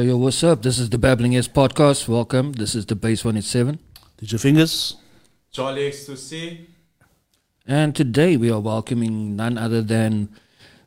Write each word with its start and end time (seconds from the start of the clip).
Yo, 0.00 0.06
yo, 0.06 0.16
what's 0.16 0.42
up? 0.42 0.62
This 0.62 0.78
is 0.78 0.88
the 0.88 0.96
Babbling 0.96 1.32
Heads 1.32 1.46
podcast. 1.46 2.08
Welcome. 2.08 2.52
This 2.52 2.74
is 2.74 2.86
the 2.86 2.94
Base 2.94 3.22
187. 3.22 3.78
DJ 4.16 4.40
Fingaz? 4.40 4.94
Charlie 5.52 5.90
X2C. 5.90 6.64
And 7.66 7.94
today 7.94 8.38
we 8.38 8.50
are 8.50 8.60
welcoming 8.60 9.36
none 9.36 9.58
other 9.58 9.82
than 9.82 10.30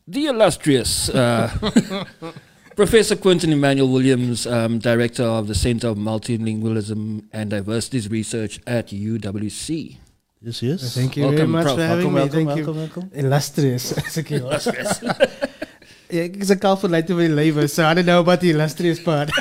the 0.07 0.25
illustrious 0.25 1.09
uh, 1.09 1.55
Professor 2.75 3.15
Quentin 3.15 3.53
Emmanuel 3.53 3.89
Williams, 3.89 4.47
um, 4.47 4.79
Director 4.79 5.21
of 5.21 5.47
the 5.47 5.53
Center 5.53 5.89
of 5.89 5.97
Multilingualism 5.97 7.25
and 7.31 7.51
Diversities 7.51 8.09
Research 8.09 8.59
at 8.65 8.87
UWC. 8.87 9.97
Yes, 10.41 10.63
yes. 10.63 10.95
Thank 10.95 11.17
you 11.17 11.23
Welcome, 11.25 11.37
very 11.37 11.47
much 11.49 11.65
Prof. 11.65 11.77
for 11.77 11.85
having 11.85 12.13
welcome, 12.13 12.39
me. 12.39 12.45
welcome, 12.45 12.63
Thank 12.65 12.67
welcome, 12.67 12.77
welcome. 12.77 13.11
you. 13.13 13.19
Illustrious. 13.27 13.93
As 16.13 16.27
ek 16.27 16.33
hier 16.33 16.37
was. 16.37 16.37
Ja, 16.37 16.39
ek 16.39 16.41
is 16.41 16.49
'n 16.51 16.59
kaal 16.59 16.77
vir 16.77 16.89
later 16.89 17.15
vir 17.15 17.27
die 17.27 17.35
lewe, 17.35 17.67
so 17.67 17.83
I 17.83 17.93
don't 17.93 18.05
know 18.05 18.19
about 18.19 18.39
the 18.39 18.49
illustrious 18.49 18.99
part. 18.99 19.29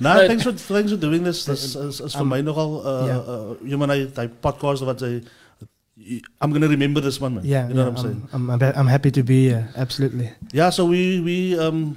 No, 0.00 0.14
thanks 0.26 0.44
for 0.44 0.52
thanks 0.52 0.90
for 0.92 0.96
doing 0.96 1.22
this. 1.24 1.44
This 1.44 1.76
is, 1.76 2.00
is 2.00 2.14
for 2.14 2.22
Um, 2.22 2.28
mij 2.28 2.42
nogal 2.42 2.80
uh, 2.80 3.04
yeah. 3.06 3.18
uh, 3.20 3.54
you 3.62 3.76
know, 3.76 3.84
I 3.92 4.06
type 4.08 4.32
podcast 4.40 4.80
wat 4.84 5.02
I 5.02 5.20
I'm 6.40 6.52
gonna 6.52 6.68
remember 6.68 7.00
this 7.02 7.20
one, 7.20 7.34
man. 7.34 7.44
yeah, 7.44 7.68
you 7.68 7.74
know 7.74 7.84
yeah, 7.84 7.90
what 7.92 7.98
I'm 7.98 8.04
saying. 8.04 8.28
I'm, 8.32 8.50
I'm, 8.50 8.62
I'm 8.62 8.86
happy 8.86 9.10
to 9.10 9.22
be 9.22 9.48
here. 9.52 9.68
Absolutely. 9.76 10.30
Yeah, 10.52 10.70
so 10.70 10.86
we 10.86 11.20
we 11.20 11.58
um 11.60 11.96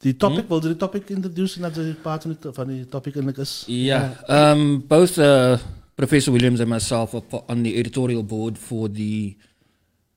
the 0.00 0.12
topic, 0.14 0.44
Hmm? 0.46 0.48
will 0.54 0.60
the 0.60 0.74
topic 0.74 1.10
introduce 1.10 1.60
dat 1.60 1.74
de 1.74 1.94
part 2.02 2.22
van 2.22 2.36
die, 2.40 2.52
van 2.52 2.66
die 2.66 2.88
topic 2.88 3.14
eigenlijk 3.14 3.36
is. 3.38 3.64
Yeah. 3.66 4.10
Um, 4.28 4.80
both 4.88 5.18
uh, 5.18 5.58
Professor 5.94 6.32
Williams 6.32 6.60
and 6.60 6.68
myself 6.70 7.14
are 7.14 7.42
on 7.48 7.62
the 7.62 7.76
editorial 7.76 8.22
board 8.24 8.58
for 8.58 8.88
the 8.88 9.36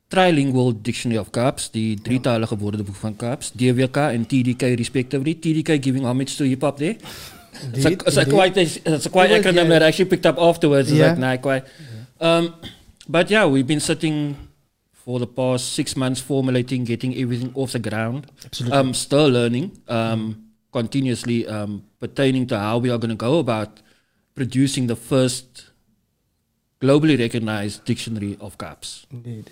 Trilingual 0.09 0.73
Dictionary 0.81 1.19
of 1.19 1.29
Kaaps, 1.29 1.69
die 1.71 1.97
drietalige 2.01 2.57
woordenboek 2.57 2.95
van 2.95 3.15
Kaaps, 3.15 3.51
DWK 3.53 3.97
and 3.97 4.25
TDK 4.25 4.73
respectively. 4.75 5.35
TDK 5.35 5.77
giving 5.79 6.05
homage 6.05 6.35
to 6.37 6.47
hip 6.49 6.61
hop 6.61 6.77
there. 6.77 6.97
It's 7.73 7.85
a, 7.85 7.91
it's 7.91 8.17
a 8.17 8.25
quite 8.25 8.57
it's 8.57 9.05
a 9.05 9.09
quite 9.09 9.31
It 9.31 9.45
acronym 9.45 9.69
yeah. 9.69 9.79
that 9.79 9.83
I 9.83 9.87
actually 9.87 10.09
picked 10.09 10.25
up 10.25 10.39
afterwards. 10.39 10.91
Yeah. 10.91 11.09
like 11.09 11.17
nah, 11.19 11.37
quite. 11.37 11.65
Um, 12.19 12.55
but 13.07 13.29
yeah, 13.29 13.45
we've 13.45 13.67
been 13.67 13.79
sitting 13.79 14.35
for 14.93 15.19
the 15.19 15.27
past 15.27 15.73
six 15.73 15.95
months 15.95 16.21
formulating, 16.21 16.85
getting 16.85 17.15
everything 17.17 17.51
off 17.55 17.73
the 17.73 17.79
ground. 17.79 18.25
Absolutely. 18.45 18.77
Um, 18.77 18.93
still 18.93 19.27
learning, 19.27 19.77
um, 19.87 20.49
continuously 20.71 21.47
um, 21.47 21.83
pertaining 21.99 22.47
to 22.47 22.57
how 22.57 22.77
we 22.79 22.89
are 22.89 22.97
going 22.97 23.09
to 23.09 23.15
go 23.15 23.39
about 23.39 23.81
producing 24.33 24.87
the 24.87 24.95
first 24.95 25.69
globally 26.81 27.17
recognized 27.19 27.85
dictionary 27.85 28.37
of 28.39 28.57
Kaaps. 28.57 29.05
Indeed. 29.11 29.51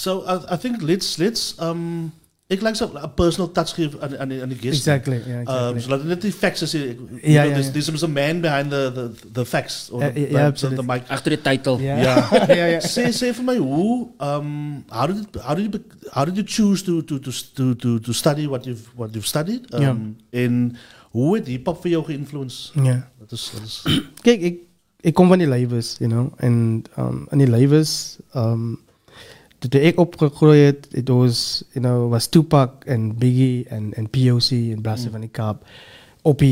So 0.00 0.22
I, 0.26 0.54
I 0.54 0.56
think 0.56 0.80
let's 0.82 1.16
let's 1.16 1.54
um 1.60 2.12
ik 2.46 2.60
like 2.62 2.74
so 2.76 2.90
a 2.96 3.06
personal 3.06 3.52
touch 3.52 3.74
geven 3.74 4.00
aan, 4.00 4.18
aan, 4.18 4.40
aan 4.42 4.48
die 4.48 4.58
guest. 4.58 4.76
Exactly. 4.86 5.22
Yeah, 5.26 5.38
Um, 5.40 5.44
exactly. 5.46 5.80
zodat 5.80 5.98
het 5.98 6.08
net 6.08 6.20
die 6.20 6.32
facts 6.32 6.62
is. 6.62 6.72
Ja, 6.72 6.78
know, 6.80 7.32
ja, 7.32 7.42
there's, 7.44 7.66
ja. 7.66 7.72
there's 7.72 8.02
a 8.02 8.06
man 8.08 8.40
behind 8.40 8.70
the, 8.70 8.90
the, 8.94 9.10
the 9.32 9.44
facts. 9.44 9.90
Or 9.90 10.02
Ja, 10.02 10.10
the, 10.12 10.20
ja, 10.20 10.26
the- 10.26 10.32
the, 10.32 10.44
absoluut. 10.44 10.86
mic. 10.86 11.02
Achter 11.08 11.30
de 11.30 11.40
titel. 11.40 11.78
yeah. 11.80 11.98
Yeah. 12.02 12.32
yeah, 12.48 12.68
yeah. 12.70 12.80
say, 12.80 13.10
say 13.12 13.32
for 13.34 13.44
me, 13.44 13.56
who, 13.58 14.10
um, 14.18 14.84
how 14.88 15.06
did, 15.06 15.16
it, 15.16 15.42
how 15.42 15.54
did 15.54 15.64
you, 15.74 15.80
how 16.10 16.24
did 16.24 16.34
you 16.36 16.44
choose 16.46 16.82
to, 16.84 17.02
to, 17.04 17.18
to, 17.18 17.30
to, 17.54 17.74
to, 17.76 17.98
to 18.00 18.12
study 18.12 18.46
what 18.48 18.64
you've, 18.64 18.88
what 18.96 19.10
you've 19.12 19.26
studied? 19.28 19.74
Um, 19.74 20.16
En 20.30 20.76
hoe 21.10 21.36
het 21.36 21.46
hip 21.46 21.66
hop 21.66 21.80
voor 21.80 21.90
jou 21.90 22.04
geïnfluenced? 22.04 22.72
yeah. 22.74 23.02
Dat 23.18 23.32
is, 23.32 23.50
dat 23.54 23.62
is, 23.62 23.82
Kijk, 24.22 24.40
ik, 24.40 24.58
ik 25.00 25.14
kom 25.14 25.28
van 25.28 25.38
die 25.38 25.48
levens, 25.48 25.96
you 25.98 26.10
know. 26.10 26.32
En 26.36 26.82
um, 26.98 27.26
in 27.30 27.38
die 27.38 27.50
levens, 27.50 28.16
um, 28.36 28.78
toen 29.68 29.80
ik 29.80 29.98
opgegroeid, 29.98 30.88
het 30.90 31.08
was, 31.08 31.64
you 31.72 31.84
know, 31.84 32.10
was 32.10 32.26
Tupac 32.26 32.84
en 32.84 33.18
Biggie 33.18 33.66
en, 33.68 33.94
en 33.94 34.10
POC 34.10 34.50
en 34.50 34.80
Blaster 34.80 35.10
van 35.10 35.20
die 35.20 35.28
Kaap. 35.28 35.66
Op 36.22 36.42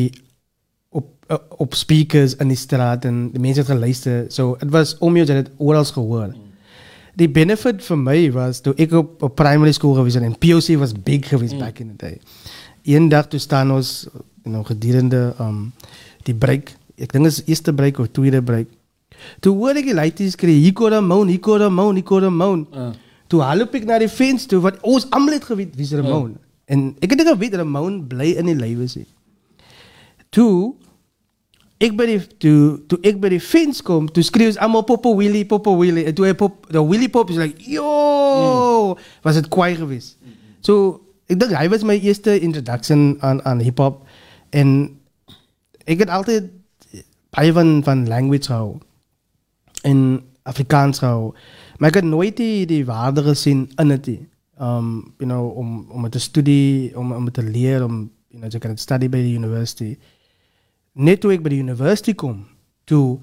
op, 0.88 1.06
uh, 1.28 1.36
op 1.56 1.74
speakers 1.74 2.36
in 2.36 2.48
die 2.48 2.56
straat 2.56 3.04
en 3.04 3.30
de 3.32 3.38
mensen 3.38 3.62
het 3.62 3.70
geluisterd. 3.70 4.32
So, 4.32 4.56
het 4.58 4.70
was 4.70 4.98
om 4.98 5.16
je 5.16 5.24
dat 5.24 5.36
het 5.36 5.50
overal 5.56 5.84
gehoord. 5.84 6.36
Die 7.14 7.30
benefit 7.30 7.84
voor 7.84 7.98
mij 7.98 8.32
was, 8.32 8.60
toen 8.60 8.72
ik 8.76 8.92
op, 8.92 9.22
op 9.22 9.34
primary 9.34 9.72
school 9.72 9.94
geweest 9.94 10.16
en 10.16 10.38
POC 10.38 10.78
was 10.78 10.92
big 11.02 11.28
geweest 11.28 11.58
back 11.58 11.78
in 11.78 11.86
the 11.86 11.96
day. 11.96 12.20
Eén 12.82 13.08
dag 13.08 13.28
toen 13.28 13.40
staan 13.40 13.72
ons, 13.72 14.08
you 14.42 14.54
know, 14.54 14.66
gedurende 14.66 15.34
um, 15.40 15.72
die 16.22 16.34
break, 16.34 16.68
ik 16.94 17.12
denk 17.12 17.24
het 17.24 17.32
is 17.32 17.36
de 17.36 17.42
eerste 17.44 17.74
break 17.74 17.98
of 17.98 18.08
tweede 18.08 18.42
break. 18.42 18.66
Toen 19.40 19.56
hoorde 19.56 19.78
ik 19.78 19.84
die 19.84 19.94
laities 19.94 20.32
skree, 20.32 20.54
hier 20.54 20.72
kom 20.72 20.88
Ramon, 20.88 21.26
hier 21.26 21.40
kom 21.40 21.56
Ramon, 21.56 21.94
hier 21.94 22.02
kom 22.02 22.18
Ramon. 22.18 22.66
Uh, 22.74 22.88
Toen 23.26 23.68
ik 23.70 23.84
naar 23.84 23.98
die 23.98 24.08
fans 24.08 24.46
toe, 24.46 24.60
want 24.60 24.80
ons 24.80 25.10
allemaal 25.10 25.34
het 25.34 25.44
geweten 25.44 25.76
wie 25.76 25.84
is 25.84 25.92
Ramon. 25.92 26.36
En 26.64 26.96
ik 26.98 27.10
heb 27.10 27.18
niet 27.18 27.28
geweten, 27.28 27.58
Ramon 27.58 28.06
blij 28.06 28.30
in 28.30 28.44
die 28.44 28.56
leven 28.56 28.88
zit. 28.88 29.06
Toen, 30.28 30.74
ik 31.76 31.96
bij 31.96 32.06
die, 32.06 32.26
toen, 32.36 32.84
toen 32.86 32.98
ik 33.00 33.20
bij 33.20 33.28
die 33.28 33.40
fans 33.40 33.82
kom, 33.82 34.12
toen 34.12 34.22
schreeuwen 34.22 34.52
ze 34.52 34.60
allemaal 34.60 34.82
Popo 34.82 35.16
Willy, 35.16 35.46
Popo 35.46 35.78
Willy. 35.78 36.04
En 36.04 36.14
toen 36.14 36.24
hij 36.24 36.34
pop, 36.34 36.66
de 36.70 36.86
Willy 36.86 37.08
Pop 37.08 37.30
is 37.30 37.36
like, 37.36 37.70
yo, 37.70 38.96
was 39.22 39.34
het 39.34 39.48
kwaai 39.48 39.74
geweest. 39.74 40.16
So, 40.60 41.02
ik 41.26 41.40
denk, 41.40 41.52
hij 41.52 41.68
was 41.68 41.82
mijn 41.82 42.00
eerste 42.00 42.40
introduction 42.40 43.16
aan, 43.18 43.44
aan 43.44 43.58
hip-hop. 43.58 44.06
En 44.48 44.98
ik 45.84 45.98
heb 45.98 46.08
altijd 46.08 46.44
baie 47.30 47.52
van, 47.52 47.80
van 47.84 48.08
language 48.08 48.42
gehou. 48.42 48.76
En 49.82 50.22
Afrikaans 50.42 50.98
gehou. 50.98 51.34
Maar 51.76 51.88
ik 51.88 51.94
heb 51.94 52.04
nooit 52.04 52.36
die, 52.36 52.66
die 52.66 52.84
waarde 52.84 53.22
gezien 53.22 53.70
in 53.76 53.90
het. 53.90 54.06
nie. 54.06 54.28
Um, 54.60 55.14
you 55.18 55.30
know, 55.30 55.56
om, 55.56 55.86
om 55.90 56.02
het 56.02 56.12
te 56.12 56.18
studie, 56.18 56.98
om, 56.98 57.12
om 57.12 57.24
het 57.24 57.34
te 57.34 57.42
om 57.84 58.10
you 58.28 58.40
know, 58.40 58.50
te 58.50 58.58
kunnen 58.58 58.78
study 58.78 59.08
bij 59.08 59.22
de 59.22 59.32
university. 59.32 59.98
Net 60.92 61.20
toen 61.20 61.30
ik 61.30 61.42
bij 61.42 61.50
de 61.50 61.56
university 61.56 62.14
kom, 62.14 62.46
toen, 62.84 63.22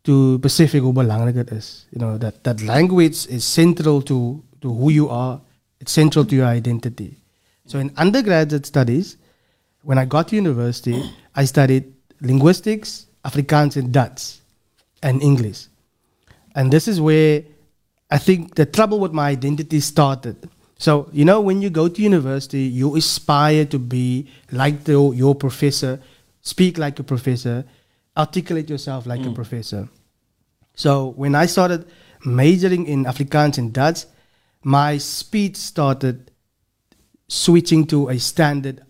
toen 0.00 0.40
besef 0.40 0.74
ik 0.74 0.80
hoe 0.80 0.92
belangrijk 0.92 1.36
het 1.36 1.50
is. 1.50 1.86
You 1.90 2.04
know, 2.04 2.20
that, 2.20 2.42
that 2.42 2.62
language 2.62 3.28
is 3.28 3.52
central 3.52 4.02
to, 4.02 4.44
to 4.58 4.68
who 4.68 4.90
you 4.90 5.10
are. 5.10 5.40
It's 5.78 5.92
central 5.92 6.24
to 6.24 6.34
your 6.34 6.56
identity. 6.56 7.16
So 7.66 7.78
in 7.78 7.92
undergraduate 7.96 8.66
studies, 8.66 9.16
when 9.82 9.98
I 9.98 10.06
got 10.08 10.28
to 10.28 10.36
university, 10.36 11.02
I 11.34 11.46
studied 11.46 11.84
linguistics, 12.20 13.06
Afrikaans 13.24 13.76
and 13.76 13.92
Dutch, 13.92 14.40
and 15.02 15.22
English. 15.22 15.68
And 16.56 16.72
this 16.72 16.88
is 16.88 17.00
where 17.00 17.44
I 18.10 18.18
think 18.18 18.54
the 18.54 18.64
trouble 18.66 18.98
with 18.98 19.12
my 19.12 19.28
identity 19.28 19.78
started. 19.80 20.48
So, 20.78 21.08
you 21.12 21.24
know, 21.24 21.40
when 21.40 21.62
you 21.62 21.70
go 21.70 21.86
to 21.88 22.02
university, 22.02 22.62
you 22.62 22.96
aspire 22.96 23.64
to 23.66 23.78
be 23.78 24.28
like 24.50 24.84
the, 24.84 25.12
your 25.14 25.34
professor, 25.34 26.00
speak 26.40 26.78
like 26.78 26.98
a 26.98 27.04
professor, 27.04 27.64
articulate 28.16 28.70
yourself 28.70 29.06
like 29.06 29.20
a 29.20 29.28
mm. 29.28 29.34
professor. 29.34 29.88
So, 30.74 31.12
when 31.16 31.34
I 31.34 31.46
started 31.46 31.86
majoring 32.24 32.86
in 32.86 33.04
Afrikaans 33.04 33.58
and 33.58 33.72
Dutch, 33.72 34.04
my 34.62 34.98
speech 34.98 35.56
started 35.56 36.30
switching 37.28 37.86
to 37.86 38.08
a 38.08 38.18
standard 38.18 38.82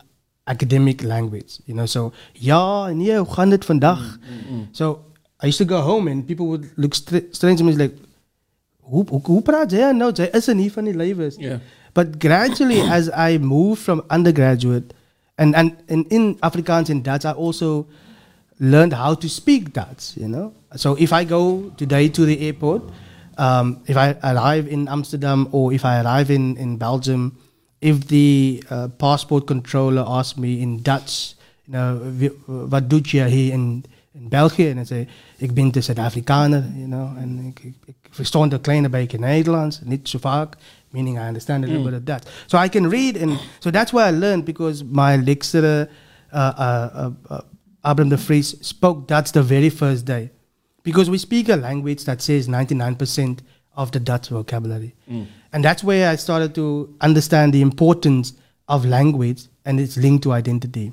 academic 0.46 1.02
language. 1.02 1.58
You 1.66 1.74
know, 1.74 1.86
so 1.86 2.12
ja, 2.32 2.88
nee, 2.88 3.16
hoe 3.16 3.26
gaan 3.26 3.50
dit 3.50 3.64
vandag? 3.64 4.18
Mm, 4.18 4.56
mm, 4.56 4.68
so 4.72 5.05
I 5.42 5.46
used 5.46 5.58
to 5.58 5.64
go 5.64 5.80
home 5.80 6.08
and 6.08 6.26
people 6.26 6.46
would 6.46 6.70
look 6.76 6.94
stra- 6.94 7.22
strange 7.32 7.58
to 7.58 7.64
me 7.64 7.74
like, 7.74 7.94
hoe, 8.80 9.04
hoe, 9.08 9.20
hoe 9.24 9.42
praat 9.42 9.72
nou? 9.94 10.12
Is 10.32 10.48
er 10.48 10.54
nie 10.54 10.72
van 10.72 10.84
die 10.84 10.94
lewens. 10.94 11.36
Yeah. 11.38 11.58
But 11.92 12.18
gradually, 12.18 12.80
as 12.98 13.10
I 13.10 13.38
moved 13.38 13.82
from 13.82 14.02
undergraduate, 14.10 14.94
and, 15.38 15.54
and, 15.54 15.76
and 15.88 16.06
in 16.10 16.36
Afrikaans 16.36 16.88
and 16.88 17.04
Dutch, 17.04 17.24
I 17.24 17.32
also 17.32 17.86
learned 18.58 18.94
how 18.94 19.14
to 19.14 19.28
speak 19.28 19.72
Dutch, 19.72 20.16
you 20.16 20.28
know. 20.28 20.54
So 20.76 20.94
if 20.94 21.12
I 21.12 21.24
go 21.24 21.70
today 21.76 22.08
to 22.08 22.24
the 22.24 22.40
airport, 22.46 22.82
um, 23.36 23.82
if 23.86 23.96
I 23.96 24.16
arrive 24.24 24.66
in 24.66 24.88
Amsterdam 24.88 25.48
or 25.52 25.72
if 25.72 25.84
I 25.84 26.00
arrive 26.00 26.30
in, 26.30 26.56
in 26.56 26.78
Belgium, 26.78 27.36
if 27.80 28.08
the 28.08 28.64
uh, 28.70 28.88
passport 28.88 29.46
controller 29.46 30.04
asks 30.06 30.38
me 30.38 30.62
in 30.62 30.82
Dutch, 30.82 31.34
you 31.66 31.72
know, 31.72 32.30
wat 32.46 32.88
doet 32.88 33.10
je 33.10 33.24
hier 33.24 33.52
in, 33.52 33.84
in 34.20 34.28
België? 34.28 34.68
En 34.68 34.76
dan 34.76 34.86
zei 34.86 35.08
ik 35.36 35.54
ben 35.54 35.72
de 35.72 35.80
Zuid-Afrikaner, 35.80 36.64
you 36.74 36.86
know, 36.86 37.16
en 37.18 37.38
ik, 37.38 37.60
ik, 37.60 37.74
ik 37.84 38.08
verstond 38.10 38.52
een 38.52 38.60
kleine 38.60 38.88
beetje 38.88 39.18
Nederlands, 39.18 39.80
niet 39.84 40.08
zo 40.08 40.18
vaak, 40.18 40.56
meaning 40.90 41.18
I 41.18 41.26
understand 41.26 41.64
a 41.64 41.66
little 41.66 41.90
bit 41.90 41.98
of 41.98 42.04
Dutch. 42.04 42.44
So 42.46 42.62
I 42.64 42.68
can 42.68 42.88
read, 42.88 43.22
and 43.22 43.38
so 43.58 43.70
that's 43.70 43.92
why 43.92 44.08
I 44.08 44.18
learned 44.18 44.44
because 44.44 44.84
my 44.84 45.16
lecturer, 45.16 45.88
uh, 46.32 46.52
uh, 46.58 46.88
uh, 46.94 47.10
uh, 47.30 47.40
Abraham 47.82 48.08
de 48.08 48.18
Vries, 48.18 48.56
spoke 48.60 49.06
Dutch 49.06 49.30
the 49.30 49.42
very 49.42 49.70
first 49.70 50.04
day. 50.04 50.30
Because 50.82 51.10
we 51.10 51.18
speak 51.18 51.48
a 51.48 51.56
language 51.56 52.04
that 52.04 52.22
says 52.22 52.46
99% 52.48 53.40
of 53.74 53.90
the 53.90 53.98
Dutch 53.98 54.28
vocabulary. 54.28 54.94
And 55.52 55.64
that's 55.64 55.82
where 55.82 56.12
I 56.12 56.16
started 56.16 56.54
to 56.54 56.94
understand 57.00 57.52
the 57.52 57.60
importance 57.60 58.34
of 58.68 58.84
language 58.84 59.48
and 59.64 59.80
its 59.80 59.96
link 59.96 60.22
to 60.22 60.32
identity. 60.32 60.92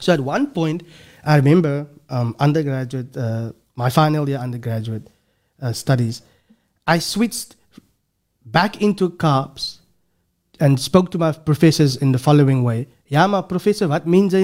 So 0.00 0.12
at 0.12 0.20
one 0.20 0.46
point, 0.52 0.82
I 1.24 1.36
remember 1.36 1.86
um, 2.08 2.34
undergraduate, 2.38 3.16
uh, 3.16 3.52
my 3.74 3.90
final 3.90 4.28
year 4.28 4.38
undergraduate 4.38 5.08
uh, 5.60 5.72
studies, 5.72 6.22
I 6.86 6.98
switched 6.98 7.56
back 8.44 8.80
into 8.80 9.10
Kaaps 9.10 9.78
and 10.60 10.80
spoke 10.80 11.10
to 11.10 11.18
my 11.18 11.32
professors 11.32 11.96
in 11.96 12.12
the 12.12 12.18
following 12.18 12.62
way. 12.62 12.86
Ja, 13.04 13.26
maar 13.26 13.42
professor, 13.42 13.88
wat 13.88 14.06
means 14.06 14.34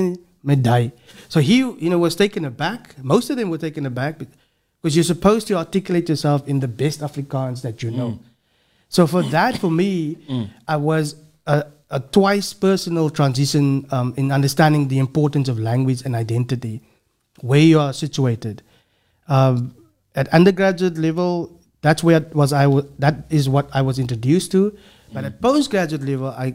met? 0.41 0.93
So 1.29 1.41
he, 1.41 1.57
you 1.57 1.91
know, 1.91 1.99
was 1.99 2.15
taken 2.15 2.45
aback. 2.45 2.95
Most 3.03 3.31
of 3.31 3.37
them 3.37 3.51
were 3.51 3.59
taken 3.59 3.87
aback 3.87 4.19
because 4.19 4.95
you're 4.95 5.05
supposed 5.05 5.47
to 5.49 5.57
articulate 5.57 6.09
yourself 6.09 6.47
in 6.47 6.61
the 6.61 6.69
best 6.69 7.01
Afrikaans 7.01 7.63
that 7.63 7.83
you 7.83 7.91
know. 7.91 8.19
So 8.89 9.07
for 9.07 9.23
that, 9.23 9.59
for 9.59 9.71
me, 9.71 10.19
I 10.69 10.77
was 10.77 11.17
a, 11.47 11.65
a 11.91 12.01
twice 12.01 12.53
personal 12.53 13.11
transition 13.11 13.87
um, 13.91 14.15
in 14.17 14.31
understanding 14.31 14.89
the 14.89 14.99
importance 14.99 15.49
of 15.49 15.59
language 15.59 16.03
and 16.05 16.15
identity, 16.15 16.81
where 17.41 17.61
you 17.61 17.81
are 17.81 17.93
situated. 17.93 18.63
Um, 19.29 19.75
at 20.15 20.29
undergraduate 20.29 20.99
level, 20.99 21.61
that's 21.83 22.03
where 22.03 22.21
was 22.33 22.53
I. 22.53 22.67
That 22.99 23.27
is 23.31 23.49
what 23.49 23.69
I 23.73 23.83
was 23.83 23.99
introduced 23.99 24.53
to. 24.53 24.77
But 25.13 25.25
at 25.25 25.41
postgraduate 25.41 26.03
level, 26.03 26.29
I 26.29 26.55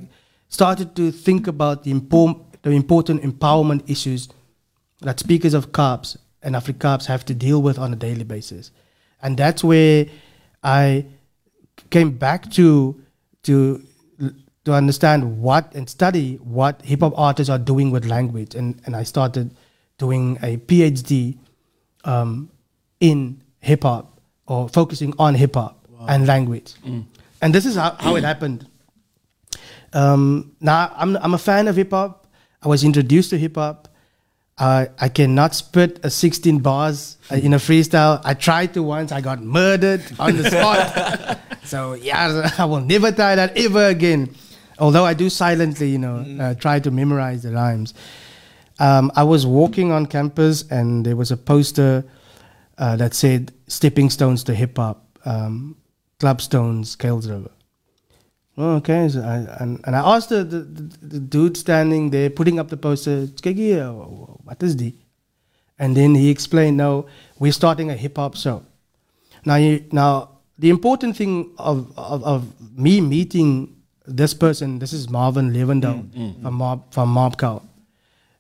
started 0.50 0.96
to 0.96 1.12
think 1.12 1.48
about 1.48 1.84
the, 1.84 1.94
impor- 1.94 2.44
the 2.62 2.72
important 2.72 3.22
empowerment 3.22 3.90
issues 3.90 4.28
that 5.02 5.20
speakers 5.20 5.54
of 5.54 5.72
Kaaps 5.72 6.18
and 6.42 6.56
Afrikaans 6.56 7.06
have 7.06 7.24
to 7.26 7.34
deal 7.34 7.62
with 7.62 7.78
on 7.80 7.94
a 7.94 7.96
daily 7.96 8.24
basis. 8.24 8.72
And 9.22 9.38
that's 9.38 9.64
where 9.64 10.08
I 10.64 11.06
came 11.90 12.12
back 12.12 12.52
to 12.52 13.02
to 13.44 13.82
to 14.66 14.74
understand 14.74 15.42
what 15.42 15.74
and 15.74 15.90
study 15.90 16.36
what 16.36 16.82
hip 16.82 17.00
hop 17.00 17.14
artists 17.18 17.50
are 17.50 17.60
doing 17.60 17.92
with 17.92 18.06
language, 18.06 18.56
and 18.56 18.82
and 18.86 18.96
I 18.96 19.04
started 19.04 19.56
doing 20.00 20.40
a 20.42 20.58
PhD 20.58 21.38
um, 22.06 22.50
in 23.00 23.44
hip 23.60 23.84
hop 23.84 24.20
or 24.48 24.68
focusing 24.68 25.14
on 25.20 25.36
hip 25.36 25.54
hop 25.54 25.86
and 26.08 26.26
language, 26.26 26.74
and 27.42 27.54
this 27.54 27.66
is 27.68 27.76
how, 27.76 27.96
how 28.00 28.16
it 28.16 28.24
happened. 28.24 28.66
Um, 29.94 30.56
now 30.60 30.92
I'm 30.96 31.16
I'm 31.18 31.34
a 31.36 31.38
fan 31.38 31.68
of 31.68 31.76
hip 31.76 31.92
hop. 31.92 32.26
I 32.64 32.68
was 32.68 32.84
introduced 32.84 33.30
to 33.32 33.38
hip 33.38 33.56
hop. 33.56 33.88
I 34.58 34.90
I 35.00 35.10
cannot 35.10 35.56
spit 35.56 36.00
a 36.04 36.10
16 36.10 36.60
bars 36.60 37.18
uh, 37.32 37.36
in 37.36 37.54
a 37.54 37.58
freestyle. 37.58 38.22
I 38.24 38.34
tried 38.34 38.74
to 38.74 38.84
once. 38.84 39.12
I 39.12 39.22
got 39.22 39.44
murdered 39.44 40.04
on 40.20 40.38
the 40.38 40.50
spot. 40.50 41.40
so 41.64 41.94
yeah, 41.94 42.52
I 42.58 42.66
will 42.66 42.82
never 42.82 43.12
try 43.12 43.36
that 43.36 43.58
ever 43.58 43.86
again. 43.86 44.36
Although 44.80 45.04
I 45.06 45.14
do 45.14 45.30
silently, 45.30 45.90
you 45.90 45.98
know, 45.98 46.26
uh, 46.40 46.54
try 46.54 46.80
to 46.80 46.90
memorize 46.90 47.44
the 47.44 47.52
rhymes. 47.52 47.94
Um, 48.80 49.12
I 49.16 49.24
was 49.24 49.46
walking 49.46 49.92
on 49.92 50.06
campus 50.06 50.64
and 50.72 51.06
there 51.06 51.16
was 51.16 51.32
a 51.32 51.38
poster 51.38 52.06
uh, 52.78 52.96
that 52.96 53.14
said 53.14 53.54
"Stepping 53.68 54.10
Stones 54.10 54.44
to 54.46 54.56
Hip 54.56 54.78
Hop." 54.78 55.06
Um, 55.26 55.76
Club 56.20 56.42
Stones, 56.42 56.96
Kuils 56.96 57.30
River. 57.30 57.52
Oh, 58.58 58.76
okay. 58.76 59.08
So 59.08 59.22
I, 59.22 59.64
and, 59.64 59.80
and 59.86 59.96
I 59.96 60.16
asked 60.16 60.30
the, 60.30 60.44
the, 60.44 60.60
the, 61.02 61.20
dude 61.20 61.56
standing 61.56 62.10
there 62.10 62.30
putting 62.30 62.60
up 62.60 62.68
the 62.68 62.76
poster, 62.76 63.22
what 63.26 64.62
is 64.62 64.76
die? 64.76 64.94
And 65.78 65.96
then 65.96 66.14
he 66.14 66.30
explained, 66.30 66.76
no, 66.76 67.06
we're 67.40 67.54
starting 67.54 67.90
a 67.90 67.96
hip 67.96 68.18
hop 68.18 68.36
show. 68.36 68.66
Now, 69.46 69.56
you, 69.56 69.86
now 69.94 70.40
the 70.58 70.70
important 70.70 71.16
thing 71.16 71.54
of, 71.58 71.98
of, 71.98 72.22
of 72.26 72.78
me 72.78 73.00
meeting 73.00 73.78
this 74.06 74.34
person, 74.34 74.80
this 74.80 74.92
is 74.92 75.10
Marvin 75.10 75.54
Levendale 75.54 76.42
from 76.42 76.54
Mob 76.56 76.94
from 76.94 77.10
Mob 77.10 77.38
Cow. 77.38 77.62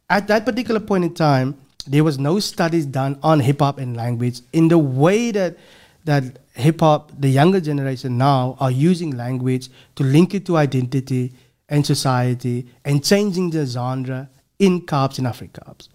At 0.10 0.28
that 0.28 0.46
particular 0.46 0.80
point 0.80 1.04
in 1.04 1.14
time, 1.14 1.56
there 1.86 2.04
was 2.04 2.18
no 2.18 2.40
studies 2.40 2.86
done 2.86 3.20
on 3.24 3.40
hip 3.40 3.60
hop 3.60 3.78
and 3.78 3.96
language 3.96 4.42
in 4.54 4.68
the 4.68 4.78
way 4.78 5.32
that 5.32 5.58
that 6.06 6.40
hip 6.54 6.80
hop, 6.80 7.12
the 7.20 7.30
younger 7.30 7.60
generation 7.60 8.18
now, 8.18 8.58
are 8.60 8.72
using 8.72 9.16
language 9.16 9.70
to 9.96 10.04
link 10.04 10.34
it 10.34 10.46
to 10.46 10.58
identity 10.58 11.34
and 11.68 11.86
society 11.86 12.68
and 12.84 13.04
changing 13.04 13.50
the 13.52 13.66
genre 13.66 14.30
in 14.58 14.82
Kaaps 14.82 15.20
and 15.20 15.28
Afrikaaps. 15.28 15.88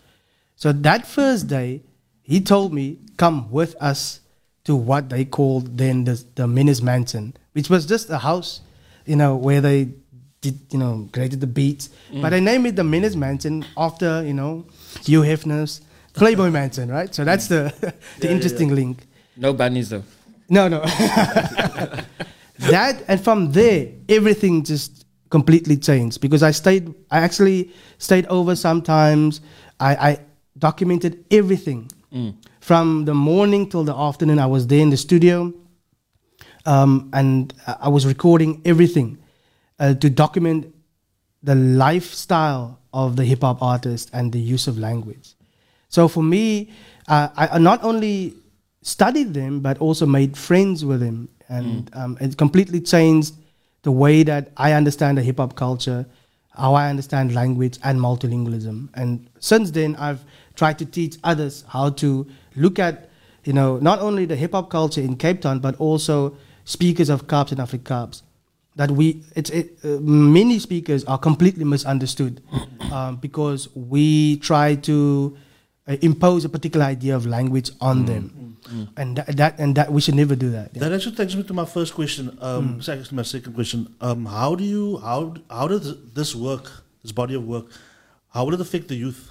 So 0.57 0.73
that 0.73 1.07
first 1.07 1.49
day, 1.49 1.83
he 2.23 2.41
told 2.41 2.73
me, 2.73 2.99
come 3.17 3.51
with 3.51 3.75
us 3.81 4.21
to 4.65 4.75
what 4.77 5.11
they 5.11 5.25
called 5.25 5.77
then 5.77 6.05
the, 6.05 6.25
the 6.37 6.47
Menace 6.47 6.81
Mansion, 6.81 7.35
which 7.53 7.69
was 7.69 7.85
just 7.85 8.09
a 8.09 8.19
house, 8.19 8.61
you 9.05 9.17
know, 9.17 9.37
where 9.37 9.61
they 9.61 9.91
did, 10.45 10.61
you 10.71 10.79
know, 10.79 11.09
created 11.13 11.41
the 11.41 11.47
beats. 11.47 11.89
But 12.23 12.31
they 12.31 12.41
named 12.41 12.67
it 12.67 12.77
the 12.77 12.85
Menace 12.85 13.17
Mansion 13.17 13.65
after, 13.77 14.23
you 14.25 14.35
know, 14.35 14.67
Hugh 15.05 15.23
Hefner's 15.23 15.81
Playboy 16.13 16.51
Mansion, 16.51 16.91
right? 16.91 17.13
So 17.15 17.25
that's 17.25 17.49
the, 17.49 17.73
the 18.21 18.31
interesting 18.31 18.75
link. 18.75 19.07
No 19.37 19.53
bunnies 19.53 19.89
though. 19.89 20.05
No, 20.49 20.69
no. 20.69 20.81
that 22.59 23.03
and 23.09 23.21
from 23.21 23.53
there, 23.53 23.89
everything 24.09 24.63
just 24.63 25.07
completely 25.31 25.77
changed 25.77 26.21
because 26.21 26.43
I 26.43 26.53
stayed. 26.53 26.95
I 27.11 27.21
actually 27.21 27.71
stayed 27.99 28.27
over 28.27 28.55
sometimes. 28.55 29.41
I, 29.81 29.91
I 30.09 30.21
documented 30.59 31.25
everything 31.31 31.91
from 32.61 33.07
the 33.07 33.15
morning 33.15 33.69
till 33.69 33.83
the 33.83 33.97
afternoon. 33.97 34.39
I 34.39 34.47
was 34.47 34.67
there 34.67 34.81
in 34.81 34.91
the 34.91 34.97
studio, 34.97 35.53
um, 36.67 37.11
and 37.13 37.53
I 37.67 37.77
I 37.87 37.89
was 37.89 38.07
recording 38.07 38.61
everything 38.65 39.19
uh, 39.79 39.95
to 39.95 40.11
document 40.11 40.75
the 41.43 41.55
lifestyle 41.55 42.81
of 42.93 43.17
the 43.17 43.25
hip 43.25 43.43
hop 43.43 43.63
artist 43.63 44.11
and 44.13 44.33
the 44.33 44.39
use 44.39 44.67
of 44.67 44.79
language. 44.79 45.35
So 45.89 46.09
for 46.09 46.23
me, 46.23 46.71
uh, 47.09 47.29
I 47.37 47.59
not 47.59 47.85
only 47.85 48.35
studied 48.83 49.35
them 49.35 49.61
but 49.61 49.79
also 49.79 50.07
made 50.07 50.37
friends 50.37 50.85
with 50.85 51.01
them, 51.01 51.29
and 51.49 51.91
um, 51.95 52.17
it 52.21 52.37
completely 52.37 52.81
changed 52.81 53.35
the 53.83 53.93
way 53.93 54.23
that 54.23 54.51
I 54.57 54.73
understand 54.73 55.19
the 55.19 55.23
hip 55.23 55.37
hop 55.39 55.55
culture, 55.55 56.07
how 56.57 56.75
I 56.75 56.89
understand 56.89 57.35
language 57.35 57.79
and 57.85 58.01
multilingualism. 58.01 58.89
And 58.95 59.29
since 59.41 59.71
then, 59.71 59.95
I've 59.97 60.25
tried 60.55 60.79
to 60.79 60.87
teach 60.87 61.17
others 61.23 61.65
how 61.69 61.91
to 61.91 62.27
look 62.57 62.79
at, 62.79 63.11
you 63.45 63.53
know, 63.53 63.79
not 63.79 64.01
only 64.01 64.25
the 64.25 64.37
hip 64.37 64.53
hop 64.53 64.71
culture 64.71 65.01
in 65.01 65.17
Cape 65.17 65.43
Town 65.43 65.59
but 65.61 65.77
also 65.77 66.37
speakers 66.65 67.11
of 67.11 67.27
Kaaps 67.27 67.53
and 67.53 67.61
Afrikaans. 67.61 68.23
That 68.77 68.91
we, 68.91 69.23
it's 69.37 69.51
it, 69.51 69.79
uh, 69.85 70.01
many 70.01 70.59
speakers 70.59 71.05
are 71.05 71.17
completely 71.19 71.63
misunderstood 71.65 72.43
um, 72.91 73.17
because 73.17 73.69
we 73.77 74.37
try 74.39 74.75
to 74.75 75.37
uh, 75.87 75.97
impose 76.03 76.45
a 76.45 76.49
particular 76.49 76.85
idea 76.85 77.15
of 77.15 77.25
language 77.25 77.71
on 77.81 78.05
them, 78.05 78.57
and 78.97 79.17
that, 79.19 79.37
that 79.37 79.59
and 79.61 79.77
that 79.77 79.93
we 79.93 80.01
should 80.01 80.17
never 80.17 80.35
do 80.35 80.51
that. 80.51 80.71
yeah. 80.75 80.81
That 80.81 80.93
actually 80.93 81.15
takes 81.15 81.37
me 81.37 81.45
to 81.45 81.55
my 81.55 81.65
first 81.65 81.95
question. 81.95 82.37
Um, 82.41 82.83
second 82.83 83.05
to 83.05 83.15
my 83.15 83.23
second 83.23 83.53
question. 83.55 83.95
Um, 84.01 84.27
how 84.27 84.57
do 84.57 84.65
you 84.65 84.99
how 84.99 85.35
how 85.49 85.69
does 85.69 85.95
this 86.13 86.35
work, 86.35 86.67
this 87.03 87.13
body 87.13 87.35
of 87.37 87.45
work, 87.47 87.67
how 88.31 88.45
will 88.45 88.55
it 88.55 88.61
affect 88.61 88.89
the 88.89 88.97
youth, 88.97 89.31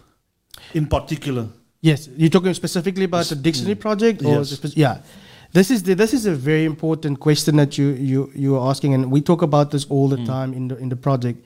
in 0.73 0.87
particular? 0.87 1.47
Yes, 1.81 2.07
you're 2.15 2.29
talking 2.29 2.53
specifically 2.53 3.03
about 3.03 3.25
the 3.25 3.35
dictionary 3.35 3.75
project, 3.75 4.23
or 4.23 4.39
Yes. 4.39 4.57
the 4.59 4.71
yeah. 4.77 4.99
This 5.53 5.69
is 5.69 5.83
the, 5.83 5.93
this 5.93 6.13
is 6.13 6.25
a 6.25 6.33
very 6.33 6.65
important 6.65 7.19
question 7.19 7.55
that 7.57 7.77
you 7.77 7.89
you 7.89 8.31
you 8.35 8.57
are 8.57 8.69
asking, 8.69 8.95
and 8.95 9.11
we 9.11 9.21
talk 9.21 9.43
about 9.43 9.69
this 9.69 9.85
all 9.85 10.09
the 10.09 10.25
time 10.25 10.51
in 10.53 10.67
the 10.67 10.77
in 10.77 10.89
the 10.89 10.95
project. 10.95 11.45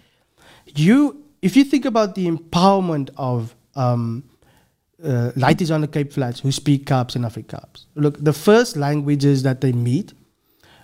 You, 0.75 1.23
if 1.41 1.57
you 1.57 1.65
think 1.65 1.85
about 1.85 2.15
the 2.15 2.25
empowerment 2.27 3.09
of 3.17 3.53
um, 3.75 4.23
uh, 5.03 5.31
lighties 5.35 5.73
on 5.73 5.81
the 5.81 5.87
Cape 5.87 6.13
Flats 6.13 6.39
who 6.39 6.51
speak 6.51 6.85
Kaaps 6.85 7.15
and 7.15 7.25
Afrikaans, 7.25 7.85
look, 7.95 8.17
the 8.23 8.33
first 8.33 8.77
languages 8.77 9.43
that 9.43 9.59
they 9.59 9.73
meet 9.73 10.13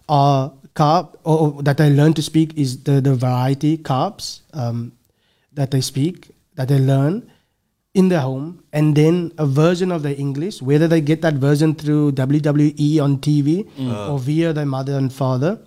are 0.09 0.51
carb 0.75 1.15
or, 1.23 1.39
or 1.39 1.63
that 1.63 1.77
they 1.77 1.89
learn 1.89 2.13
to 2.15 2.21
speak 2.21 2.57
is 2.57 2.83
the 2.83 2.99
the 2.99 3.15
variety 3.15 3.77
Kaaps 3.77 4.41
um, 4.53 4.91
that 5.53 5.71
they 5.71 5.81
speak 5.81 6.31
that 6.55 6.67
they 6.67 6.79
learn 6.79 7.31
in 7.93 8.09
their 8.09 8.21
home 8.21 8.63
and 8.73 8.95
then 8.95 9.31
a 9.37 9.45
version 9.45 9.91
of 9.91 10.01
their 10.03 10.15
English, 10.17 10.61
whether 10.61 10.87
they 10.87 10.99
get 11.01 11.21
that 11.21 11.35
version 11.35 11.75
through 11.75 12.11
WWE 12.13 12.99
on 13.01 13.17
TV 13.19 13.67
or 14.09 14.17
via 14.19 14.51
their 14.53 14.65
mother 14.65 14.97
and 14.97 15.13
father. 15.13 15.59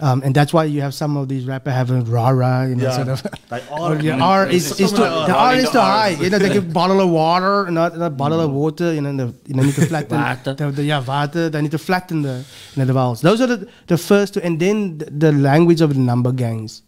Um, 0.00 0.22
and 0.22 0.34
that's 0.34 0.52
why 0.52 0.64
you 0.64 0.80
have 0.82 0.92
some 0.94 1.16
of 1.16 1.28
these 1.28 1.44
rappers 1.46 1.72
having 1.72 2.04
rara, 2.04 2.68
you 2.68 2.74
know, 2.76 2.84
Yeah. 2.84 2.96
sort 2.96 3.08
of. 3.08 3.26
Like 3.50 3.62
R. 3.72 3.94
the 3.96 4.10
R 4.10 4.46
is, 4.48 4.78
is 4.80 4.90
too, 4.90 4.98
the 4.98 5.34
R 5.34 5.54
is 5.54 5.70
too 5.70 5.78
high. 5.78 6.10
You 6.10 6.28
know, 6.30 6.38
they 6.38 6.52
give 6.52 6.72
bottle 6.72 7.00
of 7.00 7.08
water, 7.10 7.70
not 7.70 8.00
a 8.00 8.10
bottle 8.10 8.40
of 8.40 8.50
water. 8.52 8.92
You 8.92 9.00
know, 9.00 9.16
the, 9.16 9.34
you 9.46 9.54
know, 9.54 9.62
need 9.62 9.74
to 9.76 9.86
flatten 9.86 10.18
Water. 10.20 10.54
the, 10.54 10.70
the 10.72 10.82
yeah, 10.84 11.02
water. 11.04 11.48
They 11.48 11.62
need 11.62 11.70
to 11.70 11.78
flatten 11.78 12.22
the, 12.22 12.44
you 12.74 12.80
know, 12.80 12.84
the 12.84 12.92
vowels. 12.92 13.22
Those 13.22 13.40
are 13.40 13.46
the, 13.46 13.68
the 13.86 13.96
first 13.96 14.34
two, 14.34 14.40
and 14.40 14.60
then 14.60 14.98
the, 14.98 15.06
the 15.10 15.32
language 15.32 15.80
of 15.80 15.94
the 15.94 16.00
number 16.00 16.32
gangs. 16.32 16.82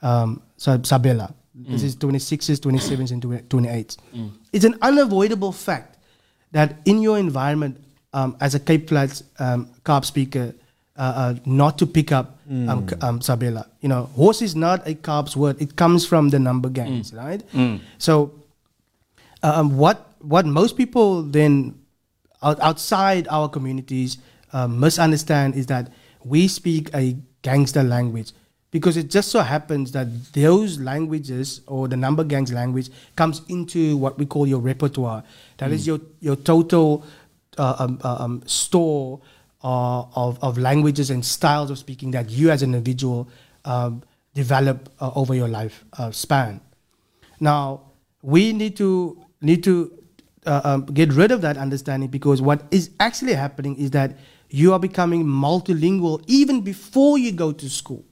Um, 0.00 0.42
so 0.56 0.78
Sabela, 0.78 1.34
this 1.66 1.82
is 1.82 1.96
26s, 1.96 2.60
27s, 2.60 3.10
and 3.12 3.22
28s. 3.22 3.96
It's 4.52 4.64
an 4.64 4.76
unavoidable 4.82 5.52
fact 5.52 5.98
that 6.52 6.76
in 6.84 7.02
your 7.02 7.18
environment, 7.18 7.82
um, 8.12 8.36
as 8.40 8.54
a 8.54 8.60
Cape 8.60 8.88
Flats 8.88 9.22
um, 9.38 9.68
carb 9.84 10.04
speaker, 10.04 10.54
uh, 10.96 11.00
uh, 11.00 11.34
not 11.44 11.76
to 11.78 11.86
pick 11.86 12.10
up 12.12 12.38
um, 12.48 12.86
um, 13.02 13.20
Sabela. 13.20 13.66
You 13.80 13.88
know, 13.88 14.04
horse 14.14 14.40
is 14.42 14.54
not 14.56 14.86
a 14.88 14.94
Kaaps 14.94 15.36
word. 15.36 15.60
It 15.60 15.76
comes 15.76 16.06
from 16.06 16.30
the 16.30 16.38
number 16.38 16.70
gangs, 16.70 17.12
right? 17.12 17.42
So 17.98 18.32
um, 19.42 19.76
what 19.76 20.06
what 20.20 20.46
most 20.46 20.76
people 20.76 21.22
then 21.22 21.78
out, 22.42 22.58
outside 22.60 23.28
our 23.28 23.48
communities 23.48 24.18
uh, 24.52 24.66
misunderstand 24.68 25.54
is 25.54 25.66
that 25.66 25.92
we 26.24 26.48
speak 26.48 26.90
a 26.94 27.16
gangster 27.42 27.82
language 27.82 28.32
because 28.76 28.98
it 28.98 29.08
just 29.08 29.30
so 29.30 29.40
happens 29.40 29.92
that 29.92 30.34
those 30.34 30.78
languages 30.78 31.62
or 31.66 31.88
the 31.88 31.96
number 31.96 32.22
gangs 32.22 32.52
language 32.52 32.90
comes 33.16 33.40
into 33.48 33.96
what 33.96 34.18
we 34.18 34.26
call 34.26 34.46
your 34.46 34.60
repertoire. 34.60 35.24
That 35.56 35.72
is 35.72 35.86
your 35.86 35.98
your 36.20 36.36
total 36.36 37.06
uh, 37.56 37.76
um, 37.78 37.98
uh, 38.04 38.16
um, 38.18 38.42
store 38.44 39.22
uh, 39.64 40.02
of 40.14 40.38
of 40.42 40.58
languages 40.58 41.08
and 41.08 41.24
styles 41.24 41.70
of 41.70 41.78
speaking 41.78 42.10
that 42.10 42.28
you 42.28 42.50
as 42.50 42.62
an 42.62 42.74
individual 42.74 43.30
um, 43.64 44.02
develop 44.34 44.90
uh, 45.00 45.10
over 45.14 45.34
your 45.34 45.48
life 45.48 45.82
uh, 45.96 46.10
span. 46.10 46.60
Now 47.40 47.80
we 48.20 48.52
need 48.52 48.76
to 48.76 49.24
need 49.40 49.64
to 49.64 49.90
uh, 50.44 50.60
um, 50.64 50.84
get 50.84 51.14
rid 51.14 51.30
of 51.30 51.40
that 51.40 51.56
understanding 51.56 52.10
because 52.10 52.42
what 52.42 52.64
is 52.70 52.90
actually 53.00 53.32
happening 53.32 53.74
is 53.76 53.92
that 53.92 54.18
you 54.50 54.74
are 54.74 54.78
becoming 54.78 55.24
multilingual 55.24 56.22
even 56.26 56.60
before 56.60 57.16
you 57.16 57.32
go 57.32 57.52
to 57.52 57.70
school. 57.70 58.04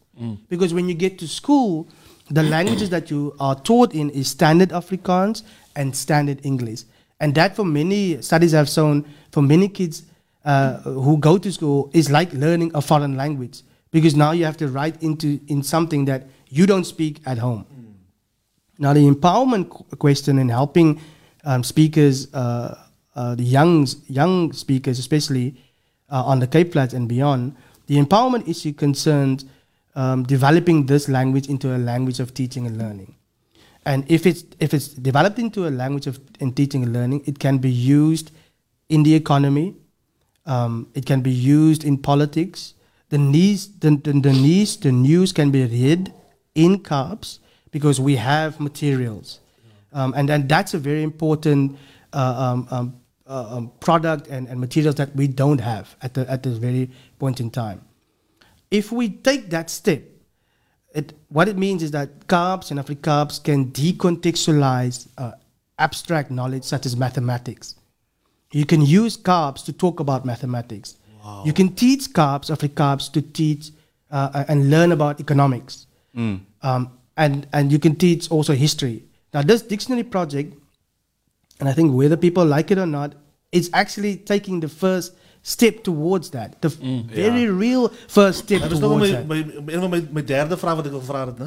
Because 0.48 0.72
when 0.72 0.88
you 0.88 0.94
get 0.94 1.18
to 1.18 1.28
school, 1.28 1.88
the 2.30 2.42
languages 2.42 2.90
that 2.90 3.10
you 3.10 3.34
are 3.38 3.54
taught 3.54 3.94
in 3.94 4.10
is 4.10 4.28
standard 4.28 4.70
Afrikaans 4.70 5.42
and 5.76 5.94
standard 5.94 6.40
English, 6.44 6.84
and 7.20 7.34
that 7.34 7.56
for 7.56 7.64
many 7.64 8.22
studies 8.22 8.52
have 8.52 8.68
shown 8.68 9.04
for 9.32 9.42
many 9.42 9.68
kids 9.68 10.04
uh, 10.44 10.78
who 10.80 11.18
go 11.18 11.38
to 11.38 11.50
school 11.52 11.90
is 11.92 12.10
like 12.10 12.32
learning 12.32 12.70
a 12.74 12.80
foreign 12.80 13.16
language. 13.16 13.62
Because 13.90 14.14
now 14.16 14.32
you 14.32 14.44
have 14.44 14.56
to 14.56 14.68
write 14.68 15.02
into 15.02 15.40
in 15.46 15.62
something 15.62 16.04
that 16.06 16.26
you 16.48 16.66
don't 16.66 16.84
speak 16.84 17.20
at 17.26 17.38
home. 17.38 17.64
Now, 18.78 18.92
the 18.92 19.08
empowerment 19.08 19.70
qu- 19.70 19.96
question 19.96 20.38
in 20.38 20.48
helping 20.48 21.00
um, 21.44 21.62
speakers, 21.62 22.32
uh, 22.34 22.76
uh, 23.14 23.34
the 23.36 23.44
young, 23.44 23.86
young 24.08 24.52
speakers, 24.52 24.98
especially 24.98 25.54
uh, 26.10 26.24
on 26.24 26.40
the 26.40 26.46
Cape 26.46 26.72
Flats 26.72 26.92
and 26.92 27.08
beyond, 27.08 27.54
the 27.86 27.96
empowerment 27.96 28.48
issue 28.48 28.72
concerns 28.72 29.44
um, 29.94 30.24
developing 30.24 30.86
this 30.86 31.08
language 31.08 31.48
into 31.48 31.74
a 31.74 31.78
language 31.78 32.20
of 32.20 32.34
teaching 32.34 32.66
and 32.66 32.78
learning. 32.78 33.14
And 33.86 34.04
if 34.10 34.26
it's, 34.26 34.44
if 34.60 34.72
it's 34.72 34.88
developed 34.88 35.38
into 35.38 35.68
a 35.68 35.70
language 35.70 36.06
of 36.06 36.18
in 36.40 36.52
teaching 36.52 36.82
and 36.82 36.92
learning, 36.92 37.22
it 37.26 37.38
can 37.38 37.58
be 37.58 37.70
used 37.70 38.30
in 38.88 39.02
the 39.02 39.14
economy, 39.14 39.74
um, 40.46 40.88
it 40.94 41.06
can 41.06 41.20
be 41.20 41.30
used 41.30 41.84
in 41.84 41.98
politics. 41.98 42.74
The 43.10 43.18
news, 43.18 43.68
the, 43.78 43.90
the, 43.90 44.12
the 44.12 44.32
news, 44.32 44.76
the 44.76 44.92
news 44.92 45.32
can 45.32 45.50
be 45.50 45.64
read 45.64 46.12
in 46.54 46.78
Kaaps 46.80 47.38
because 47.70 48.00
we 48.00 48.16
have 48.16 48.60
materials, 48.60 49.40
um, 49.92 50.14
and 50.16 50.30
and 50.30 50.48
that's 50.48 50.74
a 50.74 50.78
very 50.78 51.02
important 51.02 51.76
uh, 52.12 52.34
um, 52.38 52.68
um, 52.70 53.00
uh, 53.26 53.56
um, 53.56 53.72
product 53.80 54.28
and, 54.28 54.48
and 54.48 54.60
materials 54.60 54.94
that 54.96 55.14
we 55.14 55.26
don't 55.26 55.60
have 55.60 55.96
at 56.02 56.14
the 56.14 56.28
at 56.30 56.42
this 56.42 56.58
very 56.58 56.90
point 57.18 57.40
in 57.40 57.50
time. 57.50 57.80
If 58.74 58.90
we 58.90 59.08
take 59.08 59.50
that 59.50 59.70
step, 59.70 60.02
it, 60.94 61.12
what 61.28 61.48
it 61.48 61.56
means 61.56 61.80
is 61.82 61.92
that 61.92 62.26
Kaaps 62.26 62.70
and 62.72 62.80
Afrikaaps 62.80 63.42
can 63.42 63.70
decontextualize 63.70 65.06
uh, 65.16 65.32
abstract 65.78 66.30
knowledge 66.30 66.64
such 66.64 66.84
as 66.86 66.96
mathematics. 66.96 67.76
You 68.52 68.66
can 68.66 68.82
use 68.82 69.16
Kaaps 69.16 69.64
to 69.66 69.72
talk 69.72 70.00
about 70.00 70.24
mathematics. 70.24 70.96
You 71.46 71.52
can 71.52 71.68
teach 71.74 72.12
Kaaps, 72.12 72.50
Afrikaaps, 72.50 73.10
to 73.12 73.22
teach 73.22 73.70
uh, 74.10 74.44
and 74.48 74.70
learn 74.70 74.92
about 74.92 75.20
economics. 75.20 75.86
Um, 76.62 76.98
and, 77.16 77.46
and 77.52 77.72
you 77.72 77.78
can 77.78 77.94
teach 77.96 78.30
also 78.30 78.52
history. 78.54 79.04
Now, 79.32 79.42
this 79.42 79.62
dictionary 79.62 80.02
project, 80.02 80.54
and 81.60 81.68
I 81.68 81.72
think 81.72 81.94
whether 81.94 82.16
people 82.16 82.44
like 82.44 82.70
it 82.70 82.78
or 82.78 82.86
not, 82.86 83.14
it's 83.52 83.70
actually 83.72 84.16
taking 84.16 84.60
the 84.60 84.68
first 84.68 85.14
step 85.46 85.82
towards 85.84 86.30
that. 86.30 86.56
The 86.60 86.68
f- 86.68 86.78
very 87.14 87.44
real 87.50 87.90
first 88.08 88.38
step 88.44 88.60
Dat 88.60 88.70
is 88.72 88.78
towards 88.78 89.10
mijn, 89.10 89.12
that. 89.14 89.26
mijn, 89.26 89.74
een 89.74 89.80
van 89.80 89.90
mijn, 89.90 90.08
mijn 90.12 90.24
derde 90.24 90.56
vraag 90.56 90.74
wat 90.74 90.84
ik 90.84 90.90
wil 90.90 91.02
vragen. 91.02 91.34
Hè? 91.38 91.44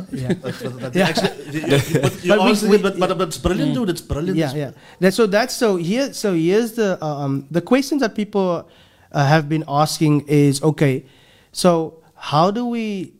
Actually, 1.04 1.34
you- 1.52 1.68
you- 1.68 2.02
but 2.02 2.22
you 2.22 2.38
But 2.38 2.60
we- 2.62 2.68
we- 2.70 2.80
but, 2.80 2.98
but, 3.00 3.18
but 3.18 3.28
it's 3.28 3.40
brilliant, 3.40 3.74
dude. 3.74 3.92
It's 3.92 4.06
brilliant. 4.06 4.38
Yeah, 4.38 4.54
yeah. 4.56 4.72
That, 5.00 5.14
so 5.14 5.28
that's 5.28 5.58
so 5.58 5.78
here. 5.78 6.14
So 6.14 6.34
here's 6.34 6.72
the 6.74 6.98
um, 7.02 7.46
the 7.52 7.62
questions 7.62 8.02
that 8.02 8.14
people 8.14 8.64
uh, 9.12 9.26
have 9.26 9.48
been 9.48 9.64
asking 9.68 10.28
is 10.28 10.62
okay. 10.62 11.04
So 11.52 11.94
how 12.14 12.52
do 12.52 12.66
we 12.70 13.14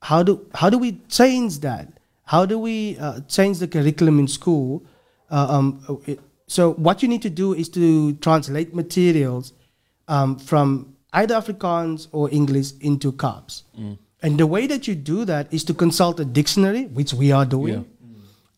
how 0.00 0.22
do 0.22 0.40
how 0.52 0.68
do 0.70 0.78
we 0.78 1.00
change 1.08 1.60
that? 1.60 1.86
How 2.24 2.46
do 2.46 2.58
we 2.58 2.96
uh, 3.00 3.20
change 3.26 3.58
the 3.58 3.66
curriculum 3.68 4.18
in 4.18 4.28
school? 4.28 4.82
Uh, 5.30 5.46
um, 5.58 5.80
it- 6.06 6.18
so 6.46 6.72
what 6.82 7.00
you 7.02 7.08
need 7.08 7.22
to 7.22 7.30
do 7.30 7.54
is 7.54 7.68
to 7.70 8.12
translate 8.20 8.74
materials 8.74 9.52
um, 10.10 10.36
from 10.38 10.94
either 11.14 11.34
Afrikaans 11.34 12.08
or 12.12 12.28
English 12.30 12.72
into 12.80 13.12
Kaaps. 13.12 13.62
And 14.22 14.38
the 14.38 14.46
way 14.46 14.66
that 14.66 14.86
you 14.86 14.94
do 14.94 15.24
that 15.24 15.52
is 15.54 15.64
to 15.64 15.74
consult 15.74 16.20
a 16.20 16.26
dictionary, 16.26 16.84
which 16.86 17.14
we 17.14 17.32
are 17.32 17.46
doing, 17.46 17.86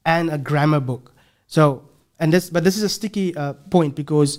and 0.04 0.30
a 0.30 0.38
grammar 0.38 0.80
book. 0.80 1.12
So, 1.46 1.84
and 2.18 2.32
this, 2.32 2.50
but 2.50 2.64
this 2.64 2.76
is 2.76 2.82
a 2.82 2.88
sticky 2.88 3.36
uh, 3.36 3.52
point 3.70 3.94
because 3.94 4.38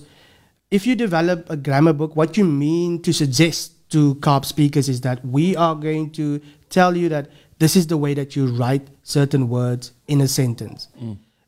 if 0.72 0.86
you 0.88 0.96
develop 0.96 1.50
a 1.50 1.56
grammar 1.56 1.94
book, 1.94 2.16
what 2.16 2.36
you 2.36 2.44
mean 2.44 3.02
to 3.04 3.14
suggest 3.14 3.90
to 3.92 4.16
carb 4.16 4.44
speakers 4.44 4.90
is 4.90 5.02
that 5.02 5.24
we 5.24 5.56
are 5.56 5.76
going 5.76 6.10
to 6.12 6.42
tell 6.70 6.98
you 6.98 7.08
that 7.10 7.30
this 7.60 7.76
is 7.76 7.88
the 7.88 7.98
way 7.98 8.14
that 8.16 8.36
you 8.36 8.48
write 8.48 8.88
certain 9.04 9.48
words 9.48 9.92
in 10.08 10.20
a 10.22 10.28
sentence. 10.28 10.88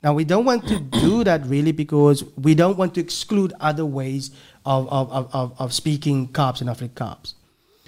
Now, 0.03 0.13
we 0.13 0.23
don't 0.23 0.45
want 0.45 0.67
to 0.67 0.79
do 0.79 1.23
that 1.23 1.45
really 1.47 1.71
because 1.71 2.23
we 2.37 2.53
don't 2.53 2.77
want 2.77 2.93
to 2.95 3.01
exclude 3.01 3.53
other 3.59 3.85
ways 3.85 4.29
of, 4.65 4.87
of, 4.89 5.29
of, 5.33 5.53
of, 5.59 5.73
speaking 5.73 6.27
Kaaps 6.29 6.61
and 6.61 6.69
Afrikaans. 6.69 7.33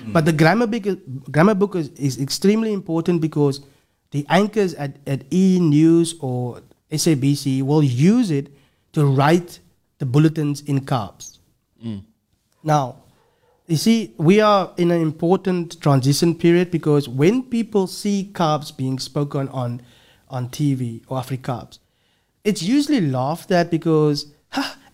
But 0.07 0.25
the 0.25 0.31
grammar 0.33 0.67
book, 0.67 0.85
is, 0.85 0.97
grammar 1.31 1.55
book 1.55 1.75
is, 1.75 1.89
is 1.97 2.21
extremely 2.21 2.71
important 2.71 3.19
because 3.19 3.61
the 4.11 4.25
anchors 4.29 4.75
at, 4.75 4.97
at 5.07 5.23
E 5.33 5.59
News 5.59 6.15
or 6.19 6.61
SABC 6.91 7.63
will 7.63 7.83
use 7.83 8.29
it 8.31 8.49
to 8.93 9.05
write 9.05 9.59
the 9.97 10.05
bulletins 10.05 10.61
in 10.61 10.81
Kaaps. 10.81 11.39
Mm. 11.83 12.03
Now, 12.63 12.97
you 13.67 13.75
see, 13.75 14.13
we 14.17 14.39
are 14.39 14.71
in 14.77 14.91
an 14.91 15.01
important 15.01 15.81
transition 15.81 16.35
period 16.35 16.71
because 16.71 17.09
when 17.09 17.43
people 17.43 17.87
see 17.87 18.29
Kaaps 18.33 18.75
being 18.75 18.99
spoken 18.99 19.49
on, 19.49 19.81
on 20.29 20.49
TV 20.49 21.01
or 21.07 21.19
Afrikaaps, 21.19 21.79
it's 22.43 22.61
usually 22.61 23.01
laughed 23.01 23.51
at 23.51 23.69
because 23.69 24.25
"Ha, 24.25 24.31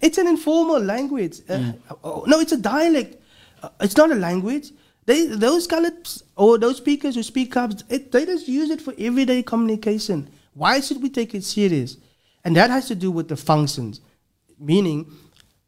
it's 0.03 0.17
an 0.17 0.27
informal 0.27 0.79
language. 0.79 1.39
Uh, 1.50 1.72
oh, 2.03 2.25
no, 2.27 2.39
it's 2.39 2.51
a 2.51 2.57
dialect. 2.57 3.15
Uh, 3.62 3.69
it's 3.79 3.95
not 3.95 4.12
a 4.12 4.15
language. 4.15 4.72
They, 5.05 5.27
those 5.27 5.65
colored 5.65 6.07
or 6.36 6.57
those 6.57 6.77
speakers 6.77 7.15
who 7.15 7.24
speak 7.24 7.53
it, 7.55 8.12
they 8.12 8.25
just 8.25 8.48
use 8.48 8.69
it 8.69 8.81
for 8.81 8.93
everyday 8.98 9.43
communication. 9.43 10.29
Why 10.53 10.81
should 10.81 11.01
we 11.01 11.10
take 11.10 11.33
it 11.33 11.43
serious? 11.43 11.98
And 12.43 12.55
that 12.57 12.69
has 12.69 12.88
to 12.89 12.95
do 12.95 13.12
with 13.12 13.29
the 13.29 13.38
functions, 13.38 14.01
meaning 14.60 15.10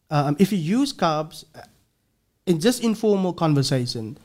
um, 0.10 0.36
if 0.38 0.52
you 0.52 0.58
use 0.58 0.92
Kaaps 0.92 1.46
uh, 1.56 1.62
in 2.46 2.60
just 2.60 2.84
informal 2.84 3.34
conversation, 3.34 4.18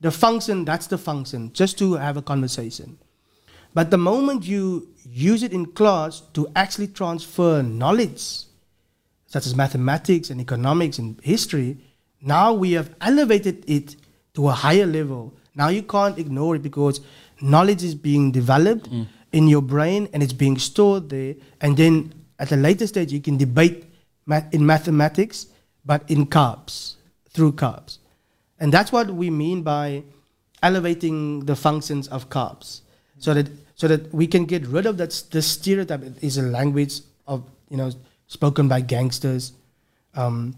the 0.00 0.10
function, 0.10 0.64
that's 0.64 0.86
the 0.86 0.98
function, 0.98 1.52
just 1.52 1.78
to 1.78 1.94
have 1.94 2.16
a 2.16 2.22
conversation. 2.22 2.98
But 3.74 3.90
the 3.90 3.98
moment 3.98 4.44
you 4.44 4.88
use 5.04 5.42
it 5.42 5.52
in 5.52 5.66
class 5.66 6.22
to 6.32 6.48
actually 6.56 6.88
transfer 6.88 7.62
knowledge, 7.62 8.47
such 9.28 9.46
as 9.46 9.54
mathematics 9.54 10.30
and 10.30 10.40
economics 10.40 10.98
and 10.98 11.20
history, 11.22 11.76
now 12.20 12.52
we 12.52 12.72
have 12.72 12.94
elevated 13.00 13.62
it 13.68 13.94
to 14.34 14.48
a 14.48 14.52
higher 14.52 14.86
level. 14.86 15.34
Now 15.54 15.68
you 15.68 15.82
can't 15.82 16.18
ignore 16.18 16.56
it 16.56 16.62
because 16.62 17.00
knowledge 17.40 17.84
is 17.84 17.94
being 17.94 18.32
developed 18.32 18.90
mm. 18.90 19.06
in 19.32 19.46
your 19.46 19.62
brain 19.62 20.08
and 20.12 20.22
it's 20.22 20.32
being 20.32 20.58
stored 20.58 21.10
there. 21.10 21.34
And 21.60 21.76
then 21.76 22.14
at 22.38 22.50
a 22.52 22.56
later 22.56 22.86
stage, 22.86 23.12
you 23.12 23.20
can 23.20 23.36
debate 23.36 23.84
math- 24.26 24.52
in 24.52 24.64
mathematics, 24.64 25.46
but 25.84 26.02
in 26.08 26.26
Kaaps, 26.26 26.94
through 27.30 27.52
Kaaps. 27.52 27.98
And 28.58 28.72
that's 28.72 28.90
what 28.90 29.10
we 29.10 29.30
mean 29.30 29.62
by 29.62 30.04
elevating 30.62 31.44
the 31.44 31.54
functions 31.54 32.08
of 32.08 32.28
Kaaps, 32.30 32.80
so 33.18 33.34
that 33.34 33.48
so 33.76 33.86
that 33.86 34.12
we 34.12 34.26
can 34.26 34.44
get 34.44 34.66
rid 34.66 34.86
of 34.86 34.96
that 34.98 35.10
the 35.30 35.42
stereotype. 35.42 36.02
It 36.02 36.16
is 36.22 36.38
a 36.38 36.42
language 36.42 37.00
of 37.26 37.44
you 37.68 37.76
know 37.76 37.92
spoken 38.28 38.68
by 38.68 38.80
gangsters. 38.80 39.52
Um, 40.14 40.54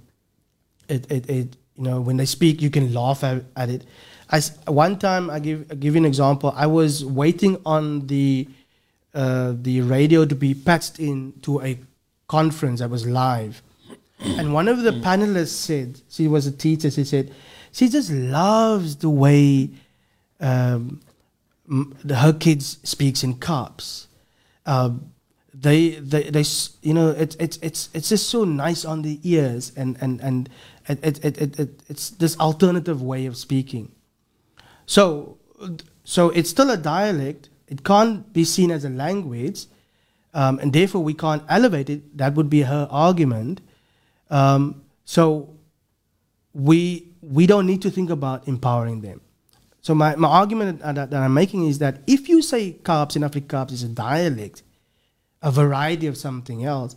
it, 0.88 1.10
it, 1.10 1.30
it 1.30 1.56
you 1.76 1.84
know 1.84 2.00
when 2.00 2.18
they 2.18 2.26
speak, 2.26 2.60
you 2.60 2.70
can 2.70 2.92
laugh 2.92 3.24
at, 3.24 3.44
at 3.56 3.70
it. 3.70 3.86
As 4.30 4.58
one 4.66 4.98
time, 4.98 5.30
I 5.30 5.40
give 5.40 5.66
I 5.70 5.74
give 5.74 5.94
you 5.94 6.00
an 6.00 6.04
example. 6.06 6.52
I 6.54 6.66
was 6.66 7.04
waiting 7.04 7.56
on 7.64 8.06
the 8.06 8.46
uh, 9.14 9.54
the 9.60 9.80
radio 9.80 10.24
to 10.24 10.34
be 10.34 10.54
patched 10.54 11.00
in 11.00 11.32
to 11.42 11.60
a 11.62 11.78
conference 12.28 12.80
that 12.80 12.90
was 12.90 13.06
live. 13.06 13.62
And 14.20 14.52
one 14.52 14.68
of 14.68 14.82
the 14.82 14.92
panelists 14.92 15.48
said, 15.48 16.00
she 16.08 16.28
was 16.28 16.46
a 16.46 16.52
teacher, 16.52 16.90
she 16.90 17.04
said, 17.04 17.32
she 17.72 17.88
just 17.88 18.10
loves 18.10 18.96
the 18.96 19.08
way 19.08 19.70
um, 20.38 21.00
her 22.08 22.32
kids 22.32 22.78
speaks 22.82 23.24
in 23.24 23.34
Kaaps. 23.34 24.06
Um, 24.66 25.12
they, 25.60 25.90
they, 25.90 26.24
they, 26.30 26.44
you 26.82 26.94
know, 26.94 27.10
it's 27.10 27.36
it's 27.36 27.58
it's 27.60 27.90
it's 27.92 28.08
just 28.08 28.30
so 28.30 28.44
nice 28.44 28.84
on 28.84 29.02
the 29.02 29.20
ears, 29.22 29.72
and 29.76 29.96
and 30.00 30.20
and 30.20 30.48
it, 30.88 30.98
it, 31.04 31.24
it, 31.24 31.38
it, 31.38 31.58
it, 31.60 31.82
it's 31.88 32.10
this 32.10 32.38
alternative 32.38 33.02
way 33.02 33.26
of 33.26 33.36
speaking. 33.36 33.92
So, 34.86 35.38
so 36.04 36.30
it's 36.30 36.48
still 36.48 36.70
a 36.70 36.76
dialect. 36.76 37.50
It 37.68 37.84
can't 37.84 38.32
be 38.32 38.44
seen 38.44 38.70
as 38.70 38.84
a 38.84 38.88
language, 38.88 39.66
um, 40.32 40.58
and 40.60 40.72
therefore 40.72 41.02
we 41.04 41.14
can't 41.14 41.42
elevate 41.48 41.90
it. 41.90 42.16
That 42.16 42.34
would 42.34 42.48
be 42.48 42.62
her 42.62 42.88
argument. 42.90 43.60
Um, 44.30 44.82
so 45.04 45.54
we 46.54 47.08
we 47.20 47.46
don't 47.46 47.66
need 47.66 47.82
to 47.82 47.90
think 47.90 48.08
about 48.08 48.48
empowering 48.48 49.02
them. 49.02 49.20
So 49.82 49.94
my, 49.94 50.14
my 50.16 50.28
argument 50.28 50.80
that, 50.80 51.10
that 51.10 51.14
I'm 51.14 51.34
making 51.34 51.66
is 51.66 51.78
that 51.78 52.00
if 52.06 52.28
you 52.28 52.42
say 52.42 52.72
Kaaps 52.82 53.16
in 53.16 53.22
Afrikaans 53.22 53.72
is 53.72 53.82
a 53.82 53.88
dialect, 53.88 54.62
a 55.42 55.50
variety 55.50 56.06
of 56.06 56.16
something 56.16 56.64
else, 56.64 56.96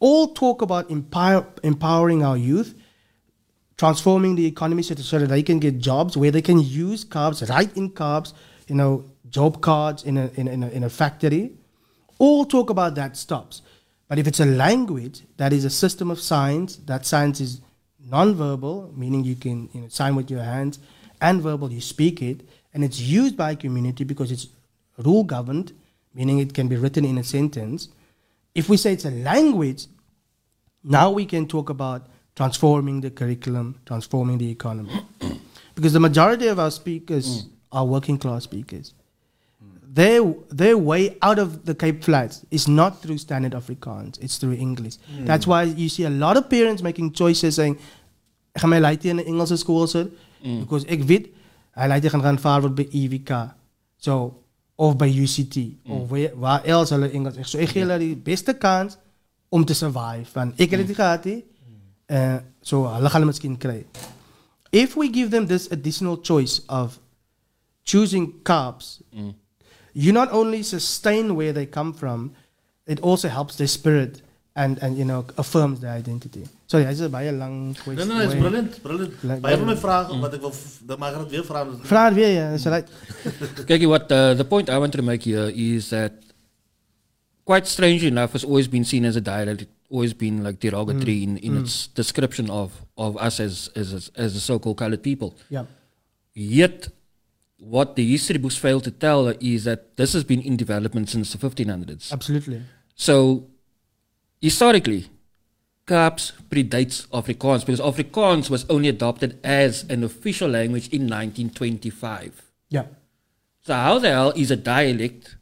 all 0.00 0.34
talk 0.34 0.62
about 0.62 0.90
empower, 0.90 1.46
empowering 1.62 2.22
our 2.22 2.36
youth, 2.36 2.74
transforming 3.76 4.34
the 4.34 4.46
economy 4.46 4.82
so, 4.82 4.94
that 4.94 5.26
they 5.28 5.42
can 5.42 5.58
get 5.58 5.78
jobs 5.78 6.16
where 6.16 6.30
they 6.30 6.42
can 6.42 6.60
use 6.60 7.04
Kaaps, 7.04 7.48
right 7.48 7.74
in 7.76 7.90
Kaaps, 7.90 8.32
you 8.66 8.74
know, 8.74 9.04
job 9.28 9.60
cards 9.60 10.04
in 10.04 10.16
a, 10.16 10.30
in, 10.34 10.48
a, 10.48 10.50
in, 10.50 10.62
a, 10.62 10.68
in 10.68 10.84
a 10.84 10.90
factory. 10.90 11.52
All 12.18 12.44
talk 12.44 12.70
about 12.70 12.94
that 12.96 13.16
stops. 13.16 13.62
But 14.08 14.18
if 14.18 14.26
it's 14.26 14.40
a 14.40 14.46
language 14.46 15.22
that 15.36 15.52
is 15.52 15.64
a 15.64 15.70
system 15.70 16.10
of 16.10 16.20
signs, 16.20 16.78
that 16.86 17.06
science 17.06 17.40
is 17.40 17.60
non-verbal, 18.00 18.94
meaning 18.96 19.22
you 19.22 19.36
can 19.36 19.68
you 19.72 19.82
know, 19.82 19.88
sign 19.88 20.16
with 20.16 20.30
your 20.30 20.42
hands, 20.42 20.78
and 21.20 21.42
verbal, 21.42 21.72
you 21.72 21.80
speak 21.80 22.22
it, 22.22 22.48
and 22.72 22.84
it's 22.84 23.00
used 23.00 23.36
by 23.36 23.52
a 23.52 23.56
community 23.56 24.04
because 24.04 24.32
it's 24.32 24.48
rule 24.98 25.24
governed, 25.24 25.72
meaning 26.18 26.40
it 26.40 26.52
can 26.52 26.68
be 26.68 26.76
written 26.76 27.04
in 27.04 27.16
a 27.16 27.24
sentence. 27.24 27.88
If 28.54 28.68
we 28.68 28.76
say 28.76 28.92
it's 28.92 29.04
a 29.04 29.10
language, 29.10 29.86
now 30.82 31.10
we 31.10 31.24
can 31.24 31.46
talk 31.46 31.70
about 31.70 32.06
transforming 32.34 33.00
the 33.00 33.10
curriculum, 33.10 33.80
transforming 33.86 34.38
the 34.38 34.50
economy. 34.50 35.00
because 35.74 35.92
the 35.92 36.00
majority 36.00 36.48
of 36.48 36.58
our 36.58 36.70
speakers 36.70 37.44
mm. 37.44 37.50
are 37.72 37.84
working 37.84 38.18
class 38.18 38.44
speakers. 38.44 38.94
Their, 39.90 40.34
their 40.50 40.76
way 40.76 41.16
out 41.22 41.38
of 41.38 41.64
the 41.64 41.74
Cape 41.74 42.04
Flats 42.04 42.44
is 42.50 42.68
not 42.68 43.00
through 43.02 43.18
standard 43.18 43.52
Afrikaans, 43.52 44.20
it's 44.22 44.36
through 44.36 44.52
English. 44.54 44.96
Mm. 45.12 45.26
That's 45.26 45.46
why 45.46 45.62
you 45.62 45.88
see 45.88 46.04
a 46.04 46.10
lot 46.10 46.36
of 46.36 46.50
parents 46.50 46.82
making 46.82 47.12
choices 47.12 47.56
saying, 47.56 47.78
gaan 48.58 48.70
my 48.70 48.80
laaitie 48.80 49.10
in 49.10 49.20
'n 49.20 49.26
Engelse 49.26 49.56
skool 49.62 49.86
sit 49.88 50.10
mm. 50.42 50.60
because 50.60 50.84
ek 50.94 51.06
weet 51.08 51.30
hy 51.78 51.88
laaitie 51.92 52.10
gaan 52.10 52.22
gaan 52.26 52.38
vaar 52.38 52.62
word 52.62 52.74
by 52.74 52.86
EWK. 52.90 53.32
So 53.98 54.34
of 54.78 54.96
by 54.96 55.08
UCT 55.10 55.56
mm. 55.56 55.92
of 55.92 56.08
waar, 56.08 56.30
waar 56.34 56.64
else 56.64 56.94
hulle 56.94 57.10
Engels. 57.10 57.38
So 57.50 57.58
ek 57.58 57.72
gee 57.74 57.82
hulle 57.82 57.98
die 57.98 58.14
beste 58.14 58.54
kans 58.54 58.94
om 59.50 59.64
te 59.66 59.74
survive. 59.74 60.28
Want 60.36 60.60
ek 60.60 60.76
het 60.76 60.84
dit 60.84 60.92
mm. 60.92 60.98
gehad 61.00 61.26
nie. 61.26 61.40
Uh, 62.08 62.38
so 62.62 62.86
hulle 62.86 63.10
gaan 63.10 63.26
miskien 63.26 63.56
kry. 63.58 63.82
If 64.70 64.94
we 64.96 65.08
give 65.10 65.34
them 65.34 65.48
this 65.50 65.66
additional 65.74 66.20
choice 66.22 66.62
of 66.68 67.00
choosing 67.82 68.30
Kaaps, 68.46 69.00
mm. 69.10 69.34
you 69.92 70.12
not 70.12 70.30
only 70.30 70.62
sustain 70.62 71.34
where 71.34 71.52
they 71.52 71.66
come 71.66 71.92
from, 71.92 72.30
it 72.86 73.02
also 73.02 73.28
helps 73.28 73.56
their 73.56 73.68
spirit 73.68 74.22
and, 74.62 74.78
and 74.82 74.98
you 74.98 75.06
know 75.10 75.24
affirms 75.42 75.80
their 75.80 75.94
identity. 76.02 76.44
Sorry, 76.66 76.84
dis 76.90 77.00
'n 77.06 77.10
baie 77.14 77.32
lang 77.32 77.54
Nee, 77.68 77.82
question. 77.84 78.08
nee, 78.08 78.18
nee, 78.18 78.28
is 78.30 78.38
brilliant, 78.44 78.72
brilliant. 78.86 79.14
Like- 79.30 79.42
Baie 79.46 79.56
van 79.60 79.68
my 79.72 79.76
vrae 79.84 80.20
wat 80.24 80.34
ek 80.38 80.42
wil 80.46 80.54
v- 80.60 80.86
dan 80.90 80.98
mag 81.02 81.14
ek 81.14 81.26
dit 81.26 81.36
weer 81.36 81.46
vra. 81.50 81.60
Vra 81.92 82.04
het 82.08 82.16
weer 82.18 82.32
ja, 82.34 82.46
dis 82.54 82.66
right. 82.74 82.88
Kijk, 83.70 83.86
what 83.94 84.10
uh, 84.12 84.34
the 84.40 84.48
point 84.54 84.68
I 84.68 84.78
want 84.82 84.92
to 84.98 85.02
make 85.02 85.22
here 85.30 85.52
is 85.54 85.92
that 85.94 86.12
quite 87.48 87.66
strangely 87.66 88.08
enough, 88.08 88.32
has 88.32 88.44
always 88.44 88.68
been 88.68 88.84
seen 88.84 89.04
as 89.06 89.16
a 89.16 89.22
dialect. 89.22 89.66
Always 89.90 90.12
been 90.12 90.44
like 90.44 90.60
derogatory 90.60 91.18
mm. 91.20 91.22
in, 91.26 91.36
in 91.38 91.52
mm. 91.54 91.62
its 91.62 91.86
description 91.86 92.50
of, 92.50 92.72
of 92.98 93.16
us 93.16 93.40
as 93.40 93.70
as 93.74 94.10
as 94.24 94.34
the 94.34 94.40
so-called 94.40 94.76
colored 94.76 95.02
people. 95.02 95.30
Ja. 95.48 95.64
Yet, 96.34 96.88
what 97.76 97.96
the 97.96 98.04
history 98.04 98.38
books 98.38 98.56
fail 98.56 98.80
to 98.88 98.90
tell 98.90 99.28
is 99.40 99.64
that 99.64 99.96
this 99.96 100.12
has 100.12 100.24
been 100.24 100.42
in 100.42 100.56
development 100.56 101.08
since 101.08 101.32
the 101.32 101.38
1500s. 101.38 102.12
Absolutely. 102.12 102.60
So, 102.94 103.46
historically, 104.40 105.08
Kaaps 105.86 106.32
predates 106.50 107.06
Afrikaans 107.08 107.64
because 107.64 107.80
Afrikaans 107.80 108.50
was 108.50 108.66
only 108.68 108.88
adopted 108.88 109.38
as 109.42 109.84
an 109.88 110.04
official 110.04 110.48
language 110.48 110.88
in 110.88 111.08
1925. 111.08 112.42
Ja. 112.68 112.84
So 113.62 113.74
how 113.74 113.98
the 113.98 114.10
hell 114.10 114.32
is 114.36 114.50
a 114.50 114.56
dialect 114.56 115.36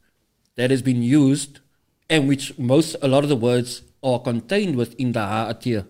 that 0.55 0.71
has 0.71 0.83
been 0.83 1.03
used 1.03 1.61
and 2.09 2.29
which 2.29 2.57
most 2.59 2.97
a 3.03 3.09
lot 3.09 3.25
of 3.25 3.29
the 3.29 3.37
words 3.37 3.83
are 4.03 4.21
contained 4.21 4.77
within 4.77 5.13
the 5.13 5.21
Ha'atir? 5.21 5.87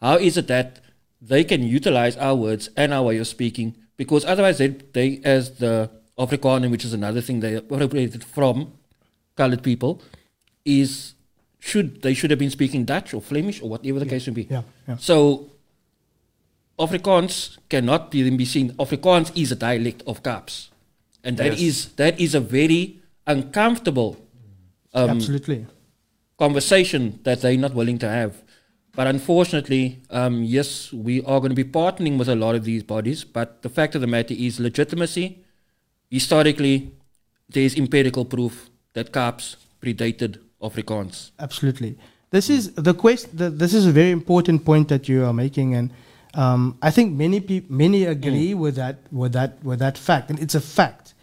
How 0.00 0.16
is 0.16 0.38
it 0.38 0.46
that 0.48 0.80
they 1.20 1.44
can 1.44 1.62
utilize 1.62 2.16
our 2.16 2.34
words 2.34 2.70
and 2.76 2.94
our 2.94 3.02
way 3.02 3.18
of 3.18 3.26
speaking 3.26 3.76
because 3.98 4.24
otherwise 4.24 4.56
they, 4.56 4.68
they 4.68 5.20
as 5.24 5.58
the 5.58 5.90
Afrikaner, 6.18 6.70
which 6.70 6.86
is 6.86 6.94
another 6.94 7.20
thing 7.20 7.40
they 7.40 7.54
appropriated 7.54 8.24
from 8.24 8.72
colored 9.36 9.62
people, 9.62 10.02
is 10.64 11.14
should 11.60 12.02
they 12.02 12.14
should 12.14 12.30
have 12.30 12.38
been 12.38 12.50
speaking 12.50 12.84
Dutch 12.84 13.14
or 13.14 13.20
Flemish 13.20 13.62
or 13.62 13.68
whatever 13.68 13.98
the 14.00 14.06
case 14.06 14.26
may 14.26 14.32
be. 14.32 14.46
Yeah, 14.50 14.62
yeah. 14.88 14.96
So 14.96 15.50
Afrikaans 16.78 17.58
cannot 17.68 18.10
be, 18.10 18.28
be 18.30 18.44
seen. 18.44 18.72
Afrikaans 18.72 19.30
is 19.36 19.52
a 19.52 19.56
dialect 19.56 20.02
of 20.06 20.22
Kaaps. 20.22 20.68
And 21.22 21.36
that 21.36 21.52
Yes. 21.52 21.60
is 21.60 21.86
that 22.00 22.18
is 22.18 22.34
a 22.34 22.40
very 22.40 23.00
uncomfortable 23.26 24.16
um, 24.94 25.10
Absolutely. 25.10 25.66
conversation 26.38 27.20
that 27.24 27.42
they're 27.42 27.58
not 27.58 27.74
willing 27.74 27.98
to 27.98 28.08
have. 28.08 28.42
But 28.96 29.06
unfortunately, 29.06 30.00
um, 30.10 30.42
yes, 30.42 30.92
we 30.92 31.22
are 31.22 31.38
going 31.38 31.50
to 31.50 31.62
be 31.64 31.70
partnering 31.80 32.18
with 32.18 32.28
a 32.28 32.34
lot 32.34 32.54
of 32.54 32.64
these 32.64 32.82
bodies. 32.82 33.22
But 33.22 33.62
the 33.62 33.68
fact 33.68 33.94
of 33.94 34.00
the 34.00 34.06
matter 34.08 34.34
is, 34.34 34.58
legitimacy, 34.58 35.44
historically, 36.10 36.90
there's 37.48 37.76
empirical 37.76 38.24
proof 38.24 38.68
that 38.94 39.12
Kaaps 39.12 39.56
predated 39.80 40.38
Afrikaans. 40.62 41.30
Absolutely. 41.38 41.96
This 42.30 42.48
is 42.48 42.72
the 42.74 42.94
quest. 42.94 43.36
The, 43.36 43.50
this 43.50 43.74
is 43.74 43.86
a 43.86 43.92
very 43.92 44.10
important 44.10 44.64
point 44.64 44.88
that 44.88 45.08
you 45.08 45.24
are 45.24 45.32
making, 45.32 45.74
and 45.74 45.90
um, 46.34 46.78
I 46.80 46.90
think 46.90 47.16
many 47.16 47.40
people, 47.40 47.74
many 47.74 48.04
agree 48.04 48.54
with 48.54 48.76
that, 48.76 48.98
with 49.10 49.32
that, 49.32 49.62
with 49.64 49.80
that 49.80 49.98
fact, 49.98 50.30
and 50.30 50.38
it's 50.38 50.54
a 50.54 50.60
fact 50.60 51.14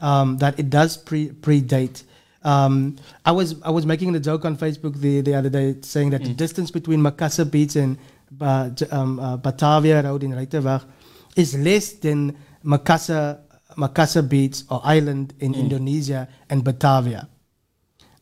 um, 0.00 0.38
that 0.38 0.58
it 0.58 0.70
does 0.70 0.96
pre- 0.96 1.30
predate. 1.30 2.04
Um, 2.44 2.96
I 3.24 3.32
was 3.32 3.60
I 3.62 3.70
was 3.70 3.84
making 3.86 4.12
the 4.12 4.20
joke 4.20 4.44
on 4.44 4.56
Facebook 4.56 5.00
the, 5.00 5.22
the 5.22 5.34
other 5.34 5.50
day, 5.50 5.76
saying 5.80 6.10
that 6.10 6.22
the 6.22 6.34
distance 6.34 6.70
between 6.70 7.00
Makassar 7.00 7.50
Beach 7.50 7.74
and 7.74 7.98
uh, 8.40 8.70
um, 8.92 9.18
uh, 9.18 9.36
Batavia 9.38 10.02
Road 10.02 10.22
in 10.22 10.32
Reiterweg 10.32 10.84
is 11.36 11.56
less 11.58 11.94
than 11.94 12.36
Makassar 12.64 13.40
Makassar 13.76 14.28
Beach 14.28 14.62
or 14.70 14.80
island 14.84 15.34
in 15.40 15.54
Indonesia 15.54 16.28
and 16.48 16.62
Batavia 16.62 17.28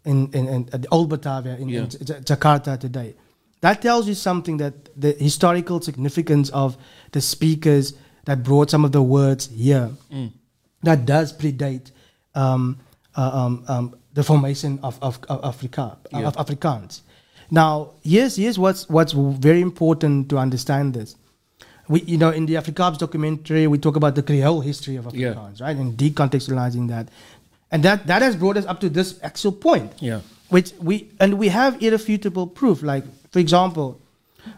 in, 0.04 0.30
in, 0.32 0.48
in 0.48 0.64
the 0.66 0.88
old 0.90 1.08
Batavia 1.08 1.54
in, 1.56 1.62
in 1.62 1.68
Yeah. 1.68 1.86
J- 1.86 2.20
Jakarta 2.34 2.78
today. 2.78 3.14
That 3.60 3.80
tells 3.80 4.08
you 4.08 4.14
something 4.14 4.56
that 4.56 4.74
the 5.00 5.12
historical 5.12 5.80
significance 5.80 6.50
of 6.50 6.76
the 7.12 7.20
speakers 7.20 7.94
that 8.24 8.42
brought 8.42 8.70
some 8.70 8.84
of 8.84 8.90
the 8.92 9.02
words 9.02 9.48
here 9.54 9.90
that 10.82 11.06
does 11.06 11.32
predate 11.32 11.90
um, 12.34 12.78
uh, 13.14 13.30
um, 13.32 13.64
um, 13.68 13.94
the 14.14 14.24
formation 14.24 14.80
of, 14.82 14.98
of, 15.02 15.20
of 15.28 15.42
Afrika, 15.42 15.96
Yeah. 16.10 16.26
of 16.26 16.36
Afrikaans. 16.36 17.02
Now, 17.50 17.90
here's, 18.02 18.36
here's 18.36 18.58
what's, 18.58 18.88
what's 18.88 19.12
very 19.12 19.60
important 19.60 20.28
to 20.30 20.38
understand 20.38 20.94
this. 20.94 21.14
We, 21.88 22.00
you 22.02 22.16
know, 22.16 22.30
in 22.30 22.46
the 22.46 22.54
Afrikaans 22.54 22.98
documentary, 22.98 23.66
we 23.66 23.76
talk 23.78 23.96
about 23.96 24.14
the 24.14 24.22
Creole 24.22 24.60
history 24.60 24.96
of 24.96 25.14
Yeah. 25.14 25.34
Afrikaans, 25.34 25.60
right? 25.60 25.76
And 25.76 25.96
decontextualizing 25.96 26.88
that. 26.88 27.08
And 27.72 27.82
that, 27.84 28.06
that 28.06 28.20
has 28.22 28.36
brought 28.36 28.58
us 28.58 28.66
up 28.66 28.80
to 28.80 28.88
this 28.90 29.18
actual 29.22 29.52
point 29.52 29.92
Yeah. 30.00 30.20
which 30.50 30.72
we 30.78 31.08
and 31.18 31.38
we 31.38 31.48
have 31.48 31.82
irrefutable 31.82 32.46
proof. 32.46 32.82
Like, 32.82 33.04
for 33.32 33.38
example, 33.38 33.98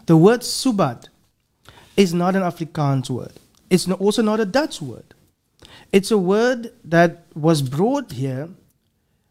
the 0.05 0.17
word 0.17 0.41
subat 0.41 1.07
is 1.95 2.13
not 2.13 2.35
an 2.35 2.41
Afrikaans 2.41 3.09
word. 3.09 3.31
It's 3.69 3.87
also 3.89 4.21
not 4.21 4.39
a 4.41 4.45
Dutch 4.45 4.81
word. 4.81 5.13
It's 5.93 6.11
a 6.11 6.17
word 6.17 6.71
that 6.83 7.23
was 7.33 7.61
brought 7.61 8.11
here 8.11 8.49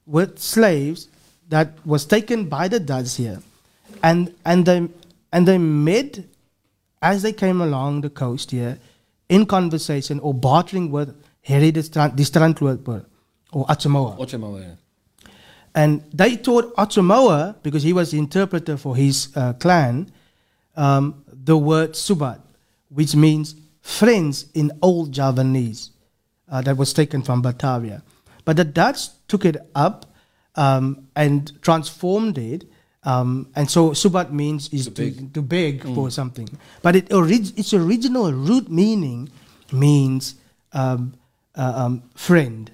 with 0.07 0.39
slaves 0.39 1.09
that 1.51 1.75
was 1.85 2.07
taken 2.07 2.49
by 2.49 2.69
the 2.69 2.81
Dutch 2.81 3.17
here, 3.17 3.41
and 4.03 4.35
and 4.47 4.65
they 4.65 4.89
and 5.33 5.47
they 5.47 5.59
met 5.59 6.21
as 7.03 7.23
they 7.23 7.33
came 7.35 7.61
along 7.61 8.01
the 8.01 8.09
coast 8.11 8.51
here 8.51 8.79
in 9.29 9.45
conversation 9.45 10.21
or 10.21 10.33
bartering 10.33 10.91
with 10.91 11.15
Harry 11.43 11.71
the 11.71 11.83
Strand, 11.83 12.17
the 12.17 12.23
Strandloper 12.23 13.05
or 13.55 13.67
Autshumao. 13.67 14.19
Yeah. 14.61 14.75
And 15.75 16.03
they 16.13 16.37
taught 16.37 16.75
Autshumao, 16.77 17.57
because 17.63 17.83
he 17.83 17.93
was 17.93 18.11
the 18.11 18.19
interpreter 18.19 18.77
for 18.77 18.95
his 18.95 19.35
uh, 19.35 19.55
clan, 19.55 20.13
um, 20.77 21.25
the 21.27 21.57
word 21.57 21.93
Subat, 21.93 22.41
which 22.91 23.17
means 23.17 23.55
friends 23.81 24.47
in 24.55 24.71
Old 24.83 25.13
Javanese, 25.13 25.91
uh, 26.51 26.61
that 26.63 26.77
was 26.77 26.93
taken 26.93 27.23
from 27.23 27.43
Batavia. 27.43 28.03
But 28.45 28.57
the 28.57 28.65
Dutch 28.65 29.09
took 29.27 29.45
it 29.45 29.57
up 29.75 30.07
um, 30.55 31.09
and 31.17 31.51
transformed 31.63 32.39
it. 32.39 32.65
Um, 33.03 33.49
and 33.55 33.71
so 33.71 33.91
Subat 33.91 34.33
means 34.33 34.73
is 34.73 34.89
to, 34.89 35.11
to 35.35 35.43
beg, 35.43 35.83
for 35.83 36.11
something. 36.11 36.49
But 36.83 36.97
it 36.97 37.13
orig- 37.13 37.59
its 37.59 37.75
original 37.75 38.33
root 38.33 38.71
meaning 38.71 39.29
means 39.73 40.37
um, 40.73 41.15
uh, 41.55 41.73
um, 41.77 42.03
friend. 42.15 42.71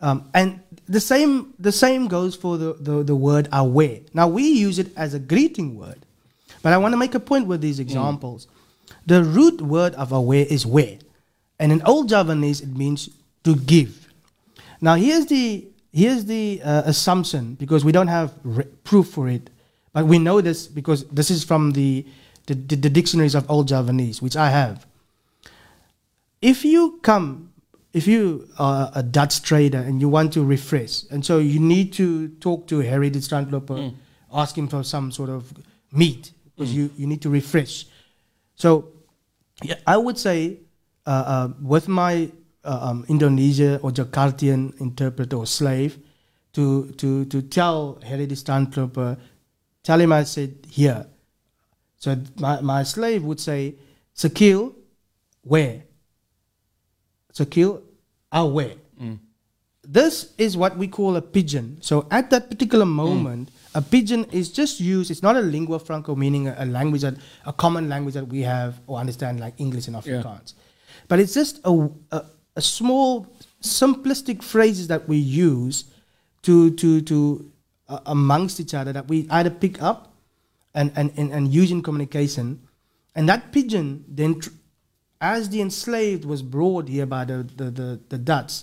Um, 0.00 0.28
and 0.34 0.60
the 0.86 1.00
same, 1.00 1.54
the 1.58 1.72
same 1.72 2.06
goes 2.06 2.36
for 2.36 2.58
the, 2.58 2.74
the, 2.74 3.02
the 3.02 3.16
word 3.16 3.48
aware. 3.52 4.00
Now, 4.12 4.28
we 4.28 4.46
use 4.46 4.78
it 4.78 4.96
as 4.96 5.14
a 5.14 5.18
greeting 5.18 5.76
word, 5.76 6.04
but 6.62 6.72
I 6.72 6.78
want 6.78 6.92
to 6.92 6.98
make 6.98 7.14
a 7.14 7.20
point 7.20 7.46
with 7.46 7.60
these 7.60 7.80
examples. 7.80 8.46
The 9.06 9.24
root 9.24 9.60
word 9.60 9.94
of 9.94 10.12
aware 10.12 10.46
is 10.48 10.66
where. 10.66 10.98
And 11.58 11.72
in 11.72 11.80
Old 11.82 12.08
Javanese, 12.08 12.60
it 12.60 12.76
means 12.76 13.08
to 13.44 13.56
give. 13.56 14.08
Now, 14.80 14.96
here's 14.96 15.26
the, 15.26 15.66
here's 15.92 16.26
the 16.26 16.60
uh, 16.62 16.82
assumption, 16.84 17.54
because 17.54 17.84
we 17.84 17.92
don't 17.92 18.08
have 18.08 18.34
proof 18.84 19.08
for 19.08 19.28
it, 19.28 19.48
but 19.92 20.06
we 20.06 20.18
know 20.18 20.42
this 20.42 20.66
because 20.66 21.04
this 21.08 21.30
is 21.30 21.42
from 21.42 21.72
the, 21.72 22.04
the, 22.46 22.54
the 22.54 22.90
dictionaries 22.90 23.34
of 23.34 23.50
Old 23.50 23.68
Javanese, 23.68 24.20
which 24.20 24.36
I 24.36 24.50
have. 24.50 24.86
If 26.42 26.66
you 26.66 27.00
come, 27.02 27.52
if 27.96 28.06
you 28.06 28.46
are 28.58 28.92
a 28.94 29.02
Dutch 29.02 29.40
trader 29.40 29.78
and 29.78 30.02
you 30.02 30.08
want 30.10 30.30
to 30.34 30.44
refresh, 30.44 31.04
and 31.10 31.24
so 31.24 31.38
you 31.38 31.58
need 31.58 31.94
to 31.94 32.28
talk 32.44 32.66
to 32.66 32.80
Harry 32.80 33.08
de 33.08 33.20
Strandloper, 33.20 33.94
ask 34.30 34.58
him 34.58 34.68
for 34.68 34.84
some 34.84 35.10
sort 35.10 35.30
of 35.30 35.50
meat, 35.92 36.32
because 36.44 36.74
you, 36.74 36.90
you 36.98 37.06
need 37.06 37.22
to 37.22 37.30
refresh. 37.30 37.86
So 38.54 38.92
yeah, 39.62 39.76
I 39.86 39.96
would 39.96 40.18
say 40.18 40.58
uh, 41.06 41.10
uh, 41.10 41.48
with 41.62 41.88
my 41.88 42.30
uh, 42.64 42.78
um, 42.82 43.06
Indonesia 43.08 43.80
or 43.82 43.92
Jakartian 43.92 44.78
interpreter 44.78 45.36
or 45.36 45.46
slave 45.46 45.98
to, 46.52 46.92
to, 46.98 47.24
to 47.24 47.40
tell 47.40 47.98
Harry 48.04 48.26
de 48.26 48.34
Strandloper, 48.34 49.16
tell 49.82 49.98
him 49.98 50.12
I 50.12 50.24
said 50.24 50.66
here. 50.68 51.06
So 51.96 52.14
my, 52.36 52.60
my 52.60 52.82
slave 52.82 53.24
would 53.24 53.40
say, 53.40 53.76
Sakil, 54.14 54.74
where? 55.40 55.84
Sakil, 57.32 57.82
ah, 58.32 58.44
where? 58.44 58.74
This 59.88 60.32
is 60.36 60.56
what 60.56 60.76
we 60.76 60.88
call 60.88 61.14
a 61.16 61.22
pidgin. 61.22 61.78
So 61.80 62.08
at 62.10 62.30
that 62.30 62.50
particular 62.50 62.84
moment, 62.84 63.50
a 63.74 63.80
pidgin 63.80 64.24
is 64.32 64.50
just 64.50 64.80
used, 64.80 65.12
it's 65.12 65.22
not 65.22 65.36
a 65.36 65.40
lingua 65.40 65.78
franca, 65.78 66.16
meaning 66.16 66.48
a, 66.48 66.56
a 66.58 66.66
language 66.66 67.02
that, 67.02 67.14
a 67.44 67.52
common 67.52 67.88
language 67.88 68.14
that 68.14 68.26
we 68.26 68.40
have 68.42 68.80
or 68.88 68.98
understand 68.98 69.38
like 69.38 69.54
English 69.58 69.86
and 69.86 69.94
Yeah. 69.94 70.00
Afrikaans. 70.22 70.54
But 71.06 71.20
it's 71.20 71.34
just 71.34 71.60
a, 71.64 71.88
a, 72.10 72.24
a 72.56 72.60
small, 72.60 73.28
simplistic 73.62 74.42
phrases 74.42 74.88
that 74.88 75.06
we 75.08 75.18
use 75.18 75.84
to, 76.42 76.70
to, 76.72 77.00
to 77.02 77.52
uh, 77.88 78.00
amongst 78.06 78.58
each 78.58 78.74
other 78.74 78.92
that 78.92 79.06
we 79.06 79.28
either 79.30 79.50
pick 79.50 79.80
up 79.80 80.14
and, 80.74 80.90
and, 80.96 81.12
and, 81.16 81.32
and 81.32 81.54
use 81.54 81.70
in 81.70 81.80
communication. 81.80 82.60
And 83.14 83.28
that 83.28 83.52
pidgin 83.52 84.04
then, 84.08 84.40
tr- 84.40 84.50
as 85.20 85.48
the 85.48 85.60
enslaved 85.60 86.24
was 86.24 86.42
brought 86.42 86.88
here 86.88 87.06
by 87.06 87.24
the, 87.24 87.46
the, 87.56 87.70
the, 87.70 88.00
the 88.08 88.18
Dutch, 88.18 88.62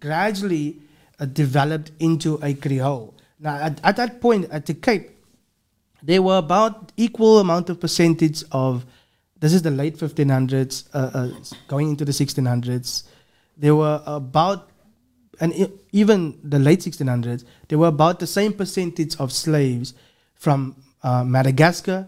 gradually 0.00 0.78
uh, 1.18 1.24
developed 1.26 1.92
into 1.98 2.38
a 2.42 2.54
Creole. 2.54 3.14
Now, 3.40 3.56
at, 3.56 3.80
at 3.84 3.96
that 3.96 4.20
point, 4.20 4.48
at 4.50 4.66
the 4.66 4.74
Cape, 4.74 5.10
there 6.02 6.22
were 6.22 6.36
about 6.36 6.92
equal 6.96 7.38
amount 7.38 7.70
of 7.70 7.80
percentage 7.80 8.44
of 8.52 8.84
this 9.40 9.52
is 9.52 9.62
the 9.62 9.70
late 9.70 9.96
1500s 9.96 10.88
uh, 10.94 11.10
uh, 11.12 11.28
going 11.68 11.90
into 11.90 12.04
the 12.04 12.12
1600s 12.12 13.04
there 13.56 13.74
were 13.74 14.02
about 14.06 14.70
and 15.40 15.52
even 15.92 16.38
the 16.44 16.58
late 16.58 16.80
1600s 16.80 17.44
there 17.68 17.78
were 17.78 17.88
about 17.88 18.20
the 18.20 18.26
same 18.26 18.52
percentage 18.52 19.16
of 19.16 19.32
slaves 19.32 19.94
from 20.34 20.76
uh, 21.02 21.24
madagascar 21.24 22.06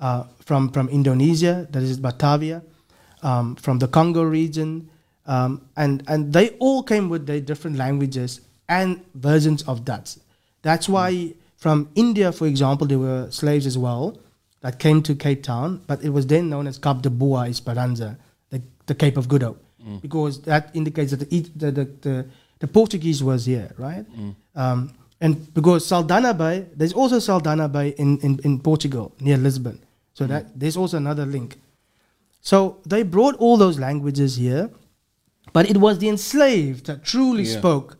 uh, 0.00 0.24
from 0.40 0.70
from 0.70 0.88
indonesia 0.88 1.66
that 1.70 1.82
is 1.82 1.98
batavia 1.98 2.62
um, 3.22 3.56
from 3.56 3.78
the 3.78 3.88
congo 3.88 4.22
region 4.22 4.88
um, 5.26 5.64
and 5.76 6.02
and 6.08 6.32
they 6.32 6.50
all 6.58 6.82
came 6.82 7.08
with 7.08 7.26
their 7.26 7.40
different 7.40 7.76
languages 7.76 8.40
and 8.68 9.04
versions 9.14 9.62
of 9.64 9.84
that. 9.84 10.16
that's 10.62 10.88
why 10.88 11.34
from 11.62 11.88
India, 11.94 12.32
for 12.32 12.46
example, 12.48 12.86
there 12.88 12.98
were 12.98 13.30
slaves 13.30 13.66
as 13.66 13.78
well 13.78 14.18
that 14.62 14.80
came 14.80 15.00
to 15.02 15.14
Cape 15.14 15.44
Town, 15.44 15.80
but 15.86 16.02
it 16.02 16.08
was 16.08 16.26
then 16.26 16.50
known 16.50 16.66
as 16.66 16.76
Cap 16.76 17.02
de 17.02 17.10
Boa 17.10 17.48
Esperanza, 17.48 18.18
the, 18.50 18.60
the 18.86 18.94
Cape 18.96 19.16
of 19.16 19.28
Good 19.28 19.42
Hope, 19.42 19.62
because 20.00 20.42
that 20.42 20.70
indicates 20.74 21.12
that 21.12 21.30
the, 21.30 21.40
the, 21.54 21.70
the, 22.00 22.26
the, 22.58 22.66
Portuguese 22.66 23.22
was 23.22 23.46
here, 23.46 23.70
right? 23.78 24.04
Um, 24.56 24.92
and 25.20 25.54
because 25.54 25.86
Saldanha 25.88 26.36
Bay, 26.36 26.66
there's 26.74 26.92
also 26.92 27.18
Saldanha 27.18 27.70
Bay 27.70 27.90
in, 27.90 28.18
in, 28.18 28.40
in 28.42 28.58
Portugal, 28.58 29.12
near 29.20 29.36
Lisbon. 29.36 29.78
So 30.14 30.26
that 30.26 30.58
there's 30.58 30.76
also 30.76 30.96
another 30.96 31.24
link. 31.24 31.58
So 32.42 32.80
they 32.84 33.04
brought 33.04 33.36
all 33.36 33.56
those 33.56 33.78
languages 33.78 34.36
here, 34.36 34.70
but 35.52 35.70
it 35.70 35.76
was 35.78 35.98
the 35.98 36.08
enslaved 36.08 36.86
that 36.86 37.04
truly 37.04 37.44
Yeah. 37.44 37.58
spoke 37.58 37.96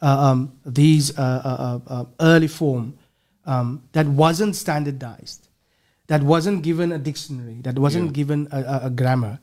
uh, 0.00 0.06
um, 0.30 0.52
these 0.64 1.10
uh, 1.18 1.22
uh, 1.22 1.48
uh, 1.66 1.92
uh, 2.00 2.04
early 2.20 2.48
form 2.48 2.94
um, 3.44 3.82
that 3.92 4.06
wasn't 4.06 4.56
standardized, 4.56 5.48
that 6.06 6.22
wasn't 6.22 6.62
given 6.62 6.92
a 6.92 6.98
dictionary, 6.98 7.60
that 7.62 7.78
wasn't 7.78 8.06
Yeah. 8.06 8.12
given 8.12 8.48
a, 8.52 8.80
a, 8.84 8.90
grammar. 8.90 9.38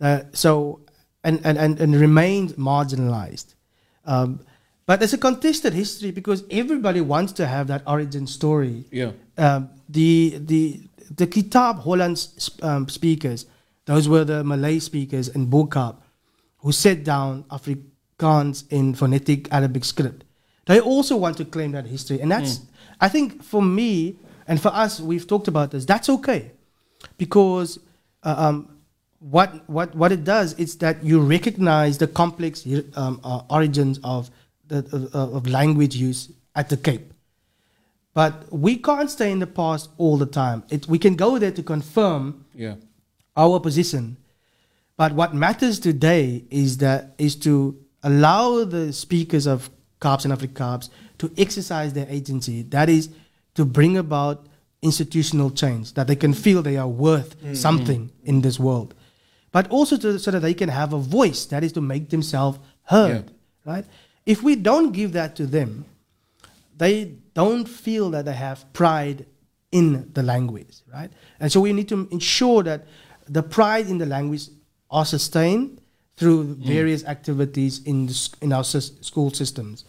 Uh, 0.00 0.20
so 0.32 0.80
and, 1.24 1.40
and, 1.44 1.58
and, 1.58 1.80
and 1.80 1.96
remained 1.96 2.50
marginalized. 2.56 3.54
Um, 4.04 4.40
but 4.86 5.02
it's 5.02 5.12
a 5.12 5.18
contested 5.18 5.72
history 5.72 6.10
because 6.12 6.44
everybody 6.50 7.00
wants 7.00 7.32
to 7.34 7.46
have 7.46 7.66
that 7.68 7.82
origin 7.86 8.26
story 8.26 8.84
Yeah. 8.92 9.12
um, 9.36 9.70
the 9.88 10.38
the 10.44 10.80
the 11.16 11.26
Kitab 11.26 11.80
Holland 11.80 12.18
sp- 12.20 12.62
um, 12.62 12.88
speakers, 12.88 13.46
those 13.88 14.06
were 14.06 14.22
the 14.22 14.44
Malay 14.44 14.78
speakers 14.80 15.28
in 15.28 15.46
Bo-Kaap, 15.46 15.96
who 16.58 16.72
set 16.72 17.04
down 17.04 17.44
Afrikaans 17.44 18.64
in 18.70 18.94
phonetic 18.94 19.50
Arabic 19.50 19.84
script. 19.84 20.24
They 20.66 20.78
also 20.78 21.16
want 21.16 21.38
to 21.38 21.46
claim 21.46 21.72
that 21.72 21.86
history, 21.86 22.20
and 22.20 22.30
that's 22.30 22.60
I 23.00 23.08
think 23.08 23.42
for 23.42 23.62
me 23.62 24.18
and 24.46 24.60
for 24.60 24.68
us, 24.68 25.00
we've 25.00 25.26
talked 25.26 25.48
about 25.48 25.70
this. 25.70 25.86
That's 25.86 26.10
okay, 26.16 26.52
because 27.16 27.78
uh, 28.22 28.34
um, 28.36 28.56
what 29.20 29.48
what 29.70 29.94
what 29.94 30.12
it 30.12 30.22
does 30.24 30.52
is 30.64 30.76
that 30.84 31.02
you 31.02 31.20
recognize 31.20 31.96
the 31.96 32.06
complex 32.06 32.66
um, 32.94 33.20
uh, 33.24 33.40
origins 33.48 33.98
of 34.04 34.30
the 34.66 34.78
of, 35.14 35.34
of 35.36 35.46
language 35.46 35.96
use 35.96 36.30
at 36.54 36.68
the 36.68 36.76
Cape. 36.76 37.14
But 38.12 38.52
we 38.52 38.76
can't 38.76 39.10
stay 39.10 39.30
in 39.32 39.38
the 39.38 39.46
past 39.46 39.88
all 39.96 40.18
the 40.18 40.26
time. 40.26 40.64
It, 40.68 40.88
we 40.88 40.98
can 40.98 41.14
go 41.14 41.38
there 41.38 41.52
to 41.52 41.62
confirm 41.62 42.44
Yeah. 42.54 42.74
Our 43.38 43.60
position. 43.60 44.18
But 44.96 45.12
what 45.12 45.32
matters 45.32 45.78
today 45.78 46.44
is 46.50 46.78
that 46.78 47.14
is 47.18 47.36
to 47.36 47.78
allow 48.02 48.64
the 48.64 48.92
speakers 48.92 49.46
of 49.46 49.70
Kaaps 50.00 50.24
and 50.24 50.34
Afrikaaps 50.34 50.90
to 51.18 51.32
exercise 51.38 51.92
their 51.92 52.06
agency. 52.10 52.62
That 52.62 52.88
is 52.88 53.08
to 53.54 53.64
bring 53.64 53.96
about 53.96 54.46
institutional 54.82 55.50
change, 55.50 55.94
that 55.94 56.06
they 56.06 56.16
can 56.16 56.34
feel 56.34 56.62
they 56.62 56.76
are 56.76 56.88
worth 56.88 57.38
mm-hmm. 57.38 57.54
something 57.54 58.10
in 58.24 58.40
this 58.40 58.58
world. 58.60 58.94
But 59.50 59.68
also 59.70 59.96
to, 59.96 60.18
so 60.18 60.30
that 60.30 60.40
they 60.40 60.54
can 60.54 60.68
have 60.68 60.92
a 60.92 60.98
voice, 60.98 61.46
that 61.46 61.64
is 61.64 61.72
to 61.72 61.80
make 61.80 62.10
themselves 62.10 62.58
heard. 62.84 63.30
Right? 63.64 63.84
If 64.26 64.42
we 64.42 64.56
don't 64.56 64.92
give 64.92 65.12
that 65.12 65.36
to 65.36 65.46
them, 65.46 65.84
they 66.76 67.14
don't 67.34 67.66
feel 67.66 68.10
that 68.10 68.24
they 68.24 68.34
have 68.34 68.72
pride 68.72 69.26
in 69.72 70.10
the 70.14 70.22
language, 70.22 70.78
right? 70.92 71.10
And 71.40 71.52
so 71.52 71.60
we 71.60 71.72
need 71.72 71.88
to 71.88 72.08
ensure 72.10 72.62
that 72.62 72.86
the 73.28 73.42
pride 73.42 73.86
in 73.88 73.98
the 73.98 74.06
language 74.06 74.48
are 74.90 75.04
sustained 75.04 75.80
through 76.16 76.54
various 76.56 77.04
activities 77.04 77.82
in 77.84 78.06
the, 78.06 78.36
in 78.40 78.52
our 78.52 78.64
school 78.64 79.30
systems 79.30 79.84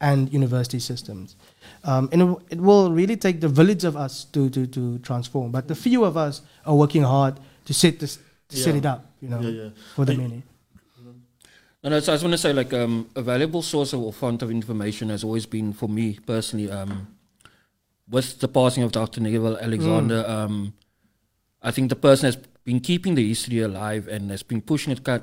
and 0.00 0.32
university 0.32 0.78
systems. 0.78 1.36
Um, 1.84 2.08
and 2.12 2.22
it, 2.22 2.38
it 2.50 2.60
will 2.60 2.90
really 2.90 3.16
take 3.16 3.40
the 3.40 3.48
village 3.48 3.84
of 3.84 3.96
us 3.96 4.24
to, 4.26 4.48
to, 4.50 4.66
to 4.66 4.98
transform. 5.00 5.50
But 5.50 5.68
the 5.68 5.74
few 5.74 6.04
of 6.04 6.16
us 6.16 6.40
are 6.64 6.74
working 6.74 7.02
hard 7.02 7.38
to 7.66 7.74
set 7.74 8.00
this 8.00 8.18
to 8.48 8.56
set 8.56 8.74
it 8.74 8.84
up, 8.86 9.10
you 9.20 9.28
know, 9.28 9.40
Yeah, 9.40 9.62
yeah. 9.64 9.68
for 9.94 10.04
the 10.04 10.12
I- 10.12 10.16
many. 10.16 10.42
No, 11.82 11.90
no, 11.90 12.00
so 12.00 12.12
I 12.12 12.14
just 12.14 12.24
want 12.24 12.32
to 12.32 12.38
say, 12.38 12.52
like, 12.54 12.72
um, 12.72 13.10
a 13.14 13.20
valuable 13.20 13.60
source 13.60 13.92
of 13.92 14.00
or 14.00 14.10
font 14.10 14.40
of 14.40 14.50
information 14.50 15.10
has 15.10 15.22
always 15.22 15.44
been, 15.44 15.74
for 15.74 15.86
me 15.86 16.18
personally, 16.26 16.70
um, 16.70 17.08
with 18.08 18.38
the 18.40 18.48
passing 18.48 18.82
of 18.82 18.90
Dr. 18.92 19.20
Neville 19.20 19.58
Alexander, 19.58 20.24
um, 20.26 20.72
I 21.60 21.70
think 21.72 21.90
the 21.90 21.96
person 21.96 22.24
has 22.26 22.38
been 22.64 22.80
keeping 22.80 23.14
the 23.14 23.26
history 23.28 23.60
alive 23.60 24.08
and 24.08 24.30
has 24.30 24.42
been 24.42 24.60
pushing 24.62 24.92
it 24.92 25.04
cu- 25.04 25.22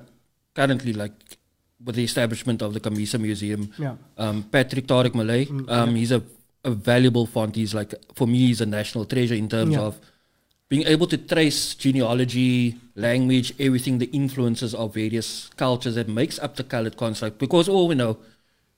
currently, 0.53 0.93
like, 0.93 1.13
with 1.83 1.95
the 1.95 2.03
establishment 2.03 2.61
of 2.61 2.73
the 2.73 2.79
Camissa 2.79 3.17
Museum. 3.17 3.71
Yeah. 3.77 3.95
Um, 4.17 4.43
Patrick 4.43 4.85
Tariq 4.87 5.11
Mellet, 5.13 5.49
um, 5.71 5.95
he's 5.95 6.11
a, 6.11 6.21
a 6.63 6.71
valuable 6.71 7.25
font. 7.25 7.55
He's 7.55 7.73
like, 7.73 7.93
for 8.13 8.27
me, 8.27 8.37
he's 8.47 8.61
a 8.61 8.65
national 8.67 9.05
treasure 9.05 9.33
in 9.35 9.49
terms 9.49 9.73
Yeah. 9.73 9.81
of 9.81 9.99
being 10.69 10.85
able 10.87 11.07
to 11.07 11.17
trace 11.17 11.73
genealogy, 11.75 12.75
language, 12.95 13.53
everything, 13.59 13.97
the 13.97 14.05
influences 14.11 14.73
of 14.75 14.93
various 14.93 15.49
cultures 15.57 15.95
that 15.95 16.07
makes 16.07 16.37
up 16.39 16.55
the 16.55 16.63
colored 16.63 16.95
construct. 16.97 17.39
Because 17.39 17.67
all 17.67 17.87
we 17.87 17.95
know 17.95 18.17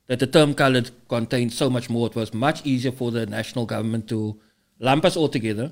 that 0.08 0.20
the 0.20 0.28
term 0.28 0.54
colored 0.56 0.90
contains 1.10 1.56
so 1.56 1.70
much 1.70 1.90
more. 1.90 2.08
It 2.08 2.16
was 2.16 2.34
much 2.34 2.66
easier 2.66 2.92
for 2.92 3.12
the 3.12 3.26
national 3.26 3.66
government 3.66 4.08
to 4.10 4.40
lump 4.80 5.04
us 5.06 5.16
all 5.18 5.28
together. 5.30 5.72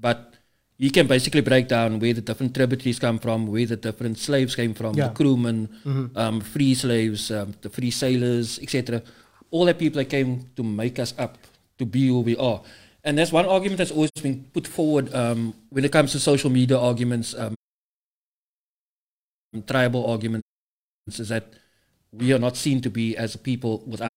But 0.00 0.34
he 0.78 0.90
can 0.90 1.06
basically 1.08 1.40
break 1.40 1.66
down 1.66 1.98
where 1.98 2.14
the 2.14 2.20
different 2.20 2.54
tributaries 2.54 2.98
come 3.00 3.18
from, 3.18 3.46
where 3.48 3.66
the 3.66 3.76
different 3.76 4.16
slaves 4.18 4.54
came 4.54 4.74
from, 4.74 4.94
Yeah. 4.94 5.08
the 5.08 5.14
crewmen, 5.14 5.68
um, 6.14 6.40
free 6.40 6.74
slaves, 6.74 7.30
um, 7.30 7.54
the 7.62 7.68
free 7.70 7.90
sailors, 7.90 8.58
etc. 8.60 9.02
All 9.50 9.64
the 9.64 9.74
people 9.74 9.98
that 9.98 10.08
came 10.08 10.50
to 10.56 10.62
make 10.62 10.98
us 11.00 11.14
up 11.18 11.36
to 11.78 11.84
be 11.84 12.06
who 12.08 12.20
we 12.20 12.36
are. 12.36 12.62
And 13.02 13.18
that's 13.18 13.32
one 13.32 13.46
argument 13.46 13.78
that's 13.78 13.90
always 13.90 14.10
been 14.22 14.44
put 14.52 14.66
forward 14.66 15.12
um, 15.14 15.54
when 15.70 15.84
it 15.84 15.90
comes 15.90 16.12
to 16.12 16.20
social 16.20 16.50
media 16.50 16.78
arguments, 16.78 17.34
um, 17.34 17.54
tribal 19.66 20.06
arguments, 20.06 20.46
is 21.18 21.28
that 21.28 21.46
we 22.12 22.32
are 22.32 22.38
not 22.38 22.56
seen 22.56 22.80
to 22.82 22.90
be 22.90 23.16
as 23.16 23.34
a 23.34 23.38
people 23.38 23.82
without 23.86 24.10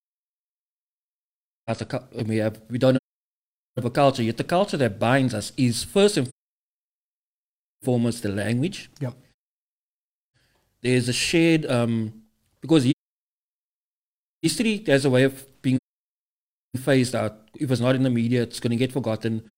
as 1.68 1.82
a, 1.82 1.88
we 2.26 2.38
have 2.38 2.62
we 2.70 2.78
don't 2.78 2.98
have 3.78 3.86
a 3.86 3.90
culture. 3.90 4.24
Yet 4.24 4.38
the 4.38 4.44
culture 4.44 4.78
that 4.78 5.00
binds 5.00 5.34
us 5.34 5.54
is 5.58 5.84
first 5.84 6.18
and 6.18 6.30
foremost 7.82 8.24
the 8.24 8.30
language. 8.30 8.90
Yeah. 9.00 9.12
There's 10.82 11.08
a 11.10 11.14
shared 11.14 11.66
um, 11.66 12.24
because 12.62 12.92
history 14.42 14.84
has 14.88 15.06
a 15.06 15.10
way 15.10 15.24
of 15.24 15.46
being 15.62 15.80
phased 16.78 17.16
out. 17.16 17.38
If 17.56 17.70
it's 17.70 17.82
not 17.82 17.96
in 17.96 18.04
the 18.04 18.10
media, 18.10 18.42
it's 18.44 18.60
going 18.60 18.72
to 18.72 18.78
get 18.78 18.92
forgotten. 18.92 19.50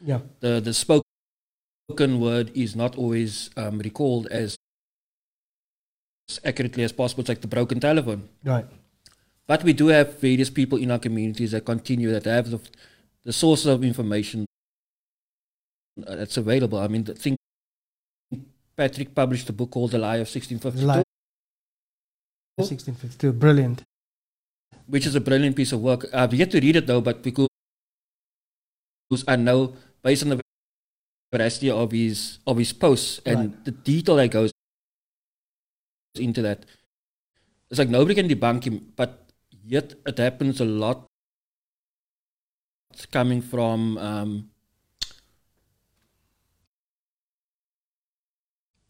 Yeah. 0.00 0.20
The 0.40 0.60
the 0.60 0.74
spoken 0.74 2.20
word 2.20 2.50
is 2.54 2.76
not 2.76 2.96
always 2.96 3.50
um, 3.56 3.78
recalled 3.78 4.26
as 4.28 4.56
accurately 6.44 6.82
as 6.82 6.92
possible. 6.92 7.20
It's 7.20 7.28
like 7.28 7.40
the 7.40 7.46
broken 7.46 7.80
telephone. 7.80 8.28
Right. 8.44 8.66
But 9.46 9.62
we 9.62 9.72
do 9.72 9.88
have 9.88 10.18
various 10.18 10.50
people 10.50 10.78
in 10.78 10.90
our 10.90 10.98
communities 10.98 11.52
that 11.52 11.64
continue 11.64 12.10
that 12.10 12.24
have 12.24 12.50
the, 12.50 12.60
the 13.24 13.32
sources 13.32 13.66
of 13.66 13.84
information 13.84 14.44
that's 15.96 16.36
available. 16.36 16.78
I 16.78 16.88
mean, 16.88 17.04
the 17.04 17.14
thing 17.14 17.36
Patrick 18.76 19.14
published 19.14 19.48
a 19.48 19.52
book 19.52 19.70
called 19.70 19.92
The 19.92 19.98
Lie 19.98 20.16
of 20.16 20.28
1652, 20.28 20.86
Lie. 20.86 21.02
1652. 22.56 23.32
Brilliant. 23.32 23.82
which 24.86 25.04
is 25.06 25.14
a 25.16 25.20
brilliant 25.20 25.56
piece 25.56 25.72
of 25.72 25.80
work. 25.80 26.06
I've 26.14 26.32
yet 26.34 26.50
to 26.52 26.60
read 26.60 26.76
it 26.76 26.86
though, 26.86 27.00
but 27.00 27.22
because 27.22 27.48
I 29.26 29.36
know 29.36 29.74
based 30.02 30.22
on 30.22 30.28
the 30.30 30.40
veracity 31.32 31.70
of 31.70 31.90
his 31.92 32.38
of 32.46 32.56
his 32.58 32.72
posts 32.72 33.20
and 33.26 33.38
Right. 33.52 33.64
the 33.64 33.70
detail 33.72 34.16
that 34.16 34.30
goes 34.30 34.52
into 36.14 36.40
that, 36.42 36.64
it's 37.70 37.78
like 37.78 37.88
nobody 37.88 38.14
can 38.14 38.28
debunk 38.28 38.64
him, 38.64 38.92
but 38.96 39.26
yet 39.64 39.94
it 40.06 40.18
happens 40.18 40.60
a 40.60 40.64
lot 40.64 41.06
It's 42.92 43.04
coming 43.06 43.42
from 43.42 43.98
um, 43.98 44.48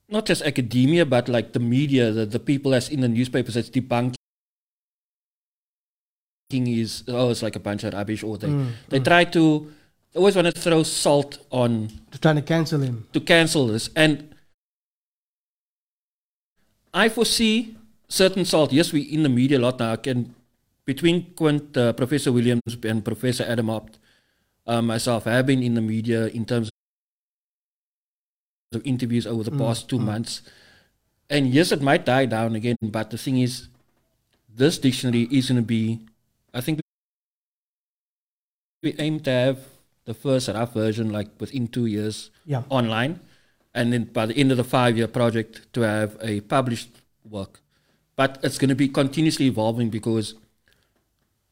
not 0.09 0.27
just 0.27 0.43
academia, 0.43 1.05
but 1.05 1.29
like 1.29 1.53
the 1.53 1.61
media, 1.61 2.13
the, 2.13 2.27
the 2.27 2.39
people 2.39 2.71
that's 2.73 2.89
in 2.89 3.01
the 3.01 3.09
newspapers 3.09 3.55
that's 3.55 3.71
debunking 3.71 4.15
is 6.53 7.03
oh, 7.09 7.31
it's 7.31 7.43
like 7.43 7.57
a 7.57 7.61
bunch 7.61 7.85
of 7.85 7.93
rubbish, 7.95 8.23
or 8.23 8.39
they 8.39 8.49
Mm, 8.49 8.73
they 8.89 9.01
try 9.01 9.25
to 9.25 9.73
they 10.13 10.19
always 10.19 10.37
want 10.37 10.47
to 10.47 10.53
throw 10.53 10.83
salt 10.83 11.39
on 11.51 11.89
They're 12.11 12.21
trying 12.21 12.37
to 12.37 12.43
cancel 12.43 12.81
him. 12.81 13.07
to 13.13 13.21
cancel 13.21 13.67
this, 13.67 13.91
and 13.97 14.35
I 16.95 17.09
foresee 17.09 17.77
certain 18.09 18.45
salt. 18.45 18.73
Yes, 18.73 18.93
we 18.93 19.01
in 19.03 19.23
the 19.23 19.29
media 19.29 19.59
a 19.59 19.63
lot 19.63 19.79
now. 19.79 19.93
I 19.93 19.97
can 19.97 20.35
between 20.87 21.35
Quint, 21.35 21.77
uh, 21.77 21.93
Professor 21.95 22.31
Williams 22.31 22.63
and 22.85 23.05
Professor 23.05 23.43
Adam 23.43 23.67
Haupt, 23.67 23.99
uh, 24.69 24.81
myself 24.81 25.25
have 25.25 25.47
been 25.47 25.63
in 25.63 25.75
the 25.75 25.83
media 25.83 26.29
in 26.29 26.45
terms 26.45 26.71
of 28.73 28.83
interviews 28.85 29.27
over 29.27 29.43
the 29.45 29.51
Mm, 29.51 29.59
past 29.59 29.89
two 29.89 29.99
mm. 29.99 30.05
months. 30.05 30.43
And 31.31 31.49
yes, 31.49 31.73
it 31.73 31.83
might 31.83 32.05
die 32.05 32.27
down 32.27 32.55
again, 32.55 32.77
but 32.83 33.11
the 33.11 33.19
thing 33.19 33.39
is, 33.39 33.69
this 34.55 34.79
dictionary 34.79 35.29
is 35.31 35.49
going 35.49 35.61
to 35.61 35.67
be, 35.67 36.01
I 36.55 36.61
think, 36.61 36.81
we 38.83 38.95
aim 38.99 39.21
to 39.21 39.31
have 39.31 39.59
the 40.05 40.15
first 40.15 40.49
rough 40.49 40.73
version 40.73 41.11
like 41.11 41.29
within 41.41 41.67
two 41.69 41.87
years 41.87 42.31
Yeah. 42.45 42.63
online, 42.69 43.21
and 43.75 43.93
then 43.93 44.05
by 44.05 44.27
the 44.27 44.37
end 44.37 44.51
of 44.53 44.57
the 44.57 44.65
five-year 44.65 45.09
project 45.09 45.73
to 45.75 45.81
have 45.83 46.17
a 46.21 46.41
published 46.41 46.91
work. 47.29 47.61
But 48.15 48.39
it's 48.43 48.59
going 48.59 48.71
to 48.71 48.75
be 48.77 48.89
continuously 48.89 49.47
evolving 49.47 49.91
because 49.91 50.35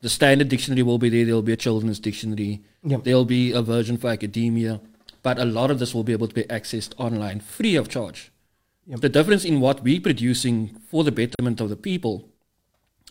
the 0.00 0.09
standard 0.09 0.48
dictionary 0.48 0.83
will 0.83 0.98
be 0.98 1.09
there. 1.09 1.24
There'll 1.24 1.42
be 1.42 1.53
a 1.53 1.57
children's 1.57 1.98
dictionary. 1.98 2.62
Yeah. 2.83 2.98
There'll 3.03 3.24
be 3.24 3.53
a 3.53 3.61
version 3.61 3.98
for 3.98 4.09
academia, 4.09 4.81
but 5.24 5.38
a 5.38 5.44
lot 5.44 5.70
of 5.72 5.80
this 5.80 5.92
will 5.94 6.04
be 6.04 6.12
able 6.12 6.28
to 6.28 6.34
be 6.34 6.44
accessed 6.44 6.92
online, 6.98 7.40
free 7.40 7.74
of 7.74 7.88
charge. 7.88 8.30
Yep. 8.87 9.00
The 9.00 9.08
difference 9.08 9.44
in 9.44 9.58
what 9.58 9.82
we're 9.82 10.00
producing 10.00 10.76
for 10.90 11.02
the 11.02 11.10
betterment 11.10 11.60
of 11.60 11.70
the 11.70 11.76
people 11.76 12.28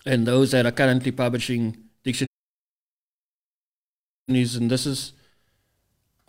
and 0.06 0.28
those 0.28 0.52
that 0.52 0.66
are 0.68 0.72
currently 0.72 1.12
publishing 1.12 1.76
dictionaries, 2.04 2.30
and 4.56 4.70
this 4.70 4.86
is, 4.86 5.14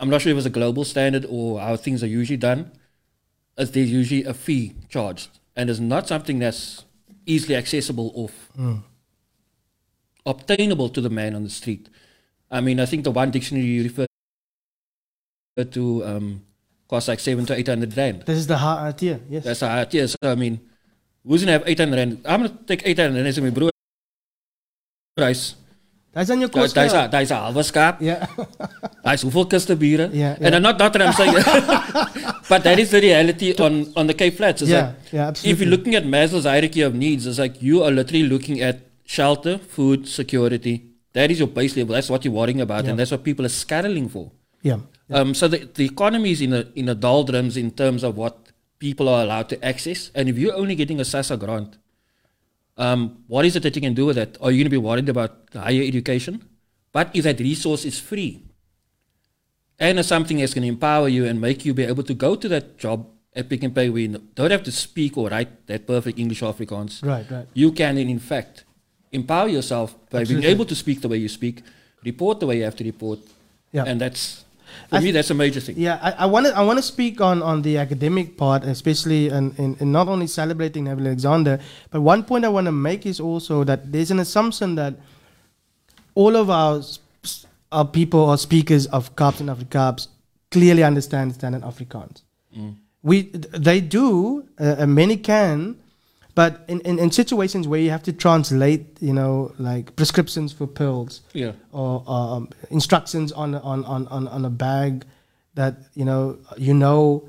I'm 0.00 0.08
not 0.08 0.22
sure 0.22 0.32
if 0.32 0.38
it's 0.38 0.46
a 0.46 0.50
global 0.50 0.84
standard 0.84 1.26
or 1.28 1.60
how 1.60 1.76
things 1.76 2.02
are 2.02 2.06
usually 2.06 2.38
done, 2.38 2.72
is 3.58 3.72
there's 3.72 3.92
usually 3.92 4.24
a 4.24 4.32
fee 4.32 4.72
charged, 4.88 5.28
and 5.54 5.68
it's 5.68 5.80
not 5.80 6.08
something 6.08 6.38
that's 6.38 6.84
easily 7.26 7.56
accessible 7.56 8.10
or 8.14 8.30
Mm. 8.58 8.82
obtainable 10.24 10.88
to 10.88 11.00
the 11.02 11.10
man 11.10 11.34
on 11.34 11.44
the 11.44 11.50
street. 11.50 11.90
I 12.50 12.62
mean, 12.62 12.80
I 12.80 12.86
think 12.86 13.04
the 13.04 13.10
one 13.10 13.30
dictionary 13.30 13.66
you 13.66 13.82
refer 13.82 14.06
to 15.62 16.04
um, 16.04 16.42
costs 16.88 17.06
like 17.08 17.20
seven 17.20 17.46
to 17.46 17.54
eight 17.54 17.68
hundred 17.68 17.96
rand. 17.96 18.22
This 18.26 18.38
is 18.38 18.46
the 18.48 18.56
hard 18.58 18.94
idea. 18.94 19.20
Yes. 19.30 19.44
That's 19.44 19.60
how 19.60 19.78
it 19.80 19.94
is. 19.94 20.16
So, 20.20 20.30
I 20.30 20.34
mean, 20.34 20.58
who's 21.24 21.42
gonna 21.42 21.52
have 21.52 21.62
eight 21.66 21.78
hundred 21.78 21.96
rand? 21.96 22.20
I'm 22.26 22.42
gonna 22.42 22.58
take 22.66 22.82
eight 22.84 22.98
hundred 22.98 23.14
rand 23.14 23.28
as 23.28 23.40
my 23.40 23.50
broer 23.50 23.70
price. 25.16 25.54
That's 26.12 26.30
on 26.30 26.40
your 26.40 26.48
course. 26.48 26.72
Daai's 26.72 26.92
a- 26.92 27.08
daai's 27.08 27.30
'n 27.30 27.38
halwe 27.38 27.62
skaap. 27.70 28.00
Yeah. 28.00 28.26
Hy's 29.06 29.22
hoeveel 29.22 29.46
kuste 29.50 29.74
biere? 29.76 30.10
Yeah, 30.12 30.36
And. 30.40 30.54
I'm 30.54 30.62
not 30.62 30.78
not 30.78 30.92
that 30.92 31.02
I'm 31.02 31.12
saying 31.12 31.34
but 32.48 32.62
that 32.64 32.78
is 32.78 32.90
the 32.90 33.00
reality 33.00 33.54
on 33.66 33.92
on 33.96 34.06
the 34.06 34.14
Cape 34.14 34.36
Flats. 34.36 34.62
It's 34.62 34.70
yeah. 34.70 34.86
like 34.86 35.12
yeah. 35.12 35.28
Absolutely. 35.28 35.50
if 35.52 35.60
you're 35.60 35.70
looking 35.76 35.94
at 35.94 36.04
Maslow's 36.04 36.44
hierarchy 36.44 36.82
of 36.82 36.94
needs, 36.94 37.26
it's 37.26 37.38
like 37.38 37.60
you 37.62 37.82
are 37.82 37.90
literally 37.90 38.24
looking 38.34 38.60
at 38.60 38.82
shelter, 39.04 39.58
food, 39.58 40.08
security. 40.08 40.74
That 41.14 41.30
is 41.30 41.38
your 41.38 41.48
base 41.48 41.76
level. 41.76 41.94
That's 41.94 42.10
what 42.10 42.24
you're 42.24 42.34
worrying 42.34 42.60
about, 42.60 42.84
Yeah. 42.84 42.90
and 42.90 42.98
that's 42.98 43.10
what 43.10 43.22
people 43.24 43.44
are 43.46 43.54
scattling 43.56 44.08
for. 44.08 44.30
Yeah. 44.62 44.78
Yeah. 45.08 45.18
Um, 45.18 45.34
so 45.34 45.48
the, 45.48 45.58
the 45.74 45.84
economy 45.84 46.30
is 46.30 46.40
in 46.40 46.52
a 46.52 46.66
in 46.74 46.88
a 46.88 46.94
doldrums 46.94 47.56
in 47.56 47.70
terms 47.72 48.02
of 48.02 48.16
what 48.16 48.48
people 48.78 49.08
are 49.08 49.22
allowed 49.22 49.48
to 49.50 49.64
access. 49.64 50.10
And 50.14 50.28
if 50.28 50.38
you're 50.38 50.54
only 50.54 50.74
getting 50.74 50.98
a 51.00 51.02
SASSA 51.04 51.38
grant, 51.38 51.76
um, 52.76 53.22
what 53.26 53.44
is 53.44 53.54
it 53.56 53.62
that 53.64 53.76
you 53.76 53.82
can 53.82 53.94
do 53.94 54.06
with 54.06 54.16
that? 54.16 54.36
Are 54.40 54.50
you 54.50 54.58
going 54.58 54.64
to 54.66 54.70
be 54.70 54.76
worried 54.88 55.08
about 55.08 55.32
higher 55.52 55.82
education? 55.82 56.42
But 56.92 57.10
if 57.14 57.24
that 57.24 57.38
resource 57.40 57.84
is 57.84 57.98
free, 57.98 58.42
and 59.78 59.98
it's 59.98 60.08
something 60.08 60.38
that's 60.38 60.54
going 60.54 60.62
to 60.62 60.68
empower 60.68 61.08
you 61.08 61.26
and 61.26 61.40
make 61.40 61.64
you 61.64 61.74
be 61.74 61.84
able 61.84 62.02
to 62.04 62.14
go 62.14 62.34
to 62.36 62.48
that 62.48 62.78
job 62.78 63.06
at 63.34 63.48
Pick 63.48 63.64
n 63.64 63.72
Pay 63.72 63.90
where 63.90 64.02
you 64.02 64.18
don't 64.36 64.50
have 64.52 64.62
to 64.64 64.72
speak 64.72 65.18
or 65.18 65.28
write 65.28 65.66
that 65.66 65.86
perfect 65.86 66.18
English 66.18 66.40
or 66.42 66.52
Afrikaans. 66.54 67.02
right. 67.04 67.28
Right. 67.30 67.46
You 67.52 67.72
can, 67.72 67.98
in 67.98 68.18
fact, 68.20 68.64
empower 69.10 69.48
yourself 69.48 69.94
by 70.10 70.20
Absolutely. 70.20 70.42
being 70.42 70.52
able 70.54 70.64
to 70.66 70.74
speak 70.74 71.00
the 71.00 71.08
way 71.08 71.16
you 71.16 71.28
speak, 71.28 71.62
report 72.04 72.38
the 72.40 72.46
way 72.46 72.58
you 72.58 72.64
have 72.64 72.76
to 72.76 72.84
report, 72.84 73.18
Yeah. 73.72 73.84
and 73.86 74.00
that's 74.00 74.43
for 74.88 74.96
I 74.96 75.00
me 75.00 75.10
that's 75.10 75.30
a 75.30 75.34
major 75.34 75.60
thing. 75.60 75.76
Yeah, 75.78 75.98
I, 76.02 76.24
I 76.24 76.26
want 76.26 76.46
to 76.46 76.56
I 76.56 76.62
want 76.62 76.78
to 76.78 76.82
speak 76.82 77.20
on, 77.20 77.42
on 77.42 77.62
the 77.62 77.78
academic 77.78 78.36
part, 78.36 78.64
especially 78.64 79.28
in, 79.28 79.54
in, 79.58 79.76
in 79.80 79.92
not 79.92 80.08
only 80.08 80.26
celebrating 80.26 80.84
Neville 80.84 81.06
Alexander, 81.06 81.60
but 81.90 82.00
one 82.00 82.24
point 82.24 82.44
I 82.44 82.48
want 82.48 82.66
to 82.66 82.72
make 82.72 83.06
is 83.06 83.20
also 83.20 83.64
that 83.64 83.92
there's 83.92 84.10
an 84.10 84.20
assumption 84.20 84.74
that 84.76 84.94
all 86.14 86.36
of 86.36 86.50
our 86.50 86.82
our 87.72 87.84
people 87.84 88.20
or 88.20 88.38
speakers 88.38 88.86
of 88.86 89.14
Kaaps 89.16 89.40
and 89.40 89.48
Afrikaans 89.48 90.08
clearly 90.50 90.84
understand 90.84 91.34
standard 91.34 91.62
Afrikaans. 91.62 92.22
We 93.02 93.22
they 93.22 93.80
do, 93.80 94.48
uh, 94.58 94.86
many 94.86 95.16
can, 95.16 95.76
but 96.34 96.64
in, 96.68 96.80
in, 96.80 96.98
in 96.98 97.10
situations 97.10 97.68
where 97.68 97.78
you 97.80 97.90
have 97.90 98.02
to 98.04 98.12
translate, 98.12 99.00
you 99.00 99.12
know, 99.12 99.52
like 99.58 99.94
prescriptions 99.96 100.52
for 100.52 100.66
pills, 100.66 101.20
Yeah. 101.32 101.52
or 101.72 102.02
um, 102.08 102.48
instructions 102.70 103.30
on, 103.32 103.54
on, 103.54 103.84
on, 103.84 104.08
on, 104.08 104.26
on 104.28 104.44
a 104.44 104.50
bag 104.50 105.04
that 105.54 105.74
you 105.94 106.04
know 106.04 106.38
you 106.56 106.74
know 106.74 107.28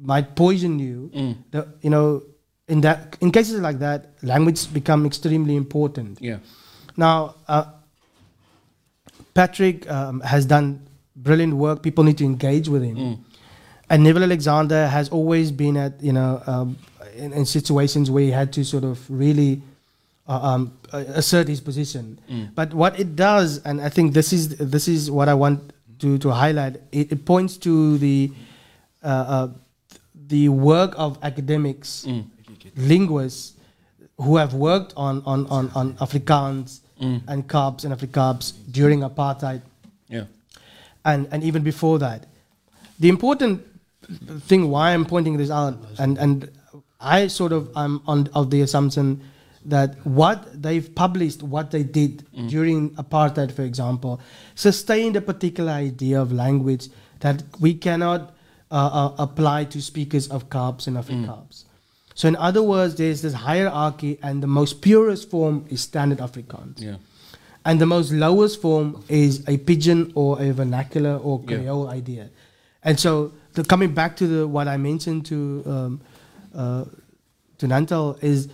might 0.00 0.36
poison 0.36 0.78
you. 0.78 1.10
Mm. 1.14 1.36
The, 1.50 1.68
you 1.82 1.90
know, 1.90 2.22
in 2.68 2.80
that 2.82 3.16
in 3.20 3.32
cases 3.32 3.60
like 3.60 3.80
that, 3.80 4.10
language 4.22 4.72
become 4.72 5.04
extremely 5.06 5.56
important. 5.56 6.18
Yeah. 6.20 6.38
Now, 6.96 7.34
uh, 7.48 7.64
Patrick 9.34 9.90
um, 9.90 10.20
has 10.20 10.46
done 10.46 10.86
brilliant 11.16 11.54
work. 11.54 11.82
People 11.82 12.04
need 12.04 12.18
to 12.18 12.24
engage 12.24 12.68
with 12.68 12.82
him. 12.82 12.96
Mm. 12.96 13.18
And 13.88 14.04
Neville 14.04 14.22
Alexander 14.22 14.86
has 14.86 15.08
always 15.08 15.50
been 15.50 15.76
at 15.76 16.00
you 16.02 16.12
know 16.12 16.42
um, 16.46 16.78
in, 17.20 17.32
in 17.32 17.44
situations 17.46 18.10
where 18.10 18.24
he 18.24 18.30
had 18.30 18.52
to 18.54 18.64
sort 18.64 18.84
of 18.84 18.98
really 19.10 19.62
uh, 20.28 20.40
um, 20.50 20.72
uh, 20.92 21.04
assert 21.20 21.48
his 21.48 21.60
position. 21.60 22.18
Mm. 22.30 22.54
But 22.54 22.72
what 22.74 22.98
it 22.98 23.14
does, 23.16 23.58
and 23.64 23.80
I 23.80 23.88
think 23.88 24.12
this 24.14 24.32
is 24.32 24.56
this 24.76 24.86
is 24.88 25.10
what 25.10 25.28
I 25.28 25.34
want 25.34 25.72
to, 26.00 26.18
to 26.18 26.30
highlight. 26.30 26.76
It, 26.92 27.12
it 27.12 27.24
points 27.24 27.56
to 27.58 27.98
the 27.98 28.30
uh, 29.02 29.06
uh, 29.36 29.48
the 30.28 30.48
work 30.48 30.94
of 30.96 31.18
academics, 31.22 32.04
Mm. 32.06 32.24
linguists 32.76 33.54
who 34.18 34.36
have 34.36 34.54
worked 34.54 34.92
on 34.96 35.22
on 35.26 35.46
on, 35.46 35.70
on 35.74 35.94
Afrikaans 35.94 36.80
Mm. 37.00 37.22
and 37.28 37.48
Kaap 37.48 37.84
and 37.84 37.94
Afrikaans 37.96 38.52
during 38.70 39.00
apartheid 39.00 39.62
Yeah. 40.10 40.24
and, 41.02 41.26
and 41.32 41.42
even 41.42 41.62
before 41.62 41.98
that. 41.98 42.26
The 42.98 43.08
important 43.08 43.64
thing 44.42 44.68
why 44.70 44.92
I'm 44.92 45.06
pointing 45.06 45.38
this 45.38 45.50
out, 45.50 45.78
and, 45.98 46.18
and 46.18 46.50
I 47.00 47.26
sort 47.28 47.52
of 47.52 47.70
am 47.76 48.02
on 48.06 48.28
of 48.34 48.50
the 48.50 48.60
assumption 48.60 49.20
that 49.64 50.04
what 50.06 50.62
they've 50.62 50.94
published, 50.94 51.42
what 51.42 51.70
they 51.70 51.82
did 51.82 52.24
during 52.48 52.90
apartheid, 52.90 53.52
for 53.52 53.62
example, 53.62 54.20
sustained 54.54 55.16
a 55.16 55.20
particular 55.20 55.72
idea 55.72 56.20
of 56.20 56.32
language 56.32 56.88
that 57.20 57.42
we 57.60 57.74
cannot 57.74 58.34
uh, 58.70 58.74
uh, 58.74 59.14
apply 59.18 59.64
to 59.64 59.82
speakers 59.82 60.28
of 60.28 60.48
Kaaps 60.48 60.86
and 60.86 60.96
Afrikaans. 60.96 61.64
So, 62.14 62.28
in 62.28 62.36
other 62.36 62.62
words, 62.62 62.94
there's 62.96 63.22
this 63.22 63.34
hierarchy, 63.34 64.18
and 64.22 64.42
the 64.42 64.46
most 64.46 64.80
purest 64.80 65.30
form 65.30 65.64
is 65.68 65.80
Standard 65.80 66.18
Afrikaans 66.18 66.80
Yeah. 66.80 66.96
and 67.64 67.80
the 67.80 67.86
most 67.86 68.12
lowest 68.12 68.60
form 68.62 69.02
is 69.08 69.42
a 69.48 69.56
pidgin 69.58 70.12
or 70.14 70.40
a 70.40 70.52
vernacular 70.52 71.16
or 71.16 71.40
Yeah. 71.42 71.56
Creole 71.56 71.88
idea. 71.88 72.28
And 72.82 72.98
so, 72.98 73.32
the, 73.54 73.64
coming 73.64 73.92
back 73.92 74.16
to 74.16 74.26
the 74.26 74.46
what 74.48 74.68
I 74.68 74.76
mentioned 74.78 75.26
to 75.26 75.62
um, 75.66 76.00
to 76.52 77.66
Nantal 77.66 78.22
is 78.22 78.48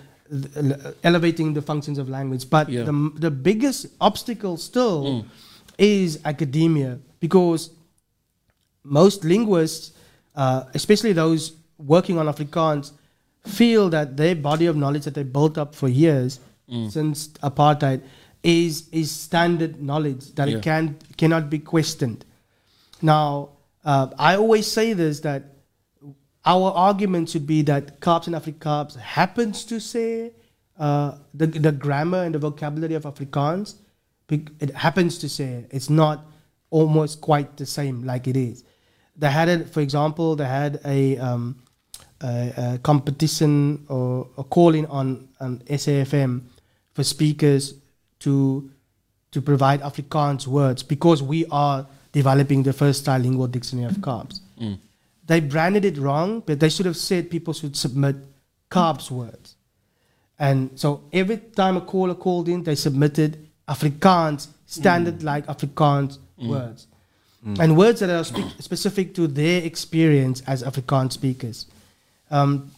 elevating 1.04 1.54
the 1.54 1.62
functions 1.62 1.98
of 1.98 2.08
language. 2.08 2.48
But 2.50 2.68
Yeah. 2.68 2.84
the 2.84 3.10
the 3.16 3.30
biggest 3.30 3.86
obstacle 4.00 4.56
still 4.56 5.04
Mm. 5.04 5.24
is 5.78 6.18
academia 6.24 6.98
because 7.20 7.70
most 8.84 9.24
linguists, 9.24 9.92
uh, 10.34 10.64
especially 10.74 11.12
those 11.12 11.52
working 11.78 12.18
on 12.18 12.26
Afrikaans, 12.26 12.92
feel 13.44 13.88
that 13.90 14.16
their 14.16 14.34
body 14.34 14.66
of 14.66 14.76
knowledge 14.76 15.04
that 15.04 15.14
they 15.14 15.22
built 15.22 15.56
up 15.58 15.74
for 15.74 15.88
years 15.88 16.40
Mm. 16.68 16.90
since 16.90 17.28
apartheid 17.42 18.00
is 18.42 18.88
is 18.92 19.10
standard 19.10 19.80
knowledge 19.82 20.32
that 20.34 20.48
Yeah. 20.48 20.56
it 20.58 20.62
can 20.62 20.96
cannot 21.16 21.48
be 21.50 21.58
questioned. 21.58 22.24
Now, 23.02 23.50
uh, 23.84 24.08
I 24.18 24.36
always 24.36 24.66
say 24.66 24.92
this 24.92 25.20
that 25.20 25.55
our 26.46 26.70
argument 26.72 27.28
should 27.28 27.46
be 27.46 27.62
that 27.62 28.00
Kaaps 28.00 28.28
and 28.28 28.36
Afrikaans 28.36 28.96
happens 28.96 29.64
to 29.64 29.80
say 29.80 30.32
uh, 30.78 31.16
the, 31.34 31.46
the 31.46 31.72
grammar 31.72 32.22
and 32.22 32.34
the 32.34 32.38
vocabulary 32.38 32.94
of 32.94 33.02
Afrikaans. 33.02 33.74
It 34.28 34.74
happens 34.74 35.18
to 35.18 35.28
say 35.28 35.44
it. 35.44 35.68
it's 35.70 35.90
not 35.90 36.26
almost 36.70 37.20
quite 37.20 37.56
the 37.56 37.66
same 37.66 38.04
like 38.04 38.26
it 38.26 38.36
is. 38.36 38.64
They 39.16 39.30
had 39.30 39.48
it, 39.48 39.68
for 39.70 39.80
example, 39.80 40.36
they 40.36 40.46
had 40.46 40.80
a, 40.84 41.16
um, 41.18 41.62
a, 42.22 42.74
a 42.74 42.78
competition 42.82 43.84
or 43.88 44.28
a 44.38 44.44
calling 44.44 44.86
on, 44.86 45.28
on 45.40 45.58
SAFM 45.60 46.42
for 46.94 47.04
speakers 47.04 47.74
to 48.20 48.70
to 49.32 49.42
provide 49.42 49.82
Afrikaans 49.82 50.46
words 50.46 50.82
because 50.82 51.22
we 51.22 51.44
are 51.50 51.86
developing 52.12 52.62
the 52.62 52.72
first 52.72 53.04
trilingual 53.04 53.50
dictionary 53.50 53.86
of 53.86 53.96
Kaaps 53.98 54.40
Mm. 54.58 54.78
They 55.26 55.40
branded 55.40 55.84
it 55.84 55.98
wrong, 55.98 56.42
but 56.46 56.60
they 56.60 56.68
should 56.68 56.86
have 56.86 56.96
said 56.96 57.30
people 57.30 57.52
should 57.52 57.76
submit 57.76 58.16
Kaaps 58.70 59.10
words. 59.10 59.56
And 60.38 60.70
so 60.78 61.02
every 61.12 61.38
time 61.38 61.76
a 61.76 61.80
caller 61.80 62.14
called 62.14 62.48
in, 62.48 62.62
they 62.62 62.74
submitted 62.74 63.48
Afrikaans, 63.68 64.48
standard 64.66 65.22
like 65.22 65.46
Afrikaans 65.46 66.18
words. 66.38 66.86
And 67.60 67.76
words 67.76 68.00
that 68.00 68.10
are 68.10 68.24
speak- 68.24 68.54
specific 68.58 69.14
to 69.14 69.28
their 69.28 69.62
experience 69.62 70.42
as 70.48 70.64
Afrikaans 70.64 71.12
speakers. 71.12 71.66
Um, 72.28 72.72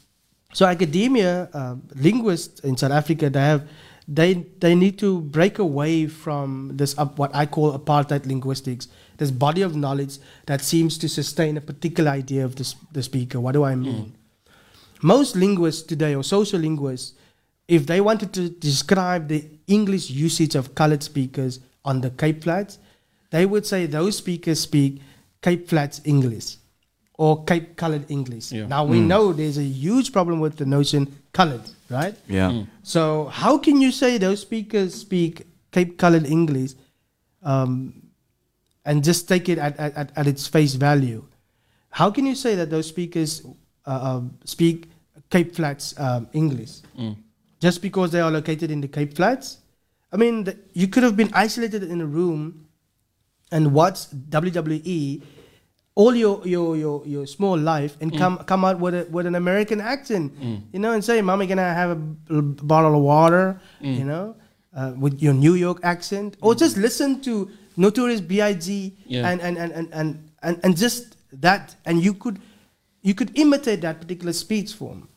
so 0.53 0.67
academia, 0.67 1.49
uh, 1.55 1.77
linguists 1.95 2.61
in 2.61 2.77
South 2.77 2.93
Africa, 2.93 3.31
they 3.31 3.41
have, 3.41 3.67
they 4.07 4.35
they 4.61 4.75
need 4.75 4.99
to 4.99 5.21
break 5.21 5.59
away 5.59 6.07
from 6.07 6.73
this 6.75 6.97
up 6.99 7.19
what 7.19 7.31
I 7.35 7.47
call 7.47 7.79
apartheid 7.79 8.27
linguistics, 8.27 8.89
this 9.19 9.31
body 9.31 9.63
of 9.63 9.77
knowledge 9.77 10.19
that 10.47 10.63
seems 10.63 10.97
to 10.99 11.09
sustain 11.09 11.57
a 11.57 11.61
particular 11.61 12.11
idea 12.11 12.45
of 12.45 12.57
the, 12.57 12.63
s- 12.63 12.77
the 12.93 13.03
speaker. 13.03 13.39
What 13.39 13.53
do 13.53 13.65
I 13.65 13.75
mean? 13.75 14.07
Mm. 14.47 14.53
Most 15.03 15.37
linguists 15.37 15.83
today, 15.83 16.15
or 16.15 16.25
social 16.25 16.61
linguists, 16.61 17.15
if 17.69 17.87
they 17.87 18.01
wanted 18.01 18.33
to 18.33 18.49
describe 18.49 19.29
the 19.29 19.45
English 19.67 20.11
usage 20.11 20.55
of 20.55 20.75
colored 20.75 21.03
speakers 21.03 21.61
on 21.85 22.01
the 22.01 22.11
Cape 22.11 22.43
Flats, 22.43 22.79
they 23.31 23.45
would 23.45 23.67
say 23.67 23.87
those 23.87 24.17
speakers 24.17 24.61
speak 24.61 25.03
Cape 25.43 25.69
Flats 25.69 26.01
English 26.05 26.57
or 27.19 27.45
Cape 27.45 27.77
colored 27.77 28.11
English. 28.11 28.53
Yeah. 28.53 28.67
Now 28.67 28.85
we 28.85 28.99
mm. 28.99 29.07
know 29.07 29.33
there's 29.33 29.59
a 29.59 29.65
huge 29.65 30.13
problem 30.13 30.41
with 30.41 30.57
the 30.57 30.65
notion 30.65 31.21
colored, 31.33 31.63
right? 31.91 32.15
Yeah. 32.29 32.51
Mm. 32.51 32.69
So 32.83 33.27
how 33.27 33.59
can 33.59 33.81
you 33.81 33.93
say 33.93 34.19
those 34.19 34.41
speakers 34.41 34.95
speak 34.95 35.47
Cape 35.73 35.99
colored 35.99 36.27
English 36.27 36.73
um, 37.43 38.08
and 38.85 39.05
just 39.05 39.29
take 39.29 39.49
it 39.49 39.59
at, 39.59 39.79
at, 39.79 40.13
at, 40.17 40.27
its 40.27 40.47
face 40.47 40.75
value? 40.75 41.25
How 41.91 42.11
can 42.11 42.27
you 42.27 42.35
say 42.35 42.55
that 42.55 42.71
those 42.71 42.87
speakers 42.87 43.45
uh, 43.87 44.17
um, 44.17 44.39
speak 44.45 44.89
Cape 45.31 45.55
Flats 45.55 45.99
um, 45.99 46.29
English 46.33 46.81
Mm. 46.97 47.17
just 47.61 47.83
because 47.83 48.11
they 48.13 48.21
are 48.21 48.31
located 48.31 48.71
in 48.71 48.81
the 48.81 48.89
Cape 48.89 49.15
Flats? 49.17 49.59
I 50.13 50.17
mean, 50.17 50.45
the, 50.45 50.57
you 50.73 50.89
could 50.89 51.03
have 51.03 51.17
been 51.17 51.31
isolated 51.35 51.83
in 51.83 52.01
a 52.01 52.07
room 52.07 52.67
and 53.53 53.73
watch 53.73 54.11
WWE 54.31 55.23
all 55.95 56.15
your 56.15 56.47
your 56.47 56.77
your, 56.77 57.03
your 57.07 57.27
small 57.27 57.59
life 57.59 57.97
and 58.01 58.17
come 58.17 58.39
come 58.47 58.65
out 58.65 58.79
with 58.79 58.95
a, 58.95 59.07
with 59.11 59.27
an 59.27 59.35
American 59.35 59.81
accent, 59.81 60.33
you 60.73 60.79
know, 60.79 60.93
and 60.93 61.05
say, 61.05 61.21
"Mommy, 61.21 61.47
can 61.47 61.59
I 61.59 61.73
have 61.75 61.91
a 61.91 62.41
bottle 62.43 62.95
of 62.95 63.03
water?" 63.03 63.61
You 63.81 64.05
know, 64.05 64.37
uh, 64.77 64.93
with 64.97 65.21
your 65.21 65.35
New 65.35 65.55
York 65.55 65.81
accent, 65.83 66.37
or 66.41 66.55
just 66.55 66.77
listen 66.77 67.21
to 67.23 67.51
Notorious 67.79 68.21
B.I.G. 68.21 68.97
Yeah. 69.07 69.29
and, 69.31 69.41
and, 69.41 69.57
and, 69.57 69.73
and, 69.73 69.89
and, 69.95 70.09
and 70.43 70.55
and 70.65 70.77
just 70.77 71.17
that, 71.33 71.75
and 71.87 72.03
you 72.03 72.13
could 72.13 72.39
you 73.03 73.15
could 73.15 73.31
imitate 73.39 73.81
that 73.87 74.01
particular 74.03 74.33
speech 74.35 74.75
form, 74.75 75.09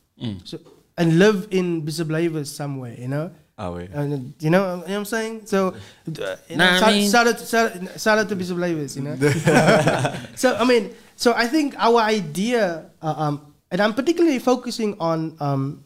so 0.46 0.60
and 0.98 1.18
live 1.18 1.48
in 1.52 1.82
Bishop 1.82 2.10
Lavis 2.10 2.48
somewhere, 2.48 2.94
you 2.98 3.08
know. 3.08 3.32
Oh, 3.58 3.74
wait. 3.76 3.90
And, 3.94 4.34
you 4.40 4.50
know, 4.50 4.64
you 4.64 4.72
know 4.72 4.78
what 4.78 4.90
I'm 4.90 5.06
saying? 5.06 5.46
So, 5.46 5.68
uh, 5.70 6.36
you 6.50 6.58
know, 6.58 6.66
Nah, 6.66 6.76
I 6.76 6.80
shout, 6.80 6.94
mean- 6.94 7.12
shout 7.12 7.28
out, 7.28 7.40
shout, 7.40 7.72
shout 8.00 8.18
out 8.20 8.30
to 8.30 8.36
Bishop 8.36 8.58
Lavis, 8.58 8.96
you 8.96 9.04
know. 9.06 9.16
so, 10.36 10.56
I 10.56 10.66
mean, 10.66 10.94
so 11.16 11.34
I 11.34 11.46
think 11.48 11.76
our 11.78 12.02
idea, 12.02 12.90
uh, 13.02 13.14
um, 13.18 13.54
and 13.70 13.80
I'm 13.82 13.94
particularly 13.94 14.40
focusing 14.40 14.98
on 15.00 15.38
um, 15.40 15.84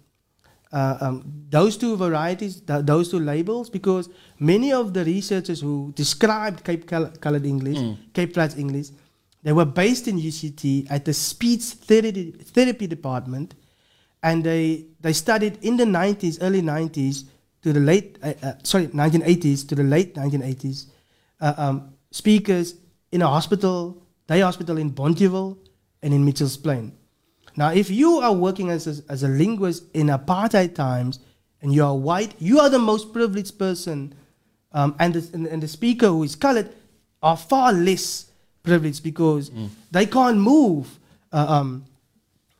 uh, 0.71 0.97
um, 0.99 1.23
those 1.49 1.77
two 1.77 1.95
varieties, 1.95 2.61
th- 2.61 2.85
those 2.85 3.09
two 3.09 3.19
labels, 3.19 3.69
because 3.69 4.09
many 4.39 4.73
of 4.73 4.93
the 4.93 5.05
researchers 5.05 5.61
who 5.61 5.93
described 5.95 6.63
Cape 6.63 6.87
Col- 6.87 7.11
Colored 7.21 7.45
English, 7.45 7.77
Cape 8.13 8.33
Flats 8.33 8.55
English, 8.57 8.87
they 9.43 9.53
were 9.53 9.65
based 9.65 10.07
in 10.07 10.17
UCT 10.19 10.87
at 10.89 11.05
the 11.05 11.13
speech 11.13 11.61
therapy, 11.61 12.31
therapy 12.31 12.87
department, 12.87 13.53
and 14.23 14.43
they 14.43 14.85
they 15.01 15.13
studied 15.13 15.59
in 15.61 15.77
the 15.77 15.85
90s, 15.85 16.39
early 16.41 16.61
90s 16.61 17.25
to 17.61 17.71
the 17.71 17.79
late, 17.79 18.17
uh, 18.23 18.33
uh, 18.43 18.53
sorry, 18.63 18.87
1980s 18.87 19.67
to 19.67 19.75
the 19.75 19.83
late 19.83 20.15
1980s, 20.15 20.87
uh, 21.41 21.53
um, 21.57 21.93
speakers 22.11 22.75
in 23.11 23.21
a 23.21 23.27
hospital, 23.27 24.01
day 24.27 24.39
hospital 24.41 24.77
in 24.77 24.91
Bonteheuwel 24.91 25.57
and 26.01 26.13
in 26.13 26.25
Mitchell's 26.25 26.57
Plain. 26.57 26.91
Now, 27.57 27.71
if 27.71 27.89
you 27.89 28.17
are 28.19 28.33
working 28.33 28.69
as 28.69 28.87
a, 28.87 29.11
as 29.11 29.23
a 29.23 29.27
linguist 29.27 29.83
in 29.93 30.07
apartheid 30.07 30.75
times 30.75 31.19
and 31.61 31.73
you 31.73 31.83
are 31.85 31.95
white, 31.95 32.33
you 32.39 32.59
are 32.59 32.69
the 32.69 32.79
most 32.79 33.13
privileged 33.13 33.57
person, 33.57 34.13
um, 34.73 34.95
and, 34.99 35.13
the, 35.13 35.33
and, 35.33 35.47
and 35.47 35.63
the 35.63 35.67
speaker 35.67 36.07
who 36.07 36.23
is 36.23 36.35
colored 36.35 36.69
are 37.23 37.37
far 37.37 37.71
less 37.71 38.25
privileged 38.63 39.03
because 39.03 39.51
they 39.91 40.05
can't 40.05 40.37
move 40.37 40.99
uh, 41.31 41.45
um, 41.47 41.85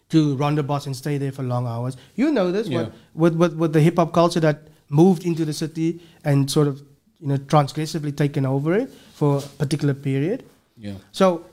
to 0.09 0.35
Rondebosch 0.37 0.85
and 0.85 0.95
stay 0.95 1.17
there 1.17 1.31
for 1.31 1.43
long 1.43 1.67
hours. 1.67 1.97
You 2.15 2.31
know 2.31 2.51
this 2.51 2.67
Yeah. 2.67 2.83
what, 2.83 2.93
with, 3.15 3.35
with, 3.35 3.53
with 3.55 3.73
the 3.73 3.81
hip 3.81 3.97
hop 3.97 4.13
culture 4.13 4.39
that 4.39 4.67
moved 4.89 5.25
into 5.25 5.43
the 5.45 5.53
city 5.53 5.99
and 6.23 6.49
sort 6.49 6.67
of 6.67 6.79
you 7.19 7.27
know 7.27 7.37
transgressively 7.37 8.15
taken 8.15 8.45
over 8.45 8.73
it 8.75 8.89
for 9.13 9.37
a 9.39 9.41
particular 9.41 9.93
period. 9.93 10.43
Yeah. 10.77 10.93
So 11.11 11.45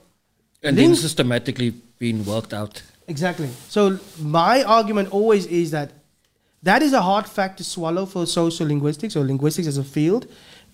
And 0.61 0.77
then 0.77 0.95
systematically 0.95 1.73
being 1.99 2.23
worked 2.25 2.53
out. 2.53 2.81
Exactly. 3.07 3.49
So 3.69 3.99
my 4.19 4.63
argument 4.63 5.11
always 5.11 5.45
is 5.45 5.71
that 5.71 5.91
that 6.63 6.81
is 6.81 6.93
a 6.93 7.01
hard 7.01 7.27
fact 7.27 7.57
to 7.57 7.63
swallow 7.63 8.05
for 8.05 8.25
social 8.25 8.65
linguistics 8.67 9.15
or 9.15 9.25
linguistics 9.25 9.67
as 9.67 9.77
a 9.77 9.83
field. 9.83 10.27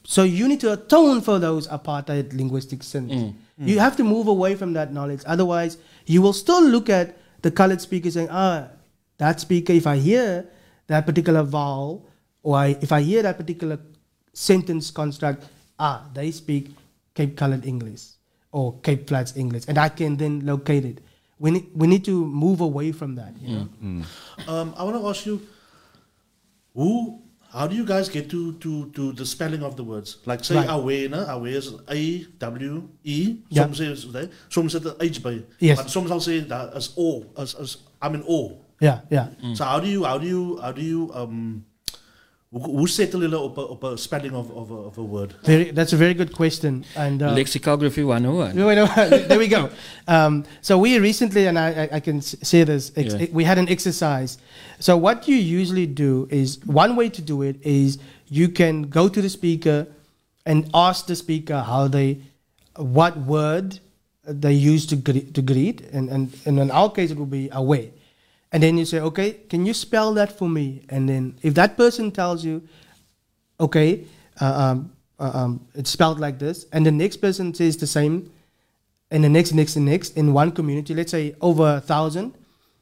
So 0.04 0.24
you 0.24 0.48
need 0.48 0.60
to 0.62 0.74
atone 0.74 1.22
for 1.22 1.40
those 1.40 1.68
apartheid 1.68 2.34
linguistic 2.34 2.84
sins. 2.84 3.34
You 3.58 3.80
have 3.80 3.98
to 3.98 4.04
move 4.04 4.28
away 4.28 4.56
from 4.56 4.74
that 4.74 4.94
knowledge. 4.94 5.22
Otherwise, 5.26 5.78
you 6.06 6.22
will 6.22 6.34
still 6.34 6.64
look 6.64 6.90
at 6.90 7.18
the 7.42 7.52
colored 7.52 7.82
speaker 7.82 8.10
saying, 8.10 8.30
ah, 8.32 8.70
that 9.18 9.40
speaker, 9.40 9.74
if 9.74 9.86
I 9.88 9.98
hear 9.98 10.48
that 10.88 11.06
particular 11.06 11.44
vowel, 11.44 12.08
or 12.44 12.56
I, 12.58 12.78
if 12.82 12.92
I 12.92 13.02
hear 13.02 13.22
that 13.24 13.38
particular 13.38 13.80
sentence 14.34 14.92
construct, 14.92 15.46
ah, 15.78 16.06
they 16.14 16.32
speak 16.32 16.70
Cape 17.16 17.36
colored 17.36 17.66
English. 17.66 18.04
or 18.52 18.80
Cape 18.82 19.08
Flats 19.08 19.36
English, 19.38 19.66
and 19.68 19.78
I 19.78 19.90
can 19.90 20.18
then 20.18 20.46
locate 20.46 20.86
it. 20.86 21.02
We 21.40 21.52
need, 21.52 21.66
we 21.74 21.88
need 21.88 22.04
to 22.06 22.12
move 22.26 22.60
away 22.62 22.92
from 22.92 23.16
that. 23.16 23.34
You 23.42 23.56
know? 23.56 24.04
Um, 24.48 24.74
I 24.78 24.84
want 24.84 24.98
to 25.02 25.08
ask 25.08 25.26
you, 25.26 25.40
who, 26.74 27.22
how 27.52 27.66
do 27.68 27.76
you 27.76 27.86
guys 27.86 28.10
get 28.10 28.30
to, 28.30 28.54
to, 28.60 28.90
to 28.92 29.12
the 29.14 29.26
spelling 29.26 29.64
of 29.64 29.76
the 29.76 29.84
words? 29.84 30.18
Like 30.26 30.44
say 30.44 30.56
Right. 30.56 30.70
away, 30.70 31.08
na? 31.08 31.26
away 31.32 31.54
is 31.54 31.74
A 31.90 32.24
W 32.40 32.90
E. 33.04 33.38
Ja. 33.50 33.64
Soms 33.64 33.80
sê 33.80 33.92
is 33.92 34.06
dit, 34.06 34.30
soms 34.50 34.72
sit 34.72 34.84
'n 34.86 34.94
H 35.00 35.22
by. 35.24 35.42
Yes. 35.60 35.78
Maar 35.78 35.90
soms 35.90 36.10
sal 36.10 36.20
sê 36.20 36.46
daar 36.48 36.76
is 36.76 36.92
O, 36.98 37.24
as 37.38 37.56
as 37.56 37.78
I'm 38.02 38.14
in 38.16 38.24
O. 38.28 38.58
Yeah, 38.82 39.00
yeah. 39.10 39.28
So 39.56 39.64
how 39.66 39.80
do 39.80 39.88
you 39.88 40.04
how 40.06 40.18
do 40.20 40.28
you 40.28 40.58
how 40.62 40.72
do 40.72 40.82
you 40.82 41.10
um 41.14 41.66
hoe, 42.52 42.62
hoe 42.64 42.90
settle 42.90 43.20
julle 43.22 43.38
op 43.40 43.58
'n 43.58 43.62
op 43.70 43.84
'n 43.84 43.98
spelling 43.98 44.34
of 44.34 44.50
of 44.50 44.70
a, 44.72 44.74
of 44.74 44.98
a 44.98 45.02
word? 45.02 45.36
Very, 45.44 45.72
that's 45.72 45.94
a 45.94 45.98
very 45.98 46.14
good 46.14 46.32
question. 46.32 46.84
And 46.96 47.22
uh, 47.22 47.32
Lexicography 47.34 48.02
101. 48.04 48.56
No, 48.56 48.74
no, 48.74 48.86
there 49.28 49.38
we 49.38 49.48
go. 49.48 49.70
Um, 50.08 50.44
so 50.62 50.78
we 50.78 50.98
recently, 51.00 51.48
and 51.48 51.58
I, 51.58 51.70
I, 51.92 51.96
I 51.98 52.00
can 52.00 52.22
say 52.22 52.64
this, 52.64 52.92
ex- 52.96 53.14
Yeah. 53.14 53.28
we 53.34 53.44
had 53.44 53.58
an 53.58 53.68
exercise. 53.70 54.38
So 54.80 54.98
what 54.98 55.28
you 55.28 55.36
usually 55.36 55.86
do 55.86 56.28
is 56.32 56.60
one 56.66 56.96
way 56.96 57.10
to 57.10 57.22
do 57.22 57.42
it 57.44 57.56
is 57.62 57.98
you 58.30 58.50
can 58.50 58.84
go 58.90 59.08
to 59.10 59.22
the 59.22 59.30
speaker 59.30 59.86
and 60.46 60.70
ask 60.74 61.06
the 61.06 61.16
speaker 61.16 61.62
how 61.62 61.88
they, 61.88 62.18
what 62.76 63.18
word 63.28 63.80
they 64.26 64.54
use 64.54 64.86
to 64.88 64.96
greet, 64.96 65.34
to 65.34 65.42
greet, 65.42 65.82
and, 65.94 66.10
and, 66.10 66.30
and 66.46 66.60
in 66.60 66.72
our 66.72 66.90
case 66.92 67.12
it 67.12 67.18
will 67.18 67.26
be 67.30 67.50
away. 67.52 67.92
And 68.52 68.64
then 68.64 68.78
you 68.78 68.86
say, 68.86 69.00
okay, 69.00 69.34
can 69.50 69.66
you 69.66 69.74
spell 69.74 70.14
that 70.16 70.38
for 70.38 70.50
me? 70.50 70.84
And 70.90 71.08
then 71.08 71.38
if 71.42 71.54
that 71.54 71.78
person 71.78 72.12
tells 72.12 72.44
you, 72.44 72.64
okay, 73.60 74.06
uh, 74.42 74.46
um, 74.46 74.94
uh, 75.20 75.32
um, 75.34 75.68
it's 75.76 75.90
spelled 75.90 76.20
like 76.20 76.40
this, 76.40 76.66
and 76.72 76.86
the 76.86 76.92
next 76.92 77.18
person 77.18 77.54
says 77.54 77.78
the 77.78 77.88
same, 77.88 78.32
and 79.12 79.24
the 79.24 79.30
next, 79.30 79.54
next, 79.54 79.76
and 79.76 79.86
next 79.86 80.18
in 80.18 80.34
one 80.34 80.52
community, 80.52 80.94
let's 80.94 81.12
say 81.12 81.36
over 81.42 81.76
a 81.76 81.82
thousand, 81.82 82.34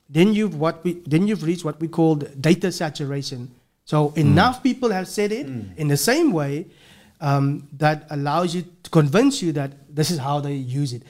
then 0.10 0.34
you've 0.34 0.56
what 0.56 0.84
we 0.84 0.94
then 1.06 1.28
you've 1.28 1.44
reached 1.44 1.66
what 1.66 1.80
we 1.82 1.88
call 1.88 2.16
data 2.16 2.72
saturation. 2.72 3.52
So 3.84 4.14
enough 4.16 4.64
people 4.64 4.92
have 4.92 5.08
said 5.08 5.32
it 5.32 5.48
in 5.78 5.88
the 5.88 5.98
same 5.98 6.32
way 6.32 6.68
um, 7.22 7.68
that 7.78 8.06
allows 8.10 8.54
you 8.54 8.66
to 8.84 8.90
convince 8.90 9.42
you 9.42 9.52
that 9.54 9.72
this 9.94 10.12
is 10.12 10.20
how 10.20 10.40
they 10.40 10.54
use 10.54 10.94
it 10.94 11.04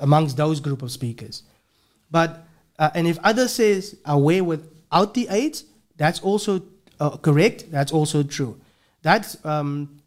amongst 0.00 0.36
those 0.36 0.60
group 0.60 0.82
of 0.82 0.90
speakers. 0.90 1.42
But 2.10 2.47
uh, 2.78 2.90
and 2.94 3.06
if 3.06 3.18
others 3.24 3.52
says 3.52 3.96
away 4.04 4.40
without 4.40 5.14
the 5.14 5.26
aids, 5.30 5.64
that's 5.96 6.20
also 6.20 6.62
uh, 7.00 7.16
correct. 7.16 7.70
That's 7.70 7.92
also 7.92 8.22
true. 8.22 8.60
That's 9.02 9.36
um, 9.44 10.00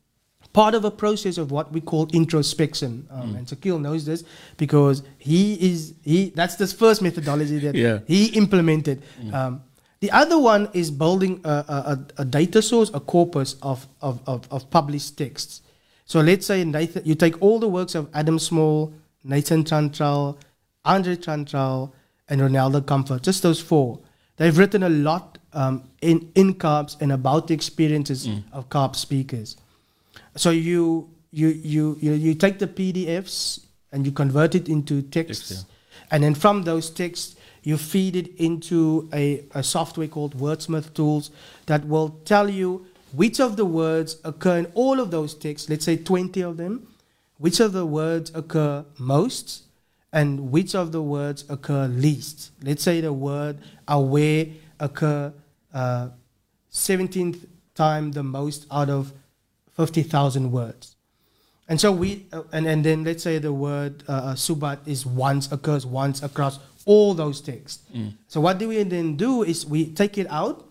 part 0.54 0.76
of 0.76 0.84
a 0.86 0.92
process 0.92 1.38
of 1.38 1.52
what 1.52 1.72
we 1.72 1.82
call 1.82 2.08
introspection. 2.14 3.08
Um, 3.10 3.36
And 3.36 3.48
Shaquille 3.48 3.80
knows 3.82 4.06
this 4.06 4.24
because 4.58 5.04
he 5.18 5.54
is 5.72 5.94
he. 6.04 6.30
That's 6.36 6.56
the 6.56 6.68
first 6.68 7.02
methodology 7.02 7.60
that 7.60 7.76
Yeah. 7.76 8.00
he 8.08 8.26
implemented. 8.38 9.02
Um, 9.34 9.62
the 10.00 10.12
other 10.12 10.40
one 10.40 10.68
is 10.74 10.90
building 10.92 11.42
a, 11.44 11.50
a, 11.50 11.78
a- 11.94 12.22
a 12.22 12.26
data 12.26 12.62
source, 12.62 12.90
a 12.94 13.00
corpus 13.00 13.56
of, 13.62 13.86
of, 14.02 14.20
of, 14.26 14.48
of 14.52 14.70
published 14.70 15.18
texts. 15.18 15.62
So 16.06 16.20
let's 16.22 16.46
say 16.46 16.64
Nathan, 16.66 17.04
you 17.06 17.16
take 17.16 17.40
all 17.42 17.60
the 17.60 17.68
works 17.70 17.96
of 17.96 18.10
Adam 18.14 18.40
Small, 18.40 18.92
Nathan 19.24 19.64
Trantraal, 19.64 20.38
Andre 20.84 21.16
Trantraal, 21.16 21.92
and 22.32 22.40
Ronelda 22.40 22.82
Kamfer, 22.82 23.22
just 23.22 23.44
those 23.44 23.60
four. 23.62 24.00
They've 24.38 24.58
written 24.58 24.84
a 24.84 24.90
lot 24.90 25.38
um, 25.54 25.84
in, 26.02 26.32
in 26.34 26.56
Kaaps 26.56 27.00
and 27.02 27.12
about 27.12 27.48
the 27.48 27.54
experiences 27.54 28.28
of 28.54 28.70
Kaaps 28.70 28.96
speakers. 28.96 29.58
So 30.38 30.50
you, 30.50 31.10
you, 31.32 31.50
you, 31.50 31.98
you, 32.00 32.14
you 32.14 32.34
take 32.34 32.58
the 32.58 32.68
PDFs 32.68 33.66
and 33.92 34.06
you 34.06 34.14
convert 34.14 34.56
it 34.56 34.70
into 34.70 35.02
texts. 35.02 35.50
Text, 35.50 35.66
And 36.10 36.24
then 36.24 36.34
from 36.34 36.64
those 36.64 36.90
texts, 36.90 37.36
you 37.64 37.78
feed 37.78 38.16
it 38.16 38.34
into 38.38 39.10
a, 39.14 39.44
a 39.54 39.62
software 39.62 40.08
called 40.08 40.38
Wordsmith 40.38 40.94
Tools 40.94 41.32
that 41.66 41.86
will 41.86 42.10
tell 42.24 42.50
you 42.50 42.88
which 43.12 43.42
of 43.42 43.58
the 43.58 43.66
words 43.66 44.18
occur 44.24 44.58
in 44.58 44.66
all 44.74 45.02
of 45.02 45.12
those 45.12 45.36
texts, 45.36 45.70
let's 45.70 45.84
say 45.84 45.98
20 45.98 46.42
of 46.42 46.56
them, 46.56 46.88
which 47.38 47.60
of 47.60 47.74
the 47.74 47.86
words 47.86 48.32
occur 48.34 48.86
most, 48.98 49.64
and 50.14 50.52
which 50.52 50.76
of 50.76 50.92
the 50.92 51.02
words 51.02 51.46
occur 51.50 51.88
least. 51.88 52.52
Let's 52.64 52.84
say 52.84 53.02
the 53.02 53.14
word 53.14 53.60
aware 53.88 54.48
occur 54.80 55.34
uh, 55.74 56.10
17th 56.72 57.48
time 57.76 58.12
the 58.12 58.24
most 58.24 58.66
out 58.72 58.90
of 58.90 59.14
50,000 59.76 60.52
words. 60.52 60.96
And 61.68 61.80
so 61.80 61.92
we, 61.92 62.26
uh, 62.34 62.44
and, 62.52 62.68
and 62.68 62.84
then 62.84 63.04
let's 63.04 63.24
say 63.24 63.38
the 63.38 63.54
word 63.54 64.04
uh, 64.08 64.12
uh, 64.12 64.36
subat 64.36 64.80
is 64.86 65.06
once, 65.06 65.52
occurs 65.52 65.86
once 65.86 66.22
across 66.22 66.60
all 66.86 67.14
those 67.14 67.40
texts. 67.40 67.84
So 68.28 68.42
what 68.42 68.58
do 68.58 68.68
we 68.68 68.84
then 68.84 69.16
do 69.16 69.44
is 69.44 69.66
we 69.66 69.86
take 69.94 70.18
it 70.18 70.28
out, 70.30 70.68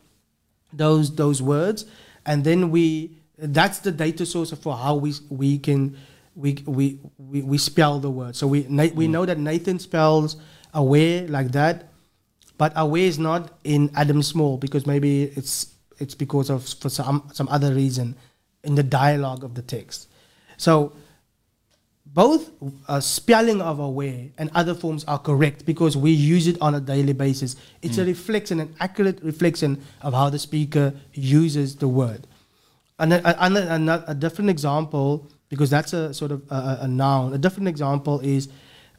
those, 0.72 1.14
those 1.14 1.40
words, 1.40 1.86
and 2.26 2.44
then 2.44 2.70
we, 2.70 3.16
that's 3.38 3.78
the 3.78 3.92
data 3.92 4.26
source 4.26 4.52
for 4.52 4.76
how 4.76 4.96
we, 4.96 5.14
we 5.30 5.58
can, 5.58 5.96
we, 6.34 6.62
we, 6.66 6.98
we, 7.18 7.42
we 7.42 7.58
spell 7.58 7.98
the 8.00 8.10
word. 8.10 8.36
So 8.36 8.46
we, 8.46 8.66
Na- 8.68 8.94
we 8.94 9.08
know 9.08 9.26
that 9.26 9.38
Nathan 9.38 9.78
spells 9.78 10.36
aware 10.72 11.26
like 11.28 11.52
that, 11.52 11.88
but 12.58 12.72
aware 12.76 13.04
is 13.04 13.18
not 13.18 13.58
in 13.64 13.90
Adam 13.94 14.22
Small 14.22 14.56
because 14.56 14.86
maybe 14.86 15.24
it's, 15.24 15.74
it's 15.98 16.14
because 16.14 16.50
of, 16.50 16.66
for 16.66 16.88
some, 16.88 17.28
some 17.32 17.48
other 17.48 17.74
reason 17.74 18.16
in 18.64 18.74
the 18.74 18.82
dialogue 18.82 19.44
of 19.44 19.54
the 19.54 19.62
text. 19.62 20.08
So 20.56 20.92
both 22.06 22.50
uh, 22.88 23.00
spelling 23.00 23.60
of 23.60 23.78
aware 23.78 24.26
and 24.36 24.50
other 24.54 24.74
forms 24.74 25.04
are 25.04 25.18
correct 25.18 25.64
because 25.64 25.96
we 25.96 26.10
use 26.10 26.46
it 26.46 26.60
on 26.60 26.74
a 26.74 26.80
daily 26.80 27.12
basis. 27.12 27.56
It's 27.82 27.98
a 27.98 28.04
reflection, 28.04 28.60
an 28.60 28.74
accurate 28.80 29.22
reflection 29.22 29.82
of 30.02 30.12
how 30.12 30.28
the 30.28 30.38
speaker 30.38 30.92
uses 31.12 31.76
the 31.76 31.88
word. 31.88 32.26
And 32.98 33.12
a, 33.14 33.44
a, 33.44 33.48
a, 33.48 34.04
a 34.08 34.14
different 34.14 34.50
example, 34.50 35.26
because 35.50 35.68
that's 35.68 35.92
a 35.92 36.14
sort 36.14 36.30
of 36.30 36.40
a, 36.50 36.78
a- 36.82 36.88
noun, 36.88 37.34
a 37.34 37.38
different 37.38 37.68
example 37.68 38.20
is 38.20 38.48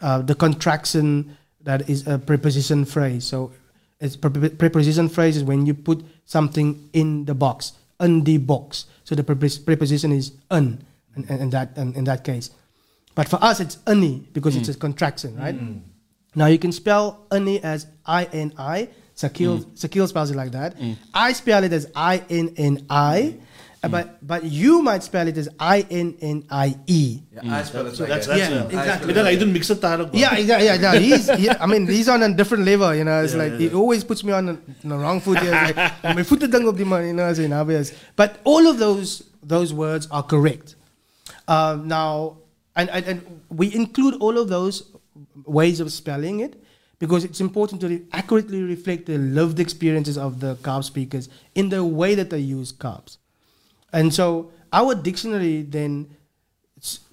uh, 0.01 0.21
the 0.21 0.35
contraction 0.35 1.35
that 1.63 1.89
is 1.89 2.05
a 2.05 2.19
preposition 2.19 2.85
phrase. 2.85 3.25
So 3.25 3.51
it's 3.99 4.15
pre- 4.15 4.49
preposition 4.49 5.09
phrase 5.09 5.37
is 5.37 5.43
when 5.43 5.65
you 5.65 5.73
put 5.73 6.05
something 6.25 6.89
in 6.93 7.25
the 7.25 7.33
box, 7.33 7.73
in 7.99 8.23
the 8.23 8.37
box. 8.37 8.85
So 9.03 9.15
the 9.15 9.23
preposition 9.23 10.11
is 10.11 10.33
un, 10.51 10.83
in, 11.15 11.23
in, 11.25 11.39
in 11.39 11.49
that, 11.51 11.77
in, 11.77 11.93
in 11.95 12.03
that 12.05 12.23
case. 12.23 12.51
But 13.15 13.27
for 13.27 13.43
us, 13.43 13.59
it's 13.59 13.77
uni 13.87 14.23
because 14.31 14.55
it's 14.55 14.69
a 14.69 14.73
mm. 14.73 14.79
contraction, 14.79 15.35
right? 15.37 15.55
Mm. 15.55 15.81
Now 16.33 16.45
you 16.45 16.57
can 16.57 16.71
spell 16.71 17.27
uni 17.31 17.61
as 17.61 17.87
I 18.05 18.23
N 18.31 18.53
I. 18.57 18.87
Sakil, 19.15 19.59
mm. 19.59 19.65
Sakil 19.77 20.07
spells 20.07 20.31
it 20.31 20.37
like 20.37 20.51
that. 20.53 20.75
I 21.13 21.33
spell 21.33 21.63
it 21.63 21.73
as 21.73 21.91
I 21.93 22.23
N 22.29 22.53
N 22.57 22.85
I. 22.89 23.35
uh, 23.83 23.89
But 23.89 24.25
but 24.25 24.43
you 24.45 24.81
might 24.81 25.01
spell 25.03 25.27
it 25.27 25.37
as 25.37 25.49
I 25.59 25.85
N 25.89 26.15
N 26.21 26.43
I 26.49 26.75
E. 26.85 27.19
Yeah, 27.33 27.55
I 27.57 27.63
spell 27.63 27.87
it 27.87 27.95
So 27.95 28.03
like 28.03 28.09
that's 28.13 28.27
that. 28.27 28.37
that's 28.37 28.51
Yeah, 28.51 28.61
uh, 28.61 28.81
exactly. 28.81 29.09
Ek 29.09 29.15
dink 29.17 29.27
hy 29.27 29.35
doen 29.41 29.51
mix 29.53 29.67
dit 29.73 29.81
daar. 29.81 29.99
Yeah, 30.13 30.37
yeah, 30.37 30.59
yeah, 30.61 30.75
yeah. 30.77 30.93
He's, 30.99 31.25
he, 31.41 31.49
I 31.49 31.65
mean, 31.65 31.87
he's 31.87 32.07
on 32.07 32.21
a 32.21 32.29
different 32.33 32.65
level, 32.65 32.93
you 32.93 33.03
know. 33.03 33.23
It's 33.23 33.33
Yeah, 33.33 33.41
like 33.43 33.53
yeah, 33.57 33.69
he 33.69 33.73
always 33.73 34.03
puts 34.03 34.23
me 34.23 34.33
on 34.33 34.45
the, 34.45 34.55
on 34.83 34.89
the 34.93 34.97
wrong 34.97 35.19
foot. 35.19 35.39
Here. 35.39 35.49
It's 35.53 35.77
like, 35.77 36.15
my 36.15 36.23
foot 36.23 36.45
dang 36.51 36.67
op 36.67 36.77
die 36.77 36.83
man, 36.85 37.07
you 37.07 37.13
know. 37.17 37.25
As 37.25 37.39
in, 37.39 37.53
obvious. 37.53 37.91
But 38.15 38.37
all 38.43 38.67
of 38.67 38.77
those 38.77 39.23
those 39.41 39.73
words 39.73 40.07
are 40.11 40.21
correct. 40.23 40.75
Um, 41.47 41.87
now, 41.87 42.37
and, 42.75 42.89
and 42.89 43.05
and 43.05 43.41
we 43.49 43.73
include 43.73 44.15
all 44.21 44.37
of 44.37 44.47
those 44.47 44.83
ways 45.45 45.79
of 45.79 45.91
spelling 45.91 46.39
it 46.39 46.53
because 46.99 47.23
it's 47.25 47.41
important 47.41 47.81
to 47.81 47.87
re- 47.89 48.01
accurately 48.13 48.61
reflect 48.61 49.07
the 49.09 49.17
lived 49.17 49.59
experiences 49.59 50.17
of 50.17 50.39
the 50.39 50.53
Kaaps 50.61 50.85
speakers 50.85 51.29
in 51.55 51.69
the 51.69 51.81
way 51.83 52.13
that 52.15 52.29
they 52.29 52.39
use 52.39 52.71
Kaaps. 52.71 53.17
And 53.93 54.13
so 54.13 54.51
our 54.71 54.95
dictionary 54.95 55.63
then 55.63 56.15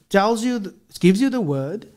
tells 0.09 0.45
you, 0.45 0.59
the, 0.59 0.75
gives 1.01 1.21
you 1.21 1.31
the 1.31 1.41
word, 1.41 1.89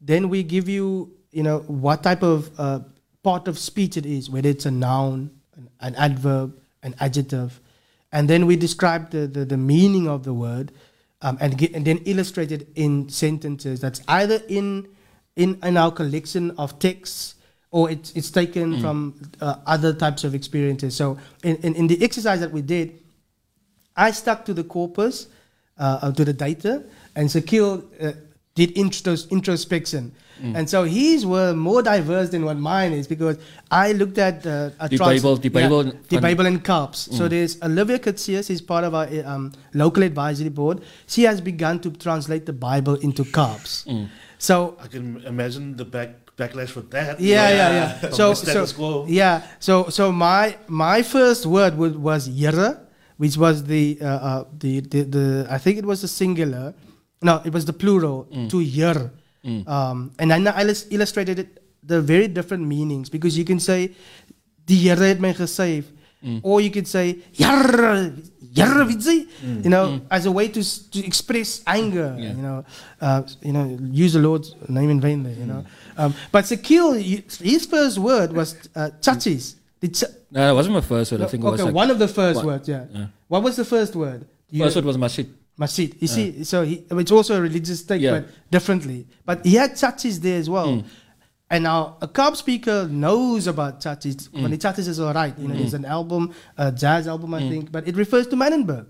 then 0.00 0.28
we 0.28 0.42
give 0.42 0.68
you, 0.68 1.12
you 1.32 1.42
know, 1.42 1.58
what 1.66 2.02
type 2.02 2.22
of 2.22 2.50
uh, 2.58 2.80
part 3.22 3.48
of 3.48 3.58
speech 3.58 3.96
it 3.96 4.06
is, 4.06 4.30
whether 4.30 4.48
it's 4.48 4.66
a 4.66 4.70
noun, 4.70 5.30
an, 5.56 5.68
an 5.80 5.94
adverb, 5.96 6.58
an 6.82 6.94
adjective, 7.00 7.60
and 8.12 8.30
then 8.30 8.46
we 8.46 8.56
describe 8.56 9.10
the, 9.10 9.26
the, 9.26 9.44
the 9.44 9.56
meaning 9.56 10.08
of 10.08 10.22
the 10.22 10.32
word 10.32 10.72
um, 11.22 11.36
and, 11.40 11.58
get, 11.58 11.74
and 11.74 11.84
then 11.84 11.98
illustrate 11.98 12.52
it 12.52 12.68
in 12.74 13.08
sentences. 13.08 13.80
That's 13.80 14.00
either 14.06 14.40
in, 14.48 14.88
in, 15.34 15.58
in 15.62 15.76
our 15.76 15.90
collection 15.90 16.52
of 16.52 16.78
texts 16.78 17.34
or 17.72 17.90
it's, 17.90 18.12
it's 18.12 18.30
taken 18.30 18.80
from 18.80 19.20
uh, 19.40 19.56
other 19.66 19.92
types 19.92 20.24
of 20.24 20.34
experiences. 20.34 20.94
So 20.94 21.18
in, 21.42 21.56
in, 21.56 21.74
in 21.74 21.86
the 21.88 22.02
exercise 22.02 22.40
that 22.40 22.52
we 22.52 22.62
did, 22.62 23.02
I 23.96 24.10
stuck 24.10 24.44
to 24.46 24.54
the 24.54 24.64
corpus, 24.64 25.28
uh, 25.78 25.98
uh, 26.02 26.12
to 26.12 26.24
the 26.24 26.32
data, 26.32 26.84
and 27.14 27.28
Sakil 27.28 27.84
uh, 28.00 28.12
did 28.54 28.74
intros, 28.74 29.28
introspection. 29.30 30.12
Mm. 30.42 30.54
And 30.58 30.68
so 30.70 30.84
his 30.84 31.24
were 31.24 31.54
more 31.54 31.82
diverse 31.82 32.28
than 32.28 32.44
what 32.44 32.58
mine 32.58 32.92
is 32.92 33.06
because 33.06 33.38
I 33.70 33.92
looked 33.92 34.18
at 34.18 34.46
uh, 34.46 34.70
a 34.78 34.88
The 34.88 34.98
trans- 34.98 35.22
Bible- 35.22 35.36
the 35.36 35.48
Bible 35.48 35.82
the 35.84 36.16
and- 36.16 36.22
Bible 36.22 36.44
and 36.46 36.62
Kaaps. 36.62 37.10
So 37.14 37.26
there's 37.26 37.56
Olivia 37.62 37.98
Katsias, 37.98 38.50
is 38.50 38.60
part 38.60 38.84
of 38.84 38.94
our 38.94 39.06
uh, 39.06 39.22
um, 39.34 39.52
local 39.72 40.02
advisory 40.02 40.50
board. 40.50 40.82
She 41.06 41.22
has 41.22 41.40
begun 41.40 41.80
to 41.80 41.90
translate 41.90 42.44
the 42.44 42.52
Bible 42.52 42.96
into 42.96 43.24
Kaaps. 43.24 43.86
Mm. 43.86 44.08
So 44.38 44.76
I 44.82 44.88
can 44.88 45.22
imagine 45.24 45.76
the 45.76 45.86
back 45.86 46.10
backlash 46.36 46.68
for 46.68 46.82
that. 46.82 47.18
yeah, 47.18 47.48
yeah, 47.48 47.70
yeah. 47.72 47.88
From 48.00 48.12
So, 48.12 48.34
so 48.34 49.06
yeah, 49.08 49.40
so 49.58 49.88
so 49.88 50.12
my 50.12 50.58
my 50.68 51.02
first 51.02 51.46
word 51.46 51.78
was, 51.78 51.96
was 51.96 52.28
Yere, 52.28 52.76
which 53.16 53.36
was 53.36 53.64
the, 53.64 53.98
uh, 54.00 54.06
uh, 54.06 54.44
the 54.58 54.80
the 54.80 55.02
the 55.04 55.46
I 55.50 55.58
think 55.58 55.78
it 55.78 55.84
was 55.86 56.00
the 56.02 56.08
singular, 56.08 56.74
no, 57.22 57.40
it 57.44 57.52
was 57.52 57.64
the 57.64 57.72
plural 57.72 58.26
to 58.50 58.60
Yer, 58.60 59.10
um, 59.66 60.12
and 60.18 60.30
then 60.30 60.46
I 60.48 60.62
illustrated 60.90 61.38
it 61.38 61.62
the 61.82 62.00
very 62.02 62.28
different 62.28 62.66
meanings 62.66 63.08
because 63.08 63.38
you 63.38 63.44
can 63.44 63.60
say 63.60 63.92
die 64.66 64.74
Here 64.74 64.96
het 64.96 65.20
my 65.20 65.32
gesave, 65.32 65.84
or 66.42 66.60
you 66.60 66.70
could 66.70 66.88
say 66.88 67.18
Here, 67.32 68.12
Here 68.56 68.84
weet 68.84 69.02
jy? 69.04 69.26
you 69.62 69.70
know, 69.70 70.00
as 70.10 70.26
a 70.26 70.32
way 70.32 70.48
to 70.48 70.62
to 70.90 70.98
express 71.04 71.62
anger, 71.66 72.16
Yeah. 72.18 72.32
you 72.34 72.42
know, 72.42 72.64
uh, 73.00 73.22
you 73.42 73.52
know, 73.52 73.78
use 73.92 74.12
the 74.14 74.20
Lord's 74.20 74.54
name 74.68 74.90
in 74.90 75.00
vain 75.00 75.22
there, 75.22 75.34
you 75.38 75.46
know. 75.46 75.64
Um, 75.96 76.14
but 76.32 76.44
Sakil, 76.44 76.96
his 76.98 77.66
first 77.66 77.98
word 77.98 78.32
was 78.32 78.56
uh, 78.74 78.90
chachis. 79.00 79.54
The 79.80 79.88
ch- 79.88 80.10
No, 80.36 80.46
that 80.48 80.54
wasn't 80.54 80.74
my 80.74 80.82
first 80.82 81.12
word. 81.12 81.22
I 81.22 81.26
think 81.28 81.42
it 81.42 81.46
was 81.46 81.60
okay, 81.60 81.64
like 81.64 81.74
one 81.74 81.90
of 81.90 81.98
the 81.98 82.08
first 82.08 82.36
one- 82.36 82.46
words, 82.46 82.68
yeah. 82.68 82.84
yeah. 82.92 83.06
What 83.26 83.42
was 83.42 83.56
the 83.56 83.64
first 83.64 83.96
word? 83.96 84.26
You- 84.50 84.64
first 84.64 84.76
word 84.76 84.84
was 84.84 84.98
masjid. 84.98 85.26
Masjid. 85.56 85.96
You 85.98 86.08
see, 86.08 86.44
so 86.44 86.62
he, 86.62 86.84
it's 86.90 87.10
also 87.10 87.38
a 87.38 87.40
religious 87.40 87.82
take, 87.82 88.02
Yeah. 88.02 88.20
but 88.20 88.28
differently. 88.50 89.06
But 89.24 89.46
he 89.46 89.54
had 89.54 89.72
chachis 89.72 90.18
there 90.18 90.38
as 90.38 90.50
well. 90.50 90.68
Mm. 90.68 90.84
And 91.48 91.64
now 91.64 91.96
a 92.02 92.08
Kaaps 92.08 92.36
speaker 92.36 92.86
knows 92.90 93.46
about 93.46 93.80
chachis. 93.80 94.30
When 94.30 94.44
mm. 94.44 94.50
the 94.50 94.58
chachis 94.58 94.88
is 94.88 95.00
all 95.00 95.14
right, 95.14 95.32
you 95.38 95.48
know, 95.48 95.54
mm. 95.54 95.58
there's 95.60 95.72
an 95.72 95.86
album, 95.86 96.34
a 96.58 96.70
jazz 96.70 97.08
album, 97.08 97.32
I 97.32 97.48
think, 97.48 97.72
but 97.72 97.88
it 97.88 97.96
refers 97.96 98.26
to 98.26 98.36
Mannenberg. 98.36 98.86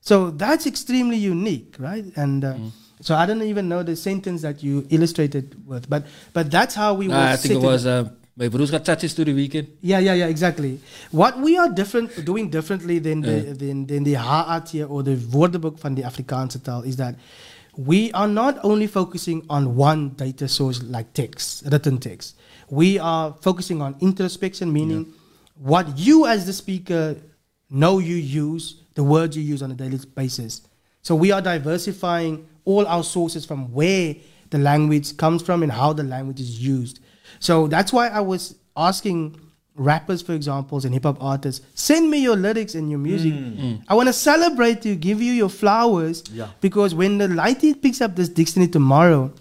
So 0.00 0.30
that's 0.30 0.68
extremely 0.68 1.16
unique, 1.16 1.74
right? 1.80 2.04
And 2.14 2.44
uh, 2.44 2.54
so 3.00 3.16
I 3.16 3.26
don't 3.26 3.42
even 3.42 3.68
know 3.68 3.82
the 3.82 3.96
sentence 3.96 4.42
that 4.42 4.62
you 4.62 4.86
illustrated 4.90 5.66
with, 5.66 5.90
but 5.90 6.06
but 6.32 6.48
that's 6.52 6.76
how 6.76 6.94
we. 6.94 7.08
Were 7.08 7.14
I 7.16 7.34
think 7.34 7.54
it 7.54 7.66
was 7.66 7.86
uh, 7.86 8.10
my 8.36 8.48
broers 8.48 8.70
got 8.70 8.84
touches 8.84 9.14
to 9.14 9.24
the 9.24 9.32
weekend. 9.32 9.68
yeah, 9.80 9.98
yeah, 9.98 10.12
yeah, 10.14 10.26
exactly. 10.26 10.78
What 11.10 11.38
we 11.40 11.56
are 11.56 11.68
different, 11.70 12.24
doing 12.24 12.50
differently 12.50 12.98
than 12.98 13.22
the 13.22 13.36
Yeah. 13.36 13.52
than, 13.54 13.86
than 13.86 14.04
HAT 14.04 14.68
here 14.70 14.86
or 14.86 15.02
the 15.02 15.16
Woordeboek 15.16 15.78
van 15.80 15.94
die 15.94 16.02
Afrikaanse 16.02 16.62
taal 16.62 16.82
is 16.82 16.96
that 16.96 17.16
we 17.76 18.10
are 18.12 18.28
not 18.28 18.58
only 18.62 18.86
focusing 18.86 19.44
on 19.48 19.76
one 19.76 20.10
data 20.16 20.48
source 20.48 20.82
like 20.82 21.12
text, 21.14 21.64
written 21.72 21.98
text. 21.98 22.34
We 22.70 22.98
are 22.98 23.34
focusing 23.40 23.80
on 23.82 23.96
introspection, 24.00 24.72
meaning 24.72 25.06
what 25.58 25.98
you 25.98 26.26
as 26.26 26.44
the 26.46 26.52
speaker 26.52 27.16
know 27.70 27.98
you 27.98 28.16
use, 28.16 28.82
the 28.94 29.02
words 29.02 29.36
you 29.36 29.42
use 29.42 29.62
on 29.62 29.70
a 29.70 29.74
daily 29.74 29.98
basis. 30.14 30.60
So 31.02 31.14
we 31.14 31.32
are 31.32 31.40
diversifying 31.42 32.46
all 32.64 32.86
our 32.86 33.04
sources 33.04 33.44
from 33.46 33.72
where 33.72 34.16
the 34.50 34.58
language 34.58 35.16
comes 35.16 35.42
from 35.42 35.62
and 35.62 35.70
how 35.72 35.92
the 35.92 36.02
language 36.02 36.40
is 36.40 36.60
used. 36.60 37.00
So 37.40 37.66
that's 37.66 37.92
why 37.92 38.08
I 38.08 38.20
was 38.20 38.56
asking 38.76 39.40
rappers, 39.74 40.22
for 40.22 40.32
examples, 40.32 40.84
and 40.84 40.94
hip 40.94 41.02
hop 41.04 41.22
artists, 41.22 41.64
send 41.74 42.10
me 42.10 42.18
your 42.22 42.36
lyrics 42.36 42.74
and 42.74 42.88
your 42.90 42.98
music. 42.98 43.32
Mm. 43.34 43.56
Mm. 43.58 43.82
I 43.88 43.94
want 43.94 44.08
to 44.08 44.12
celebrate 44.12 44.84
you, 44.86 44.94
give 44.96 45.20
you 45.20 45.32
your 45.32 45.50
flowers. 45.50 46.24
Yeah. 46.32 46.48
Because 46.60 46.94
when 46.94 47.18
the 47.18 47.26
lighty 47.28 47.80
picks 47.80 48.00
up 48.00 48.16
this 48.16 48.28
dictionary 48.30 48.70
tomorrow 48.70 49.32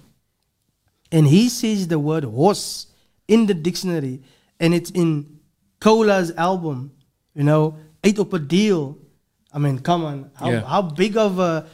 and 1.12 1.26
he 1.28 1.48
sees 1.50 1.88
the 1.88 2.00
word 2.00 2.24
horse 2.26 2.88
in 3.28 3.46
the 3.46 3.54
dictionary 3.54 4.22
and 4.60 4.74
it's 4.74 4.89
in 4.91 5.39
Cola's 5.80 6.32
album, 6.36 6.91
you 7.34 7.43
know, 7.43 7.78
eight 8.04 8.20
up 8.20 8.34
a 8.34 8.39
deal. 8.39 8.98
I 9.54 9.60
mean, 9.60 9.80
come 9.80 10.04
on. 10.04 10.32
How, 10.36 10.50
Yeah. 10.50 10.62
how 10.66 10.82
big 10.82 11.16
of 11.18 11.39
a 11.39 11.66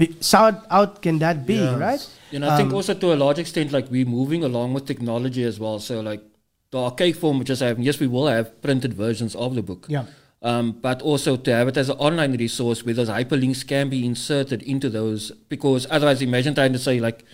big 0.00 0.12
shout 0.30 0.64
out 0.78 1.00
can 1.06 1.18
that 1.24 1.44
be, 1.50 1.54
Yes. 1.60 1.78
right? 1.86 2.02
You 2.32 2.38
know, 2.40 2.48
I 2.50 2.56
think 2.56 2.70
Um, 2.70 2.76
also 2.80 2.94
to 3.04 3.12
a 3.14 3.18
large 3.24 3.38
extent, 3.44 3.72
like 3.76 3.90
we're 3.90 4.10
moving 4.18 4.44
along 4.50 4.74
with 4.74 4.86
technology 4.92 5.44
as 5.50 5.58
well. 5.64 5.78
So, 5.88 6.00
like 6.10 6.22
the 6.70 6.78
archaic 6.78 7.16
form, 7.22 7.38
which 7.40 7.50
is 7.50 7.60
having, 7.60 7.84
yes, 7.90 7.98
we 8.04 8.06
will 8.14 8.28
have 8.28 8.48
printed 8.66 8.94
versions 8.94 9.34
of 9.34 9.54
the 9.58 9.62
book. 9.70 9.86
Yeah. 9.96 10.04
Um, 10.50 10.66
but 10.86 11.02
also 11.02 11.36
to 11.46 11.52
have 11.58 11.68
it 11.72 11.76
as 11.76 11.88
an 11.94 11.98
online 11.98 12.34
resource 12.42 12.84
where 12.84 12.94
those 13.00 13.10
hyperlinks 13.10 13.62
can 13.72 13.90
be 13.94 14.06
inserted 14.10 14.62
into 14.74 14.88
those, 14.88 15.32
because 15.54 15.86
otherwise, 15.90 16.22
imagine 16.22 16.54
trying 16.54 16.72
to 16.72 16.78
say 16.78 16.94
like, 17.08 17.24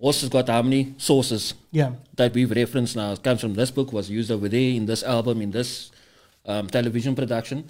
horse 0.00 0.20
has 0.20 0.30
got 0.36 0.48
how 0.48 0.62
many 0.62 0.94
sources 0.98 1.54
Yeah. 1.80 1.92
that 2.16 2.34
we've 2.34 2.50
referenced 2.50 2.94
now. 2.96 3.12
It 3.12 3.22
comes 3.22 3.40
from 3.40 3.54
this 3.54 3.70
book, 3.70 3.92
was 3.92 4.10
used 4.10 4.30
over 4.30 4.48
there 4.48 4.70
in 4.78 4.86
this 4.86 5.02
album, 5.02 5.40
in 5.42 5.50
this 5.50 5.90
um, 6.46 6.68
television 6.68 7.14
production. 7.14 7.68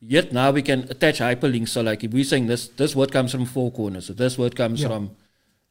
Yet 0.00 0.32
now 0.32 0.50
we 0.50 0.62
can 0.62 0.84
attach 0.90 1.18
hyperlinks. 1.20 1.68
So 1.68 1.82
like 1.82 2.02
if 2.04 2.12
we're 2.12 2.24
saying 2.24 2.46
this, 2.46 2.68
this 2.68 2.96
word 2.96 3.12
comes 3.12 3.32
from 3.32 3.44
Four 3.44 3.70
Corners, 3.70 4.06
so 4.06 4.14
this 4.14 4.38
word 4.38 4.56
comes 4.56 4.80
Yeah. 4.80 4.88
from 4.88 5.10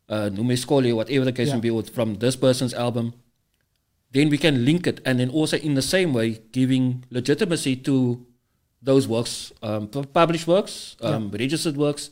uh, 0.07 0.29
Numeskoli, 0.31 0.93
whatever 0.95 1.25
the 1.25 1.31
case 1.31 1.49
Yeah. 1.49 1.55
may 1.55 1.61
be, 1.61 1.69
or 1.69 1.83
from 1.83 2.15
this 2.15 2.35
person's 2.35 2.73
album, 2.73 3.13
then 4.11 4.29
we 4.29 4.37
can 4.37 4.65
link 4.65 4.87
it. 4.87 5.01
And 5.05 5.19
then 5.19 5.29
also 5.29 5.57
in 5.57 5.75
the 5.75 5.81
same 5.83 6.13
way, 6.13 6.41
giving 6.51 7.05
legitimacy 7.11 7.75
to 7.77 8.25
those 8.81 9.07
works, 9.07 9.51
um, 9.61 9.87
pu- 9.87 10.05
published 10.05 10.47
works, 10.47 10.95
um, 11.01 11.29
registered 11.31 11.77
works, 11.77 12.09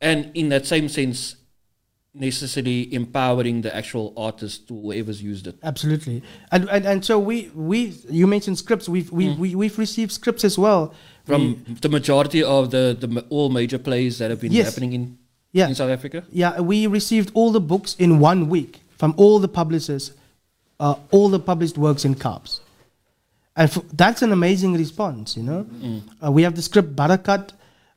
and 0.00 0.30
in 0.34 0.48
that 0.50 0.66
same 0.66 0.88
sense, 0.88 1.36
necessarily 2.14 2.92
empowering 2.94 3.60
the 3.62 3.74
actual 3.76 4.12
artist 4.16 4.68
to 4.68 4.74
whoever's 4.80 5.22
used 5.22 5.46
it. 5.46 5.56
Absolutely, 5.62 6.22
and 6.50 6.68
and, 6.70 6.86
and 6.86 7.04
so 7.04 7.18
we 7.18 7.50
we 7.54 7.94
you 8.08 8.26
mentioned 8.26 8.56
scripts. 8.56 8.88
We've 8.88 9.10
we, 9.12 9.30
we 9.34 9.54
we've 9.54 9.78
received 9.78 10.12
scripts 10.12 10.44
as 10.44 10.56
well 10.58 10.94
From 11.26 11.64
the 11.80 11.88
majority 11.88 12.42
of 12.42 12.70
the, 12.70 12.96
the 12.98 13.24
all 13.30 13.48
major 13.50 13.78
plays 13.78 14.18
that 14.18 14.30
have 14.30 14.40
been 14.40 14.52
Yes. 14.52 14.66
happening 14.66 14.92
in, 14.92 15.18
Yeah. 15.52 15.68
in 15.68 15.74
South 15.74 15.90
Africa. 15.90 16.22
Yeah, 16.32 16.60
we 16.60 16.86
received 16.86 17.30
all 17.34 17.50
the 17.52 17.60
books 17.60 17.96
in 17.98 18.20
one 18.20 18.48
week 18.48 18.80
from 18.96 19.12
all 19.16 19.38
the 19.40 19.48
publishers, 19.48 20.12
uh, 20.78 20.94
all 21.10 21.28
the 21.28 21.40
published 21.40 21.76
works 21.78 22.04
in 22.04 22.14
Kaaps. 22.14 22.60
And 23.56 23.70
that's 23.92 24.22
an 24.22 24.32
amazing 24.32 24.74
response, 24.74 25.36
you 25.36 25.42
know. 25.42 25.66
Uh, 26.24 26.30
we 26.30 26.42
have 26.42 26.54
the 26.54 26.62
script 26.62 26.94
Barakat. 26.94 27.50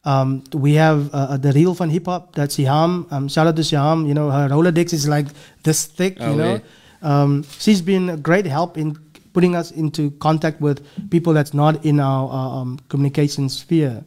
Um, 0.06 0.44
we 0.54 0.74
have 0.76 1.14
uh, 1.14 1.18
uh, 1.32 1.38
the 1.38 1.52
reel 1.52 1.74
van 1.74 1.90
hip 1.90 2.06
hop. 2.06 2.34
That's 2.34 2.56
Siham. 2.58 3.12
Um, 3.12 3.28
shout 3.28 3.48
out 3.48 3.58
to 3.58 3.62
Siham. 3.62 4.08
You 4.08 4.14
know, 4.14 4.30
her 4.32 4.48
Rolodex 4.48 4.94
is 4.94 5.08
like 5.10 5.28
this 5.64 5.86
thick. 5.86 6.16
Oh, 6.22 6.32
you 6.32 6.38
know, 6.38 6.62
um, 7.02 7.44
she's 7.60 7.82
been 7.82 8.10
a 8.10 8.16
great 8.16 8.46
help 8.46 8.78
in 8.78 8.98
putting 9.34 9.56
us 9.56 9.72
into 9.72 10.12
contact 10.12 10.62
with 10.62 10.86
people 11.10 11.34
that's 11.34 11.54
not 11.54 11.86
in 11.86 12.00
our 12.00 12.30
uh, 12.30 12.62
um, 12.62 12.80
communication 12.90 13.50
sphere. 13.50 14.04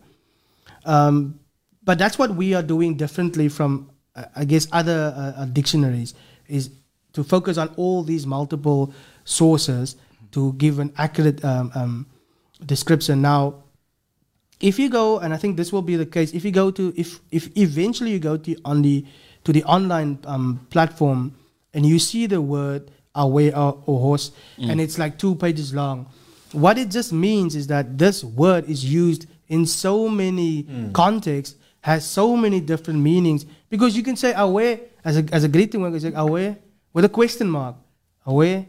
Um, 0.84 1.38
but 1.84 1.98
that's 1.98 2.18
what 2.18 2.34
we 2.34 2.54
are 2.54 2.62
doing 2.62 2.96
differently 2.96 3.48
from, 3.48 3.90
uh, 4.14 4.24
I 4.36 4.44
guess, 4.44 4.68
other 4.72 5.14
uh, 5.16 5.42
uh, 5.42 5.44
dictionaries, 5.46 6.14
is 6.48 6.70
to 7.12 7.24
focus 7.24 7.58
on 7.58 7.68
all 7.76 8.02
these 8.02 8.26
multiple 8.26 8.92
sources 9.24 9.96
to 10.32 10.52
give 10.54 10.78
an 10.78 10.92
accurate 10.96 11.44
um, 11.44 11.70
um, 11.74 12.06
description. 12.64 13.22
Now, 13.22 13.62
if 14.60 14.78
you 14.78 14.88
go, 14.88 15.18
and 15.18 15.34
I 15.34 15.36
think 15.36 15.56
this 15.56 15.72
will 15.72 15.82
be 15.82 15.96
the 15.96 16.06
case, 16.06 16.32
if 16.32 16.44
you 16.44 16.52
go 16.52 16.70
to, 16.70 16.92
if 16.96 17.20
if 17.30 17.54
eventually 17.56 18.12
you 18.12 18.20
go 18.20 18.36
to 18.36 18.56
on 18.64 18.82
the 18.82 19.04
to 19.44 19.52
the 19.52 19.64
online 19.64 20.18
um, 20.24 20.66
platform 20.70 21.34
and 21.74 21.84
you 21.84 21.98
see 21.98 22.26
the 22.26 22.40
word 22.40 22.90
away 23.14 23.52
or, 23.52 23.78
or 23.86 24.00
horse, 24.00 24.32
and 24.58 24.80
it's 24.80 24.98
like 24.98 25.18
two 25.18 25.34
pages 25.34 25.74
long, 25.74 26.06
what 26.52 26.78
it 26.78 26.90
just 26.90 27.12
means 27.12 27.56
is 27.56 27.66
that 27.68 27.98
this 27.98 28.22
word 28.24 28.68
is 28.68 28.84
used 28.84 29.26
in 29.48 29.66
so 29.66 30.08
many 30.08 30.66
contexts, 30.92 31.56
has 31.80 32.04
so 32.08 32.36
many 32.36 32.60
different 32.60 33.00
meanings. 33.00 33.44
Because 33.68 33.96
you 33.96 34.02
can 34.02 34.16
say 34.16 34.32
away 34.36 34.80
as 35.04 35.16
a 35.16 35.24
as 35.32 35.44
a 35.44 35.48
greeting 35.48 35.80
you 35.80 36.00
say 36.00 36.12
away 36.14 36.56
with 36.92 37.04
a 37.04 37.08
question 37.08 37.48
mark, 37.50 37.76
away. 38.26 38.68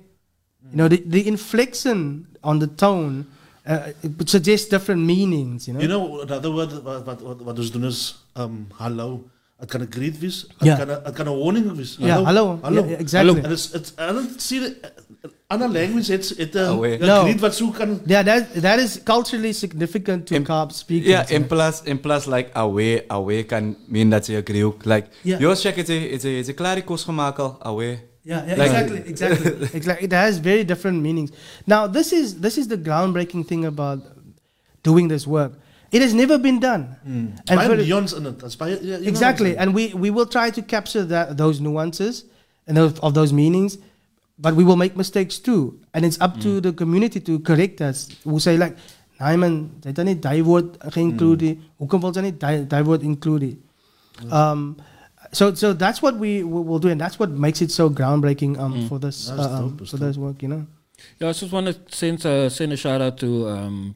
You 0.72 0.78
know, 0.78 0.88
the, 0.88 1.04
the 1.06 1.28
inflection 1.28 2.26
on 2.42 2.60
the 2.60 2.68
tone 2.68 3.28
uh, 3.66 3.92
it 4.02 4.30
suggests 4.30 4.68
different 4.68 5.02
meanings. 5.02 5.68
You 5.68 5.74
know. 5.74 5.80
You 5.80 5.88
know, 5.88 6.22
another 6.22 6.52
word 6.52 6.72
wat, 6.84 7.06
wat, 7.06 7.42
wat 7.42 7.60
ons 7.60 7.72
doen 7.72 7.86
is 7.86 8.16
um, 8.36 8.68
hallo. 8.80 9.24
Het 9.64 9.72
kan 9.72 9.82
een 9.82 9.88
greet 9.90 10.20
wees. 10.20 10.46
Het 10.58 10.68
Ja. 10.68 10.76
kan 10.76 10.90
een- 10.90 11.00
het 11.04 11.14
kan 11.14 11.28
een 11.28 11.38
warning 11.40 11.76
wees. 11.76 11.96
Ja, 12.00 12.22
hallo. 12.24 12.60
Hallo. 12.62 12.84
Ja, 12.84 12.90
ja, 12.90 12.96
exactly. 12.96 13.38
En 13.42 13.50
het, 13.50 13.70
het, 13.72 13.94
en 13.96 14.16
het, 14.16 14.42
zie 14.42 14.60
je, 14.62 14.76
ander 15.48 15.70
language 15.72 16.12
het, 16.12 16.34
het 16.38 16.56
een, 16.56 16.66
Away. 16.66 16.94
een 16.94 17.08
No. 17.08 17.22
greet 17.22 17.40
wat 17.40 17.56
zo 17.56 17.70
kan... 17.70 18.00
Yeah, 18.06 18.26
that 18.26 18.62
that 18.62 18.80
is 18.80 19.04
culturally 19.04 19.52
significant 19.54 20.26
to 20.28 20.36
In- 20.36 20.44
Kaaps 20.44 20.78
speakers. 20.78 21.08
Yeah, 21.08 21.30
in 21.30 21.36
right? 21.36 21.48
plus, 21.48 21.82
in 21.84 22.00
plus, 22.00 22.26
like 22.26 22.50
away, 22.54 23.04
away 23.08 23.46
can 23.46 23.78
mean 23.88 24.10
that 24.10 24.26
you 24.28 24.40
agree. 24.40 24.66
ook. 24.66 24.86
Like, 24.86 25.08
Yeah. 25.22 25.40
yours 25.40 25.62
check 25.62 25.76
het, 25.76 25.88
het, 25.88 26.24
het, 26.24 26.48
het 26.48 26.54
klare 26.56 26.84
koos 26.84 27.04
gemaakt 27.04 27.40
al, 27.40 27.56
away. 27.62 28.04
Yeah, 28.22 28.48
yeah 28.48 28.58
Like- 28.58 28.62
exactly, 28.64 28.98
exactly, 29.06 29.68
exactly. 29.80 30.06
It 30.06 30.12
has 30.14 30.40
very 30.42 30.66
different 30.66 31.02
meanings. 31.02 31.32
Now, 31.66 31.92
this 31.94 32.12
is 32.12 32.34
this 32.40 32.58
is 32.58 32.68
the 32.68 32.78
groundbreaking 32.84 33.48
thing 33.48 33.66
about 33.66 34.00
doing 34.82 35.10
this 35.10 35.26
work. 35.26 35.54
It 35.94 36.02
has 36.02 36.14
never 36.18 36.38
been 36.46 36.60
done. 36.60 36.84
And 37.06 37.40
And 37.50 37.58
by 37.60 37.68
for- 37.68 37.78
neons 37.78 38.14
in 38.18 38.26
it. 38.30 38.40
That's 38.40 38.56
by, 38.62 38.70
yeah, 38.70 38.76
you 38.76 38.82
know 38.82 38.92
what 38.94 39.02
I'm 39.02 39.08
exactly, 39.14 39.50
saying? 39.52 39.60
and 39.62 39.76
we 39.78 39.84
we 40.04 40.10
will 40.10 40.26
try 40.36 40.50
to 40.58 40.62
capture 40.76 41.04
that 41.14 41.38
those 41.42 41.62
nuances 41.66 42.26
and 42.68 42.78
those, 42.78 42.98
of 43.00 43.14
those 43.14 43.32
meanings, 43.42 43.78
but 44.46 44.56
we 44.60 44.64
will 44.64 44.80
make 44.84 44.96
mistakes 44.98 45.38
too, 45.48 45.62
and 45.94 46.04
it's 46.08 46.20
up 46.20 46.40
to 46.46 46.60
the 46.66 46.74
community 46.74 47.20
to 47.30 47.38
correct 47.50 47.82
us. 47.90 48.10
We'll 48.26 48.40
say 48.48 48.58
like, 48.58 48.76
"Nee 49.22 49.38
man, 49.38 49.54
jy 49.84 49.92
het 49.92 49.96
dan 50.02 50.06
nie 50.10 50.16
daai 50.28 50.42
woord 50.50 50.80
geïnclude 50.98 51.42
nie. 51.52 51.60
Hoekom 51.80 52.02
wil 52.02 52.14
jy 52.18 52.22
nie 52.30 52.36
daai 52.46 52.56
daai 52.68 52.82
woord 52.90 53.04
include? 53.06 53.52
Um, 54.32 54.78
so 55.32 55.54
so 55.54 55.74
that's 55.74 56.02
what 56.02 56.18
we 56.18 56.44
will 56.44 56.64
will 56.64 56.80
do, 56.80 56.90
and 56.90 57.00
that's 57.00 57.20
what 57.20 57.30
makes 57.30 57.62
it 57.62 57.72
so 57.72 57.90
groundbreaking 57.90 58.58
um, 58.58 58.88
for 58.90 58.98
this 59.00 59.28
That's 59.30 59.40
uh, 59.40 59.60
um, 59.60 59.78
that's 59.78 59.92
for 59.92 59.98
this 60.02 60.18
work, 60.18 60.42
you 60.42 60.50
know. 60.50 60.66
Yeah, 61.20 61.30
I 61.30 61.34
just 61.34 61.52
want 61.52 61.68
to 61.68 61.76
send, 61.90 62.26
uh, 62.26 62.50
send 62.50 62.72
a 62.72 62.78
shout 62.78 63.02
out 63.02 63.18
to 63.20 63.48
um, 63.50 63.96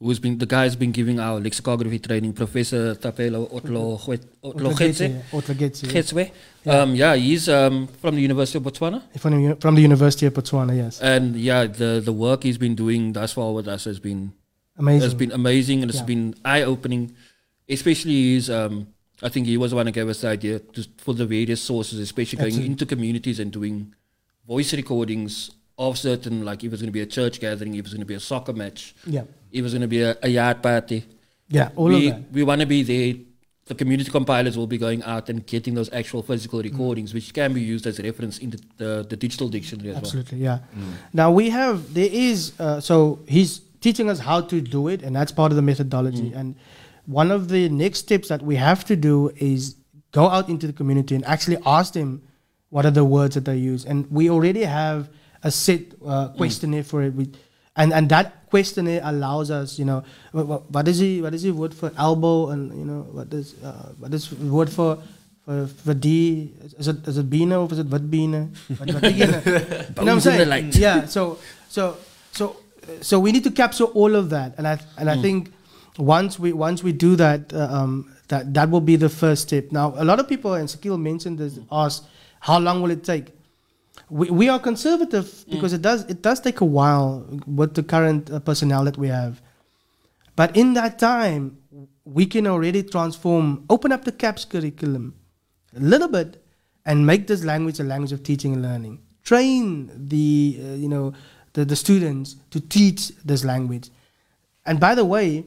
who's 0.00 0.18
been 0.18 0.38
the 0.38 0.46
guy 0.46 0.64
who's 0.64 0.76
been 0.76 0.92
giving 0.92 1.20
our 1.20 1.38
lexicography 1.38 1.98
training, 1.98 2.32
Professor 2.32 2.94
Thapelo 2.94 3.52
Otlo 3.54 3.98
Gwet- 3.98 4.24
Otlo 4.42 4.70
yeah. 4.70 4.76
Getswe. 5.92 6.30
Um, 6.66 6.94
yeah, 6.94 7.14
he's 7.16 7.48
um, 7.48 7.86
from 7.86 8.14
the 8.14 8.22
University 8.22 8.56
of 8.58 8.64
Botswana. 8.64 9.02
From 9.18 9.32
the, 9.48 9.56
from 9.56 9.74
the 9.74 9.82
University 9.82 10.26
of 10.26 10.32
Botswana, 10.34 10.74
yes. 10.74 11.00
And 11.02 11.36
yeah, 11.36 11.66
the, 11.66 12.00
the 12.02 12.12
work 12.12 12.42
he's 12.44 12.56
been 12.58 12.74
doing 12.74 13.12
thus 13.12 13.34
far 13.34 13.52
with 13.52 13.68
us 13.68 13.84
has 13.84 13.98
been 13.98 14.32
Amazing. 14.78 15.02
has 15.02 15.14
been 15.14 15.32
amazing 15.32 15.82
and 15.82 15.90
it's 15.90 16.00
Yeah. 16.00 16.06
been 16.06 16.34
eye 16.44 16.62
opening. 16.62 17.14
Especially 17.68 18.34
his, 18.34 18.48
um, 18.50 18.88
I 19.22 19.28
think 19.28 19.46
he 19.46 19.56
was 19.58 19.70
the 19.70 19.76
one 19.76 19.86
who 19.86 19.92
gave 19.92 20.08
us 20.08 20.22
the 20.22 20.28
idea 20.28 20.58
to, 20.60 20.84
for 20.96 21.12
the 21.14 21.26
various 21.26 21.60
sources, 21.60 21.98
especially 22.00 22.38
going 22.38 22.48
Absolutely. 22.48 22.72
into 22.72 22.86
communities 22.86 23.38
and 23.38 23.52
doing 23.52 23.94
voice 24.46 24.72
recordings 24.72 25.50
of 25.78 25.96
certain, 25.98 26.44
like 26.44 26.64
if 26.64 26.72
it's 26.72 26.80
going 26.82 26.88
to 26.88 26.92
be 26.92 27.00
a 27.02 27.06
church 27.06 27.38
gathering, 27.40 27.74
if 27.74 27.80
it's 27.84 27.92
going 27.94 28.00
to 28.00 28.06
be 28.06 28.14
a 28.14 28.20
soccer 28.20 28.52
match, 28.52 28.94
yeah, 29.06 29.22
it 29.52 29.62
was 29.62 29.72
going 29.72 29.82
to 29.82 29.88
be 29.88 30.02
a, 30.02 30.16
a 30.22 30.28
yard 30.28 30.62
party. 30.62 31.04
yeah, 31.48 31.70
all 31.76 31.86
we, 31.86 32.08
of 32.08 32.14
that. 32.14 32.32
We 32.32 32.42
want 32.42 32.60
to 32.60 32.66
be 32.66 32.82
there. 32.82 33.14
The 33.66 33.74
community 33.76 34.10
compilers 34.10 34.58
will 34.58 34.66
be 34.66 34.78
going 34.78 35.02
out 35.04 35.28
and 35.28 35.46
getting 35.46 35.74
those 35.74 35.92
actual 35.92 36.22
physical 36.24 36.60
recordings, 36.60 37.14
which 37.14 37.32
can 37.32 37.52
be 37.52 37.60
used 37.60 37.86
as 37.86 38.00
a 38.00 38.02
reference 38.02 38.38
in 38.38 38.50
the, 38.50 38.60
the, 38.78 39.06
the 39.10 39.16
digital 39.16 39.48
dictionary 39.48 39.90
as 39.90 39.94
well. 39.94 40.02
Absolutely, 40.02 40.38
yeah. 40.38 40.58
Now 41.12 41.30
we 41.30 41.50
have 41.50 41.94
there 41.94 42.08
is 42.10 42.52
uh, 42.58 42.80
so 42.80 43.20
he's 43.28 43.60
teaching 43.80 44.10
us 44.10 44.18
how 44.18 44.40
to 44.40 44.60
do 44.60 44.88
it, 44.88 45.02
and 45.02 45.14
that's 45.14 45.32
part 45.32 45.52
of 45.52 45.56
the 45.56 45.62
methodology. 45.62 46.32
And 46.34 46.56
one 47.06 47.30
of 47.30 47.48
the 47.48 47.68
next 47.68 48.00
steps 48.00 48.28
that 48.28 48.42
we 48.42 48.56
have 48.56 48.84
to 48.86 48.96
do 48.96 49.30
is 49.36 49.76
go 50.12 50.28
out 50.28 50.48
into 50.48 50.66
the 50.66 50.72
community 50.72 51.14
and 51.14 51.24
actually 51.24 51.58
ask 51.64 51.92
them 51.94 52.22
what 52.68 52.84
are 52.84 52.90
the 52.90 53.04
words 53.04 53.34
that 53.34 53.44
they 53.44 53.56
use. 53.56 53.84
And 53.84 54.10
we 54.10 54.30
already 54.30 54.64
have 54.64 55.08
a 55.42 55.50
set 55.50 55.80
uh, 56.06 56.28
questionnaire 56.28 56.84
for 56.84 57.02
it. 57.02 57.14
We, 57.14 57.30
and 57.80 57.92
and 57.92 58.08
that 58.12 58.46
questionnaire 58.50 59.00
allows 59.04 59.50
us, 59.50 59.78
you 59.78 59.84
know, 59.84 60.04
what, 60.32 60.46
what, 60.46 60.70
what 60.70 60.88
is 60.88 60.98
the 61.00 61.22
what 61.22 61.32
is 61.34 61.42
the 61.42 61.52
word 61.52 61.72
for 61.72 61.90
elbow, 61.96 62.50
and 62.50 62.76
you 62.78 62.84
know 62.84 63.02
what 63.10 63.32
is 63.32 63.54
uh, 63.64 63.92
what 63.98 64.12
is 64.12 64.30
word 64.32 64.68
for 64.68 64.98
for 65.46 65.66
for 65.66 65.94
D? 65.94 66.52
Is 66.78 66.88
it 66.88 67.08
is 67.08 67.16
it 67.16 67.30
bina 67.30 67.60
or 67.60 67.72
is 67.72 67.78
it 67.78 67.86
wat 67.86 68.10
bina? 68.10 68.48
You 68.68 68.86
know 68.86 69.00
what 69.00 69.04
I'm 69.98 70.04
Bones 70.04 70.26
in 70.26 70.36
the 70.36 70.46
saying? 70.46 70.72
Yeah. 70.74 71.06
So 71.06 71.38
so 71.68 71.96
so 72.32 72.56
so 73.00 73.18
we 73.18 73.32
need 73.32 73.44
to 73.44 73.50
capture 73.50 73.84
all 73.84 74.14
of 74.14 74.30
that, 74.30 74.54
and 74.58 74.68
I 74.68 74.78
and 74.98 75.08
I 75.08 75.16
think 75.22 75.52
once 75.96 76.38
we 76.38 76.52
once 76.52 76.82
we 76.82 76.92
do 76.92 77.16
that, 77.16 77.52
uh, 77.52 77.68
um, 77.70 78.12
that 78.28 78.52
that 78.54 78.70
will 78.70 78.84
be 78.84 78.96
the 78.96 79.08
first 79.08 79.48
step. 79.48 79.72
Now, 79.72 79.94
a 79.96 80.04
lot 80.04 80.20
of 80.20 80.28
people, 80.28 80.54
and 80.54 80.68
Sakil 80.68 81.00
mentioned 81.00 81.38
this, 81.38 81.58
ask 81.72 82.04
how 82.40 82.58
long 82.58 82.80
will 82.82 82.90
it 82.90 83.04
take? 83.04 83.32
We, 84.08 84.30
we 84.30 84.48
are 84.48 84.58
conservative 84.58 85.44
because 85.50 85.72
it 85.72 85.82
does 85.82 86.04
it 86.04 86.22
does 86.22 86.40
take 86.40 86.60
a 86.60 86.64
while 86.64 87.26
with 87.46 87.74
the 87.74 87.82
current 87.82 88.30
uh, 88.30 88.40
personnel 88.40 88.84
that 88.84 88.96
we 88.96 89.08
have, 89.08 89.40
but 90.36 90.56
in 90.56 90.74
that 90.74 90.98
time 90.98 91.58
we 92.04 92.26
can 92.26 92.46
already 92.46 92.82
transform, 92.82 93.64
open 93.70 93.92
up 93.92 94.04
the 94.04 94.12
CAPS 94.12 94.44
curriculum 94.44 95.14
a 95.76 95.80
little 95.80 96.08
bit, 96.08 96.42
and 96.84 97.06
make 97.06 97.26
this 97.26 97.44
language 97.44 97.78
a 97.78 97.84
language 97.84 98.12
of 98.12 98.22
teaching 98.22 98.54
and 98.54 98.62
learning. 98.62 99.00
Train 99.22 99.90
the 100.08 100.58
uh, 100.60 100.74
you 100.74 100.88
know 100.88 101.12
the, 101.52 101.64
the 101.64 101.76
students 101.76 102.36
to 102.50 102.60
teach 102.60 103.12
this 103.24 103.44
language, 103.44 103.90
and 104.66 104.80
by 104.80 104.94
the 104.94 105.04
way, 105.04 105.44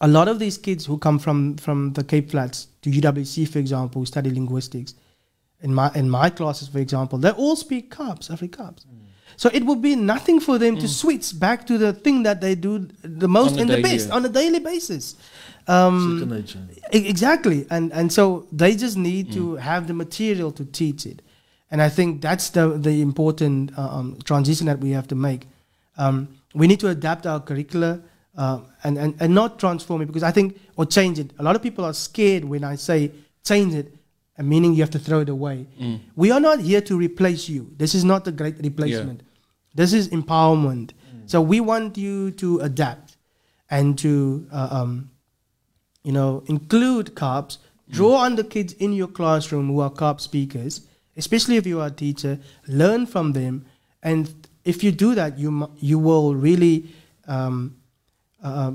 a 0.00 0.08
lot 0.08 0.28
of 0.28 0.38
these 0.38 0.58
kids 0.58 0.84
who 0.84 0.98
come 0.98 1.18
from 1.18 1.56
from 1.56 1.92
the 1.92 2.04
Cape 2.04 2.30
Flats 2.30 2.68
to 2.82 2.90
UWC, 2.90 3.48
for 3.48 3.60
example, 3.60 4.02
who 4.02 4.06
study 4.06 4.30
linguistics, 4.30 4.94
in 5.62 5.72
my 5.74 5.90
in 5.94 6.08
my 6.10 6.28
classes, 6.30 6.68
for 6.68 6.78
example, 6.78 7.18
they 7.18 7.30
all 7.30 7.56
speak 7.56 7.94
Kaaps, 7.94 8.28
Afrikaans. 8.30 8.84
So 9.36 9.48
it 9.52 9.64
would 9.64 9.80
be 9.80 9.96
nothing 9.96 10.40
for 10.40 10.58
them 10.58 10.74
to 10.76 10.86
switch 10.88 11.38
back 11.40 11.66
to 11.66 11.78
the 11.78 11.92
thing 12.04 12.22
that 12.24 12.40
they 12.40 12.54
do 12.54 12.86
the 13.02 13.28
most 13.28 13.56
and 13.60 13.68
the 13.70 13.76
daily- 13.76 13.98
best 13.98 14.10
on 14.10 14.24
a 14.24 14.28
daily 14.28 14.60
basis. 14.60 15.16
Um, 15.68 16.18
Exactly, 16.92 17.66
and 17.70 17.92
and 17.92 18.12
so 18.12 18.46
they 18.52 18.74
just 18.76 18.96
need 18.96 19.32
to 19.32 19.56
have 19.56 19.86
the 19.86 19.94
material 19.94 20.50
to 20.52 20.64
teach 20.64 21.06
it, 21.06 21.22
and 21.70 21.80
I 21.80 21.88
think 21.88 22.20
that's 22.20 22.50
the 22.50 22.64
the 22.78 23.00
important 23.00 23.70
uh, 23.78 23.96
um, 23.98 24.18
transition 24.24 24.66
that 24.66 24.78
we 24.80 24.90
have 24.90 25.06
to 25.08 25.14
make. 25.14 25.46
Um, 25.96 26.28
we 26.54 26.66
need 26.66 26.80
to 26.80 26.88
adapt 26.88 27.26
our 27.26 27.40
curricula 27.40 28.00
uh, 28.36 28.58
and, 28.84 28.98
and 28.98 29.14
and 29.20 29.34
not 29.34 29.58
transform 29.58 30.02
it 30.02 30.06
because 30.06 30.22
I 30.22 30.32
think 30.32 30.58
or 30.76 30.84
change 30.86 31.18
it. 31.18 31.30
A 31.38 31.42
lot 31.42 31.54
of 31.56 31.62
people 31.62 31.84
are 31.84 31.94
scared 31.94 32.44
when 32.44 32.64
I 32.64 32.76
say 32.76 33.10
change 33.44 33.72
it, 33.74 33.86
meaning 34.38 34.74
you 34.74 34.82
have 34.82 34.90
to 34.90 34.98
throw 34.98 35.20
it 35.20 35.28
away. 35.28 35.66
We 36.16 36.30
are 36.30 36.40
not 36.40 36.60
here 36.60 36.80
to 36.82 36.96
replace 36.96 37.48
you. 37.48 37.70
This 37.76 37.94
is 37.94 38.04
not 38.04 38.26
a 38.26 38.32
great 38.32 38.56
replacement. 38.62 39.22
This 39.74 39.92
is 39.92 40.08
empowerment. 40.08 40.90
So 41.26 41.40
we 41.40 41.60
want 41.60 41.96
you 41.96 42.30
to 42.32 42.60
adapt 42.60 43.16
and 43.70 43.96
to 43.98 44.46
uh, 44.52 44.68
um, 44.70 45.10
you 46.02 46.12
know, 46.12 46.42
include 46.46 47.14
Kaaps, 47.14 47.58
draw 47.90 48.16
on 48.16 48.36
the 48.36 48.44
kids 48.44 48.72
in 48.74 48.92
your 48.92 49.08
classroom 49.08 49.68
who 49.68 49.80
are 49.80 49.90
Kaaps 49.90 50.22
speakers, 50.22 50.82
especially 51.16 51.56
if 51.56 51.66
you 51.66 51.80
are 51.80 51.86
a 51.88 51.90
teacher, 51.90 52.38
learn 52.66 53.06
from 53.06 53.32
them, 53.32 53.64
and 54.02 54.48
if 54.64 54.82
you 54.82 54.92
do 54.92 55.14
that, 55.14 55.38
you 55.38 55.70
you 55.78 55.98
will 55.98 56.34
really 56.34 56.90
um, 57.28 57.76
uh, 58.42 58.72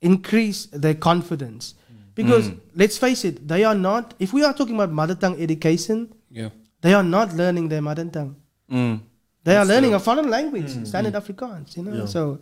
increase 0.00 0.66
their 0.66 0.94
confidence. 0.94 1.74
Because 2.22 2.46
let's 2.82 2.96
face 3.04 3.24
it, 3.24 3.36
they 3.52 3.62
are 3.64 3.74
not. 3.74 4.14
If 4.18 4.32
we 4.32 4.42
are 4.48 4.52
talking 4.60 4.74
about 4.80 4.92
mother 5.02 5.14
tongue 5.14 5.38
education, 5.46 5.98
Yeah. 6.30 6.50
they 6.82 6.92
are 6.98 7.06
not 7.16 7.34
learning 7.40 7.68
their 7.72 7.82
mother 7.82 8.04
tongue. 8.16 8.34
Mm. 8.70 9.00
They 9.44 9.56
are 9.56 9.64
learning 9.72 9.94
a 9.94 10.00
foreign 10.08 10.28
language, 10.36 10.70
standard 10.90 11.14
Afrikaans. 11.22 11.76
You 11.76 11.82
know, 11.84 11.94
Yeah. 12.00 12.06
so 12.16 12.38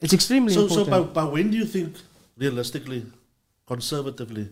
it's 0.00 0.12
extremely 0.18 0.52
So, 0.52 0.68
so 0.68 0.80
important. 0.82 1.14
by, 1.14 1.24
by 1.24 1.30
when 1.36 1.50
do 1.50 1.56
you 1.62 1.64
think, 1.76 1.96
realistically, 2.36 3.00
conservatively, 3.66 4.48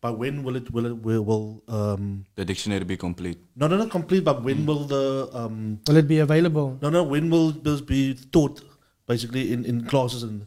by 0.00 0.10
when 0.10 0.42
will 0.44 0.56
it 0.56 0.70
will 0.70 0.86
it 0.86 0.96
will, 1.02 1.22
will 1.30 1.62
um 1.68 2.24
The 2.36 2.44
dictionary 2.44 2.84
be 2.84 2.96
complete. 2.96 3.38
no 3.56 3.66
no 3.66 3.76
not 3.82 3.90
complete, 3.90 4.22
but 4.30 4.42
when 4.44 4.64
will 4.66 4.84
the 4.94 5.04
um 5.32 5.80
will 5.88 5.96
it 5.96 6.08
be 6.14 6.18
available? 6.18 6.78
no 6.82 6.90
no 6.90 7.02
when 7.02 7.30
will 7.30 7.50
this 7.68 7.80
be 7.80 8.14
taught 8.30 8.60
basically 9.06 9.52
in, 9.52 9.64
in 9.64 9.84
classes 9.86 10.22
and 10.22 10.44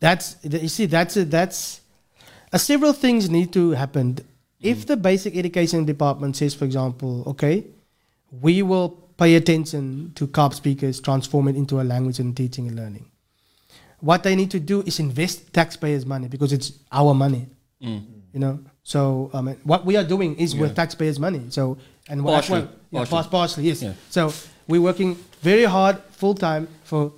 That's 0.00 0.36
you 0.44 0.68
see 0.68 0.86
that's 0.86 1.16
it. 1.16 1.30
That's 1.30 1.80
uh, 2.52 2.58
several 2.58 2.92
things 2.92 3.28
need 3.30 3.52
to 3.52 3.70
happen. 3.72 4.18
If 4.60 4.86
the 4.86 4.96
basic 4.96 5.36
education 5.36 5.84
department 5.84 6.36
says, 6.36 6.54
for 6.54 6.64
example, 6.64 7.22
okay, 7.26 7.64
we 8.40 8.62
will 8.62 8.88
pay 9.18 9.34
attention 9.36 10.12
to 10.14 10.26
Kaaps 10.26 10.54
speakers, 10.54 11.00
transform 11.00 11.48
it 11.48 11.56
into 11.56 11.80
a 11.80 11.84
language 11.84 12.18
and 12.18 12.36
teaching 12.36 12.66
and 12.68 12.76
learning. 12.76 13.06
What 14.00 14.22
they 14.22 14.34
need 14.36 14.50
to 14.50 14.60
do 14.60 14.82
is 14.82 14.98
invest 15.00 15.52
taxpayers' 15.52 16.04
money 16.04 16.28
because 16.28 16.52
it's 16.52 16.72
our 16.92 17.14
money. 17.14 17.46
You 17.80 18.40
know, 18.40 18.58
so 18.82 19.30
um, 19.32 19.48
what 19.64 19.84
we 19.86 19.96
are 19.96 20.04
doing 20.04 20.36
is 20.36 20.54
with 20.56 20.74
taxpayers' 20.74 21.18
money. 21.18 21.42
So 21.50 21.78
and 22.08 22.22
what, 22.24 22.32
Partially, 22.34 22.60
yeah, 22.90 23.00
partially. 23.00 23.10
partially, 23.10 23.30
partially, 23.30 23.64
yes. 23.64 23.82
Yeah. 23.82 23.92
So 24.10 24.32
we're 24.68 24.80
working 24.80 25.14
very 25.40 25.64
hard, 25.64 25.98
full 26.10 26.34
time 26.34 26.68
for 26.84 27.12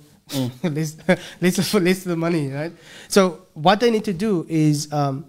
less, 0.63 0.97
less 1.41 1.69
for 1.71 1.79
less 1.79 1.99
of 1.99 2.09
the 2.09 2.15
money, 2.15 2.49
right? 2.49 2.71
So 3.07 3.47
what 3.53 3.79
they 3.79 3.91
need 3.91 4.05
to 4.05 4.13
do 4.13 4.45
is 4.49 4.91
um, 4.91 5.25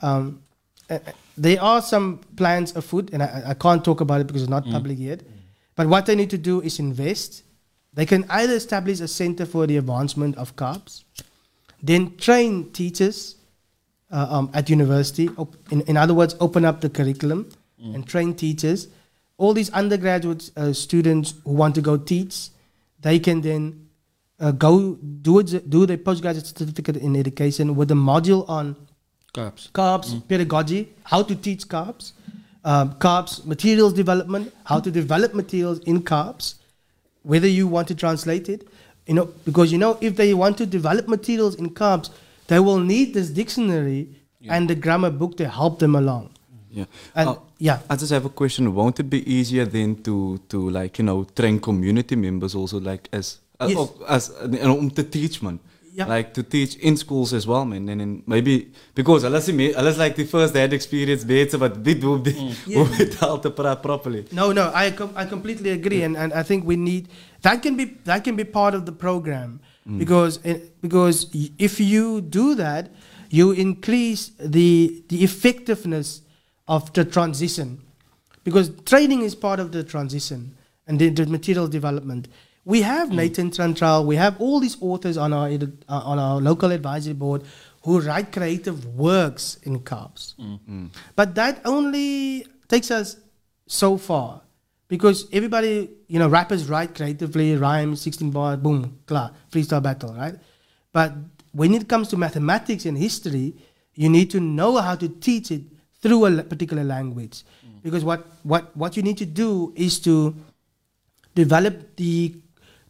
um, 0.00 0.42
uh, 0.90 0.94
uh, 0.94 1.12
there 1.36 1.62
are 1.62 1.82
some 1.82 2.18
plans 2.36 2.74
afoot, 2.76 3.10
and 3.12 3.22
I, 3.22 3.42
I 3.48 3.54
can't 3.54 3.84
talk 3.84 4.00
about 4.00 4.20
it 4.20 4.26
because 4.26 4.42
it's 4.42 4.50
not 4.50 4.64
public 4.66 4.98
yet. 4.98 5.20
But 5.74 5.86
what 5.88 6.06
they 6.06 6.14
need 6.14 6.30
to 6.30 6.38
do 6.38 6.62
is 6.62 6.78
invest. 6.78 7.42
They 7.92 8.06
can 8.06 8.24
either 8.30 8.54
establish 8.54 9.00
a 9.00 9.08
center 9.08 9.44
for 9.46 9.66
the 9.66 9.76
advancement 9.76 10.36
of 10.36 10.56
Kaaps, 10.56 11.04
then 11.82 12.16
train 12.16 12.72
teachers 12.72 13.36
uh, 14.10 14.26
um, 14.30 14.50
at 14.54 14.70
university. 14.70 15.28
Op- 15.36 15.56
in, 15.70 15.82
in 15.82 15.96
other 15.96 16.14
words, 16.14 16.34
open 16.40 16.64
up 16.64 16.80
the 16.80 16.88
curriculum 16.88 17.50
and 17.78 18.06
train 18.06 18.34
teachers. 18.34 18.88
All 19.38 19.52
these 19.52 19.70
undergraduate 19.70 20.50
uh, 20.56 20.72
students 20.72 21.34
who 21.44 21.52
want 21.52 21.74
to 21.74 21.82
go 21.82 21.98
teach, 21.98 22.48
they 23.00 23.18
can 23.18 23.42
then 23.42 23.85
uh, 24.40 24.50
go 24.52 24.94
do 24.94 25.38
it, 25.40 25.68
do 25.70 25.86
the 25.86 25.96
postgraduate 25.96 26.46
certificate 26.46 26.96
in 26.96 27.16
education 27.16 27.74
with 27.74 27.90
a 27.90 27.94
module 27.94 28.48
on 28.48 28.76
Kaaps. 29.34 29.70
Kaaps 29.72 30.26
pedagogy, 30.28 30.88
how 31.04 31.22
to 31.22 31.34
teach 31.34 31.68
Kaaps, 31.68 32.12
um, 32.64 32.94
Kaaps 32.94 33.44
materials 33.44 33.92
development, 33.92 34.52
how 34.64 34.80
to 34.80 34.90
develop 34.90 35.34
materials 35.34 35.78
in 35.80 36.02
Kaaps, 36.02 36.54
whether 37.22 37.48
you 37.48 37.66
want 37.66 37.88
to 37.88 37.94
translate 37.94 38.48
it, 38.48 38.68
you 39.06 39.14
know, 39.14 39.26
because 39.44 39.72
you 39.72 39.78
know 39.78 39.98
if 40.00 40.16
they 40.16 40.32
want 40.34 40.56
to 40.58 40.66
develop 40.66 41.08
materials 41.08 41.54
in 41.56 41.70
Kaaps, 41.70 42.10
they 42.46 42.60
will 42.60 42.78
need 42.78 43.14
this 43.14 43.30
dictionary 43.30 44.08
and 44.48 44.70
the 44.70 44.74
grammar 44.74 45.10
book 45.10 45.36
to 45.36 45.48
help 45.48 45.78
them 45.80 45.96
along. 45.96 46.30
Yeah. 46.70 46.84
And 47.14 47.28
Uh, 47.30 47.36
yeah, 47.58 47.78
I 47.90 47.96
just 47.96 48.12
have 48.12 48.26
a 48.26 48.28
question. 48.28 48.72
Won't 48.74 49.00
it 49.00 49.08
be 49.10 49.20
easier 49.32 49.64
then 49.64 49.96
to 50.02 50.38
to 50.50 50.70
like 50.70 50.98
you 50.98 51.04
know 51.04 51.24
train 51.34 51.58
community 51.58 52.16
members 52.16 52.54
also 52.54 52.78
like 52.78 53.08
as 53.12 53.38
uh, 53.60 53.68
Yes. 53.68 53.88
as 54.08 54.30
uh, 54.30 54.70
um 54.70 54.90
to 54.90 55.02
teach 55.02 55.42
man. 55.42 55.58
Yeah. 55.98 56.04
Like 56.08 56.34
to 56.34 56.42
teach 56.42 56.76
in 56.76 56.94
schools 56.98 57.32
as 57.32 57.46
well, 57.46 57.64
man. 57.64 57.88
And 57.88 58.00
then 58.00 58.22
maybe 58.26 58.70
because 58.94 59.24
unless 59.24 59.48
me, 59.48 59.72
unless 59.72 59.96
like 59.96 60.14
the 60.14 60.24
first 60.24 60.54
hand 60.54 60.74
experience 60.74 61.24
beter, 61.24 61.56
but 61.56 61.82
dit 61.82 62.02
hoe 62.02 62.20
Yeah. 62.66 62.84
dit 62.98 63.16
al 63.22 63.38
te 63.38 63.48
praat 63.48 63.80
properly. 63.82 64.26
no, 64.30 64.52
no, 64.52 64.70
I 64.74 64.90
com- 64.90 65.14
I 65.16 65.24
completely 65.24 65.70
agree, 65.70 66.02
and, 66.02 66.14
and 66.16 66.34
I 66.34 66.42
think 66.42 66.66
we 66.66 66.76
need 66.76 67.08
that 67.42 67.62
can 67.62 67.76
be 67.76 67.86
that 68.04 68.24
can 68.24 68.36
be 68.36 68.44
part 68.44 68.74
of 68.74 68.84
the 68.84 68.92
program 68.92 69.60
because 69.98 70.38
it, 70.44 70.74
because 70.82 71.28
if 71.58 71.80
you 71.80 72.20
do 72.20 72.54
that, 72.56 72.90
you 73.30 73.52
increase 73.52 74.32
the 74.38 75.02
the 75.08 75.24
effectiveness 75.24 76.20
of 76.68 76.92
the 76.92 77.04
transition, 77.06 77.80
because 78.44 78.68
training 78.84 79.22
is 79.22 79.34
part 79.34 79.60
of 79.60 79.70
the 79.72 79.82
transition 79.82 80.56
and 80.86 80.98
the, 80.98 81.08
the 81.08 81.24
material 81.26 81.68
development. 81.68 82.28
We 82.66 82.82
have 82.82 83.08
hmm. 83.10 83.16
Nathan 83.16 83.50
Trantraal, 83.50 84.04
we 84.04 84.16
have 84.16 84.38
all 84.40 84.58
these 84.60 84.76
authors 84.82 85.16
on 85.16 85.32
our 85.32 85.48
uh, 85.48 86.10
on 86.12 86.18
our 86.18 86.40
local 86.40 86.72
advisory 86.72 87.14
board 87.14 87.44
who 87.82 88.00
write 88.00 88.32
creative 88.32 88.84
works 88.96 89.58
in 89.62 89.78
Kaaps. 89.80 90.34
Hmm. 90.34 90.54
Hmm. 90.56 90.86
But 91.14 91.36
that 91.36 91.62
only 91.64 92.44
takes 92.68 92.90
us 92.90 93.16
so 93.68 93.96
far 93.96 94.42
because 94.88 95.28
everybody, 95.32 95.90
you 96.08 96.18
know, 96.18 96.28
rappers 96.28 96.68
write 96.68 96.94
creatively, 96.96 97.56
rhyme, 97.56 97.94
16 97.94 98.30
bars, 98.32 98.58
boom, 98.58 98.98
klar, 99.06 99.32
freestyle 99.50 99.82
battle, 99.82 100.12
right? 100.14 100.34
But 100.92 101.12
when 101.52 101.72
it 101.72 101.88
comes 101.88 102.08
to 102.08 102.16
mathematics 102.16 102.84
and 102.84 102.98
history, 102.98 103.54
you 103.94 104.08
need 104.08 104.30
to 104.30 104.40
know 104.40 104.76
how 104.78 104.96
to 104.96 105.08
teach 105.08 105.50
it 105.52 105.62
through 106.00 106.26
a 106.26 106.42
particular 106.42 106.84
language. 106.84 107.44
Because 107.82 108.04
what, 108.04 108.26
what, 108.42 108.76
what 108.76 108.96
you 108.96 109.02
need 109.02 109.18
to 109.18 109.26
do 109.26 109.72
is 109.76 110.00
to 110.00 110.34
develop 111.36 111.94
the, 111.96 112.34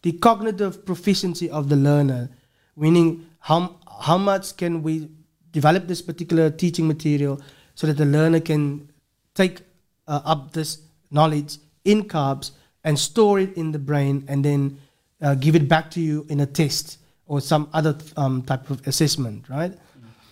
the 0.06 0.12
cognitive 0.12 0.86
proficiency 0.86 1.50
of 1.50 1.68
the 1.68 1.74
learner, 1.74 2.30
meaning 2.76 3.26
how, 3.40 3.74
how 4.04 4.16
much 4.16 4.56
can 4.56 4.80
we 4.80 5.08
develop 5.50 5.88
this 5.88 6.00
particular 6.00 6.48
teaching 6.48 6.86
material 6.86 7.40
so 7.74 7.88
that 7.88 7.96
the 7.96 8.04
learner 8.04 8.38
can 8.38 8.88
take 9.34 9.62
uh, 10.06 10.20
up 10.24 10.52
this 10.52 10.78
knowledge 11.10 11.58
in 11.84 12.04
Kaaps 12.04 12.52
and 12.84 12.96
store 12.96 13.40
it 13.40 13.56
in 13.56 13.72
the 13.72 13.80
brain 13.80 14.24
and 14.28 14.44
then 14.44 14.78
uh, 15.20 15.34
give 15.34 15.56
it 15.56 15.68
back 15.68 15.90
to 15.90 16.00
you 16.00 16.24
in 16.28 16.38
a 16.38 16.46
test 16.46 16.98
or 17.26 17.40
some 17.40 17.68
other 17.72 17.98
um, 18.16 18.42
type 18.42 18.70
of 18.70 18.86
assessment, 18.86 19.48
right? 19.48 19.74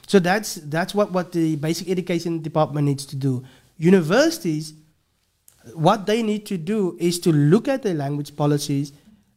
So 0.06 0.20
that's 0.20 0.54
that's 0.54 0.94
what, 0.94 1.10
what 1.10 1.32
the 1.32 1.56
basic 1.56 1.88
education 1.88 2.42
department 2.42 2.86
needs 2.86 3.06
to 3.06 3.16
do. 3.16 3.42
Universities, 3.78 4.74
what 5.72 6.06
they 6.06 6.22
need 6.22 6.46
to 6.46 6.58
do 6.58 6.96
is 7.00 7.18
to 7.20 7.32
look 7.32 7.66
at 7.66 7.82
their 7.82 7.94
language 7.94 8.36
policies 8.36 8.92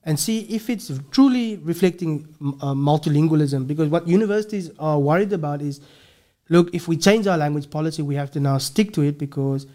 and 0.07 0.17
see 0.17 0.39
if 0.43 0.69
it's 0.69 0.89
truly 1.11 1.57
reflecting 1.57 2.25
uh, 2.61 2.73
multilingualism. 2.73 3.67
Because 3.67 3.89
what 3.89 4.07
universities 4.07 4.71
are 4.79 4.97
worried 4.97 5.33
about 5.33 5.61
is, 5.61 5.81
look, 6.47 6.73
if 6.73 6.87
we 6.87 6.95
change 6.95 7.27
our 7.27 7.37
language 7.37 7.69
policy, 7.69 8.01
we 8.01 8.15
have 8.15 8.31
to 8.31 8.39
now 8.39 8.57
stick 8.57 8.93
to 8.93 9.01
it 9.01 9.19
because 9.19 9.67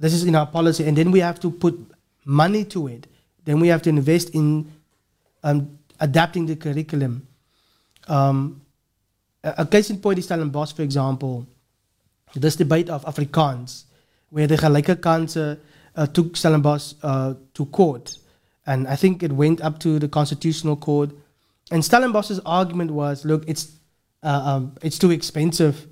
this 0.00 0.12
is 0.12 0.24
in 0.24 0.34
our 0.34 0.46
policy, 0.46 0.84
and 0.84 0.98
then 0.98 1.12
we 1.12 1.20
have 1.20 1.38
to 1.38 1.52
put 1.52 1.78
money 2.24 2.64
to 2.64 2.88
it. 2.88 3.06
Then 3.44 3.60
we 3.60 3.68
have 3.68 3.80
to 3.82 3.90
invest 3.90 4.30
in 4.30 4.72
um, 5.44 5.78
adapting 6.00 6.46
the 6.46 6.56
curriculum. 6.56 7.24
Um, 8.08 8.60
a, 9.44 9.64
case 9.64 9.88
in 9.88 10.00
point 10.00 10.18
is 10.18 10.24
Stellenbosch, 10.24 10.72
for 10.72 10.82
example. 10.82 11.46
This 12.34 12.56
debate 12.56 12.90
of 12.90 13.04
Afrikaans, 13.04 13.84
where 14.30 14.48
the 14.48 14.56
Gelyke 14.56 14.96
Kanse 14.96 15.60
uh, 15.94 16.06
took 16.08 16.36
Stellenbosch 16.36 16.94
uh, 17.04 17.34
to 17.54 17.66
court, 17.66 18.18
and 18.66 18.88
I 18.88 18.96
think 18.96 19.22
it 19.22 19.32
went 19.32 19.60
up 19.60 19.78
to 19.80 19.98
the 19.98 20.08
constitutional 20.08 20.76
court. 20.76 21.10
And 21.70 21.84
Stellenbosch's 21.84 22.40
argument 22.44 22.90
was, 22.90 23.24
look, 23.24 23.44
it's 23.46 23.72
uh, 24.22 24.42
um, 24.44 24.76
it's 24.82 24.98
too 24.98 25.10
expensive 25.10 25.86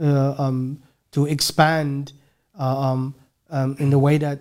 uh, 0.00 0.34
um, 0.38 0.82
to 1.12 1.26
expand 1.26 2.12
uh, 2.58 2.80
um, 2.80 3.14
um, 3.50 3.76
in 3.78 3.90
the 3.90 3.98
way 3.98 4.16
that, 4.18 4.40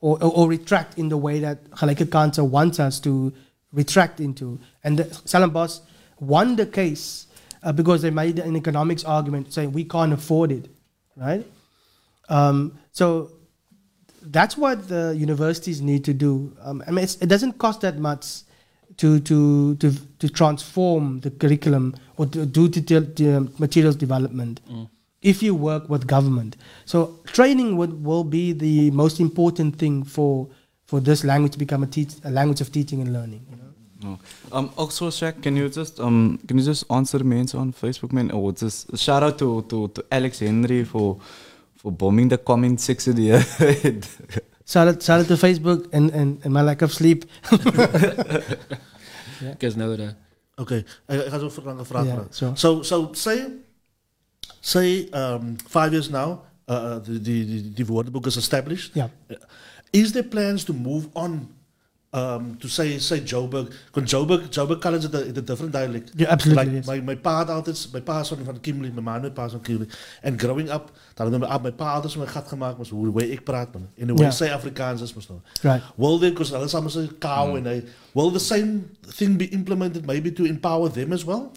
or, 0.00 0.16
or, 0.22 0.32
or 0.32 0.48
retract 0.48 0.98
in 0.98 1.10
the 1.10 1.16
way 1.16 1.38
that 1.40 1.70
Gelyke 1.72 2.08
Kanse 2.08 2.38
wants 2.38 2.80
us 2.80 2.98
to 3.00 3.32
retract 3.72 4.20
into. 4.20 4.58
And 4.82 5.06
Stellenbosch 5.26 5.80
won 6.18 6.56
the 6.56 6.66
case 6.66 7.26
uh, 7.62 7.72
because 7.72 8.00
they 8.00 8.10
made 8.10 8.38
an 8.38 8.56
economics 8.56 9.04
argument 9.04 9.52
saying 9.52 9.72
we 9.72 9.84
can't 9.84 10.12
afford 10.12 10.50
it, 10.50 10.70
right? 11.14 11.46
Um, 12.30 12.78
so 12.92 13.30
that's 14.22 14.56
what 14.56 14.88
the 14.88 15.14
universities 15.16 15.80
need 15.80 16.04
to 16.04 16.14
do. 16.14 16.56
Um, 16.62 16.82
I 16.86 16.90
mean, 16.90 17.04
it's, 17.04 17.16
it 17.16 17.26
doesn't 17.26 17.58
cost 17.58 17.80
that 17.82 17.98
much 17.98 18.42
to 18.98 19.20
to 19.20 19.76
to 19.76 19.92
to 20.18 20.28
transform 20.28 21.20
the 21.20 21.30
curriculum 21.30 21.94
or 22.16 22.26
to 22.26 22.44
do 22.46 22.68
the, 22.68 22.80
the 22.80 23.52
materials 23.58 23.96
development 23.96 24.60
if 25.22 25.42
you 25.42 25.54
work 25.54 25.88
with 25.88 26.06
government. 26.06 26.56
So 26.84 27.18
training 27.24 27.76
would 27.76 28.04
will 28.04 28.24
be 28.24 28.52
the 28.52 28.90
most 28.90 29.20
important 29.20 29.76
thing 29.76 30.04
for 30.04 30.48
for 30.86 31.00
this 31.00 31.22
language 31.22 31.52
to 31.52 31.58
become 31.58 31.82
a, 31.82 31.86
teach, 31.86 32.14
a 32.24 32.30
language 32.30 32.62
of 32.62 32.72
teaching 32.72 33.02
and 33.02 33.12
learning. 33.12 33.44
You 33.50 33.56
know? 33.56 33.62
No. 34.00 34.18
Um, 34.52 34.70
also, 34.78 35.10
Shaq, 35.10 35.42
can 35.42 35.56
you 35.56 35.68
just 35.68 36.00
um, 36.00 36.38
can 36.46 36.56
you 36.58 36.64
just 36.64 36.84
answer 36.90 37.18
the 37.18 37.24
mains 37.24 37.54
on 37.54 37.72
Facebook, 37.72 38.12
man? 38.12 38.30
Or 38.30 38.52
just 38.52 38.96
shout 38.96 39.22
out 39.22 39.38
to, 39.38 39.62
to, 39.62 39.88
to 39.88 40.04
Alex 40.10 40.38
Henry 40.38 40.84
for 40.84 41.18
for 41.78 41.92
bombing 41.92 42.28
the 42.28 42.38
comment 42.38 42.80
section 42.80 43.16
here. 43.16 43.42
Shout 44.66 44.88
out, 44.88 45.02
shout 45.02 45.20
out 45.20 45.28
to 45.28 45.36
Facebook 45.36 45.88
and, 45.94 46.10
and, 46.10 46.44
and 46.44 46.52
my 46.52 46.60
lack 46.60 46.82
of 46.82 46.92
sleep. 46.92 47.24
Because 49.40 49.76
nou 49.78 49.96
daar. 49.96 50.16
Oké, 50.56 50.74
ik 50.74 50.84
ik 51.06 51.30
ga 51.30 51.38
zo 51.38 51.44
een 51.44 51.50
vraag 51.50 51.86
vragen. 51.86 52.26
zo. 52.30 52.52
So, 52.54 52.82
so 52.82 53.08
say, 53.12 53.46
say 54.60 55.08
um, 55.14 55.56
five 55.68 55.90
years 55.90 56.08
now, 56.10 56.40
uh, 56.66 56.74
uh, 56.74 56.96
the, 57.02 57.20
the, 57.20 57.44
the, 57.44 57.72
the 57.74 57.84
woordenboek 57.84 58.26
is 58.26 58.36
established. 58.36 58.94
yeah. 58.94 59.08
Is 59.90 60.12
there 60.12 60.28
plans 60.28 60.64
to 60.64 60.72
move 60.72 61.08
on 61.12 61.48
um, 62.12 62.56
to 62.58 62.68
say 62.68 62.98
say 62.98 63.20
Joburg? 63.20 63.72
Because 63.92 64.10
Joburg, 64.10 64.48
Joburg 64.50 64.80
College 64.80 65.04
is 65.04 65.14
a, 65.14 65.20
is 65.20 65.36
a 65.36 65.42
different 65.42 65.72
dialect. 65.72 66.12
Yeah, 66.16 66.30
absolutely, 66.30 66.64
Like 66.64 66.74
yes. 66.74 66.86
my, 66.86 67.00
my 67.00 67.14
pa 67.14 67.36
had 67.36 67.50
altijd, 67.50 67.88
my 67.92 68.00
pa 68.00 68.20
is 68.20 68.28
van, 68.28 68.38
van 68.44 68.60
Kimberley, 68.60 68.92
mijn 68.92 69.04
ma 69.04 69.18
mijn 69.18 69.32
pa 69.32 69.44
is 69.44 69.50
van 69.52 69.60
Kimberley. 69.60 69.94
En 70.22 70.38
growing 70.38 70.72
up, 70.72 70.90
dan 71.14 71.30
had 71.32 71.40
mijn, 71.48 71.62
mijn 71.62 71.74
pa 71.74 71.92
altijd 71.92 72.12
zo'n 72.12 72.26
gat 72.26 72.48
gemaakt, 72.48 72.76
maar 72.76 72.86
hoe 72.90 73.04
de 73.04 73.12
way 73.12 73.24
ik 73.24 73.44
praat, 73.44 73.72
man. 73.72 73.88
In 73.94 74.06
de 74.06 74.14
way 74.14 74.24
Ja. 74.26 74.30
zij 74.30 74.54
Afrikaans 74.54 75.00
is, 75.00 75.14
maar 75.14 75.22
zo. 75.22 75.42
Right. 75.62 75.82
Will 75.96 76.18
they, 76.18 76.28
because 76.28 76.54
alles 76.56 76.72
allemaal 76.72 76.90
say 76.90 77.04
hmm. 77.04 77.18
cow 77.18 77.54
and 77.54 77.64
they, 77.64 77.84
will 78.12 78.30
the 78.32 78.38
same 78.38 78.80
thing 79.16 79.36
be 79.36 79.48
implemented 79.48 80.06
maybe 80.06 80.32
to 80.32 80.44
empower 80.44 80.90
them 80.92 81.12
as 81.12 81.24
well? 81.24 81.50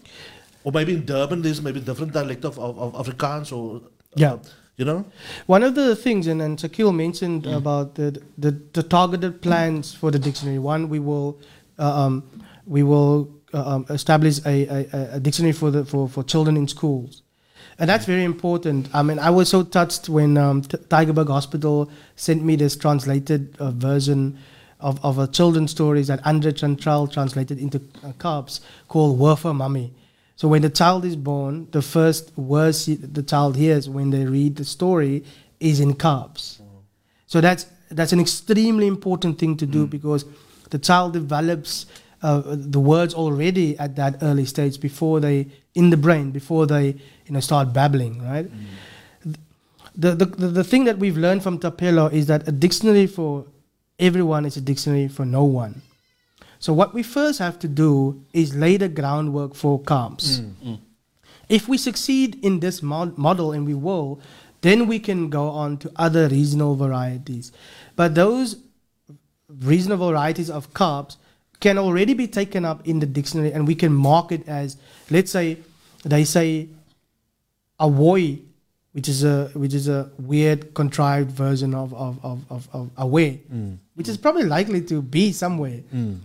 Or 0.62 0.72
maybe 0.72 0.92
in 0.92 1.04
Durban 1.04 1.40
there's 1.42 1.60
maybe 1.60 1.82
different 1.82 2.12
dialect 2.12 2.44
of, 2.44 2.58
of, 2.58 2.78
of 2.78 3.06
Afrikaans 3.06 3.52
or, 3.52 3.80
Yeah. 4.14 4.32
Uh, 4.32 4.38
you 4.76 4.84
know? 4.84 5.04
One 5.46 5.62
of 5.62 5.74
the 5.74 5.94
things, 5.94 6.26
and, 6.26 6.40
and 6.40 6.58
Shaquille 6.58 6.94
mentioned 6.94 7.46
about 7.46 7.94
the, 7.94 8.22
the 8.38 8.52
the 8.72 8.82
targeted 8.82 9.42
plans 9.42 9.94
for 9.94 10.10
the 10.10 10.18
dictionary. 10.18 10.58
One, 10.58 10.88
we 10.88 10.98
will 10.98 11.38
uh, 11.78 12.06
um, 12.06 12.24
we 12.66 12.82
will 12.82 13.28
uh, 13.54 13.74
um, 13.74 13.86
establish 13.90 14.44
a, 14.46 14.66
a, 14.92 15.16
a 15.16 15.20
dictionary 15.20 15.52
for 15.52 15.70
the 15.70 15.84
for, 15.84 16.08
for 16.08 16.22
children 16.24 16.56
in 16.56 16.66
schools, 16.68 17.22
and 17.78 17.88
that's 17.88 18.06
very 18.06 18.24
important. 18.24 18.88
I 18.94 19.02
mean, 19.02 19.18
I 19.18 19.30
was 19.30 19.48
so 19.48 19.62
touched 19.62 20.08
when 20.08 20.36
um, 20.36 20.62
T- 20.62 20.78
Tygerberg 20.78 21.28
Hospital 21.28 21.90
sent 22.16 22.42
me 22.42 22.56
this 22.56 22.76
translated 22.76 23.54
uh, 23.58 23.70
version 23.72 24.38
of 24.80 25.04
of 25.04 25.18
a 25.18 25.26
children's 25.26 25.70
stories 25.70 26.06
that 26.08 26.26
Andre 26.26 26.52
Trantraal 26.52 27.12
translated 27.12 27.58
into 27.58 27.78
uh, 28.02 28.12
Kaaps 28.12 28.60
called 28.88 29.18
Werfer 29.18 29.54
Mummy. 29.54 29.92
So 30.36 30.48
when 30.48 30.62
the 30.62 30.70
child 30.70 31.04
is 31.04 31.16
born, 31.16 31.68
the 31.70 31.82
first 31.82 32.36
words 32.36 32.86
the 32.86 33.22
child 33.22 33.56
hears 33.56 33.88
when 33.88 34.10
they 34.10 34.24
read 34.24 34.56
the 34.56 34.64
story 34.64 35.24
is 35.60 35.80
in 35.80 35.94
Kaaps. 35.94 36.60
So 37.26 37.40
that's 37.40 37.66
that's 37.90 38.12
an 38.12 38.20
extremely 38.20 38.86
important 38.86 39.38
thing 39.38 39.56
to 39.58 39.66
do 39.66 39.86
because 39.86 40.24
the 40.70 40.78
child 40.78 41.12
develops 41.12 41.86
uh, 42.22 42.42
the 42.46 42.80
words 42.80 43.14
already 43.14 43.78
at 43.78 43.96
that 43.96 44.16
early 44.22 44.44
stage 44.44 44.80
before 44.80 45.20
they 45.20 45.48
in 45.74 45.90
the 45.90 45.96
brain 45.96 46.30
before 46.30 46.66
they 46.66 46.86
you 47.26 47.32
know 47.32 47.40
start 47.40 47.72
babbling, 47.72 48.22
right? 48.22 48.50
The, 49.94 50.14
the, 50.14 50.24
the, 50.24 50.46
the 50.48 50.64
thing 50.64 50.84
that 50.84 50.98
we've 50.98 51.18
learned 51.18 51.42
from 51.42 51.58
Thapelo 51.58 52.10
is 52.10 52.26
that 52.26 52.48
a 52.48 52.52
dictionary 52.52 53.06
for 53.06 53.44
everyone 53.98 54.46
is 54.46 54.56
a 54.56 54.60
dictionary 54.60 55.08
for 55.08 55.26
no 55.26 55.44
one. 55.44 55.82
So 56.62 56.72
what 56.72 56.94
we 56.94 57.02
first 57.02 57.40
have 57.40 57.58
to 57.58 57.68
do 57.68 58.24
is 58.32 58.54
lay 58.54 58.76
the 58.76 58.88
groundwork 58.88 59.56
for 59.56 59.80
Kaaps. 59.80 60.38
Mm, 60.38 60.54
mm. 60.64 60.78
If 61.48 61.66
we 61.66 61.76
succeed 61.76 62.38
in 62.44 62.60
this 62.60 62.84
mod- 62.84 63.18
model, 63.18 63.50
and 63.50 63.66
we 63.66 63.74
will, 63.74 64.20
then 64.60 64.86
we 64.86 65.00
can 65.00 65.28
go 65.28 65.48
on 65.48 65.76
to 65.78 65.90
other 65.96 66.28
regional 66.28 66.76
varieties. 66.76 67.50
But 67.96 68.14
those 68.14 68.58
reasonable 69.48 70.10
varieties 70.10 70.50
of 70.50 70.72
Kaaps 70.72 71.16
can 71.58 71.78
already 71.78 72.14
be 72.14 72.28
taken 72.28 72.64
up 72.64 72.86
in 72.86 73.00
the 73.00 73.06
dictionary 73.06 73.52
and 73.52 73.66
we 73.66 73.74
can 73.74 73.92
mark 73.92 74.30
it 74.30 74.46
as, 74.46 74.76
let's 75.10 75.32
say, 75.32 75.58
they 76.04 76.22
say 76.24 76.68
away, 77.80 78.38
which 78.92 79.08
is 79.08 79.24
a 79.24 79.50
which 79.54 79.74
is 79.74 79.88
a 79.88 80.12
weird 80.16 80.74
contrived 80.74 81.32
version 81.32 81.74
of 81.74 81.92
of 81.94 82.24
of, 82.24 82.44
of, 82.50 82.68
of 82.72 82.90
away, 82.96 83.40
which 83.94 84.08
is 84.08 84.16
probably 84.16 84.44
likely 84.44 84.80
to 84.82 85.02
be 85.02 85.32
somewhere. 85.32 85.80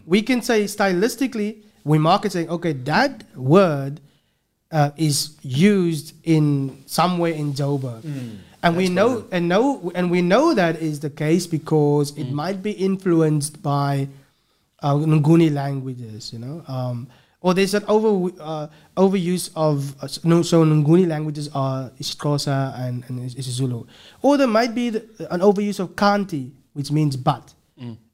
We 0.05 0.21
can 0.21 0.41
say 0.41 0.63
stylistically, 0.65 1.63
we 1.83 1.97
mark 1.97 2.25
it 2.25 2.31
saying, 2.31 2.49
okay, 2.49 2.73
that 2.73 3.23
word 3.35 3.99
uh, 4.71 4.91
is 4.97 5.37
used 5.41 6.13
in 6.23 6.83
somewhere 6.85 7.31
in 7.33 7.53
Joburg. 7.53 8.03
And 8.63 8.75
we 8.75 8.89
know 8.89 9.25
and 9.31 9.47
know 9.47 9.91
and 9.95 10.09
we 10.11 10.21
know 10.21 10.53
that 10.53 10.81
is 10.81 10.99
the 10.99 11.09
case 11.09 11.45
because 11.47 12.11
it 12.17 12.31
might 12.31 12.61
be 12.63 12.71
influenced 12.71 13.61
by 13.61 14.07
uh, 14.81 14.93
Nguni 14.95 15.53
languages, 15.53 16.33
you 16.33 16.39
know. 16.39 16.63
Um, 16.67 17.07
or 17.39 17.53
there's 17.53 17.75
an 17.75 17.85
over 17.87 18.33
uh, 18.41 18.67
overuse 18.97 19.51
of 19.55 19.95
uh, 20.03 20.07
no, 20.23 20.41
so 20.41 20.65
Nguni 20.65 21.07
languages 21.07 21.49
are 21.53 21.91
isiXhosa 22.01 22.77
and, 22.79 23.03
and 23.07 23.23
is- 23.23 23.35
isiZulu. 23.35 23.87
Or 24.21 24.37
there 24.37 24.47
might 24.47 24.73
be 24.75 24.89
the, 24.89 25.05
an 25.31 25.41
overuse 25.41 25.79
of 25.79 25.95
Kanti, 25.95 26.51
which 26.73 26.91
means 26.91 27.15
but. 27.15 27.53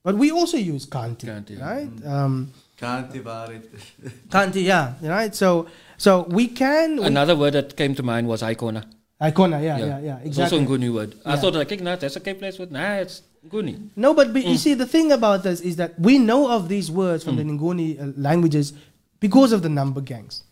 But 0.04 0.16
we 0.16 0.32
also 0.32 0.58
use 0.58 0.86
Kanti, 0.86 1.28
Kanti, 1.28 1.60
right? 1.60 1.88
Mm. 1.88 2.08
Um, 2.08 2.52
Can't 2.78 3.16
it. 3.16 3.72
Kanti, 4.30 4.64
yeah, 4.64 4.94
right. 5.02 5.34
So 5.34 5.68
so 5.98 6.24
we 6.30 6.48
can. 6.48 6.98
we- 6.98 7.06
Another 7.06 7.36
word 7.36 7.54
that 7.54 7.78
came 7.78 7.96
to 7.96 8.04
mind 8.04 8.28
was 8.28 8.42
Icona. 8.42 8.84
Icona, 9.22 9.64
yeah, 9.64 9.78
yeah, 9.78 10.00
yeah, 10.00 10.18
It's 10.24 10.38
also 10.38 10.58
exactly. 10.58 10.76
a 10.76 10.90
Nguni 10.90 10.94
word. 10.94 11.16
I 11.26 11.36
Yeah. 11.36 11.40
thought, 11.40 11.54
like, 11.54 11.80
no, 11.80 11.96
that's 11.96 12.18
a 12.18 12.20
Cape 12.20 12.40
place 12.40 12.60
word. 12.60 12.74
Nah, 12.74 12.96
it's 12.96 13.22
Nguni. 13.48 13.90
No, 13.96 14.14
but, 14.14 14.34
but 14.34 14.44
you 14.44 14.56
mm. 14.56 14.58
see, 14.58 14.74
the 14.74 14.86
thing 14.86 15.14
about 15.14 15.44
this 15.44 15.62
is 15.62 15.78
that 15.78 15.98
we 15.98 16.20
know 16.20 16.52
of 16.52 16.68
these 16.68 16.92
words 16.92 17.24
from 17.24 17.38
the 17.38 17.44
mm. 17.44 17.58
Nguni 17.58 18.02
uh, 18.02 18.12
languages 18.18 18.74
because 19.22 19.54
of 19.54 19.62
the 19.62 19.70
number 19.70 20.02
gangs. 20.02 20.44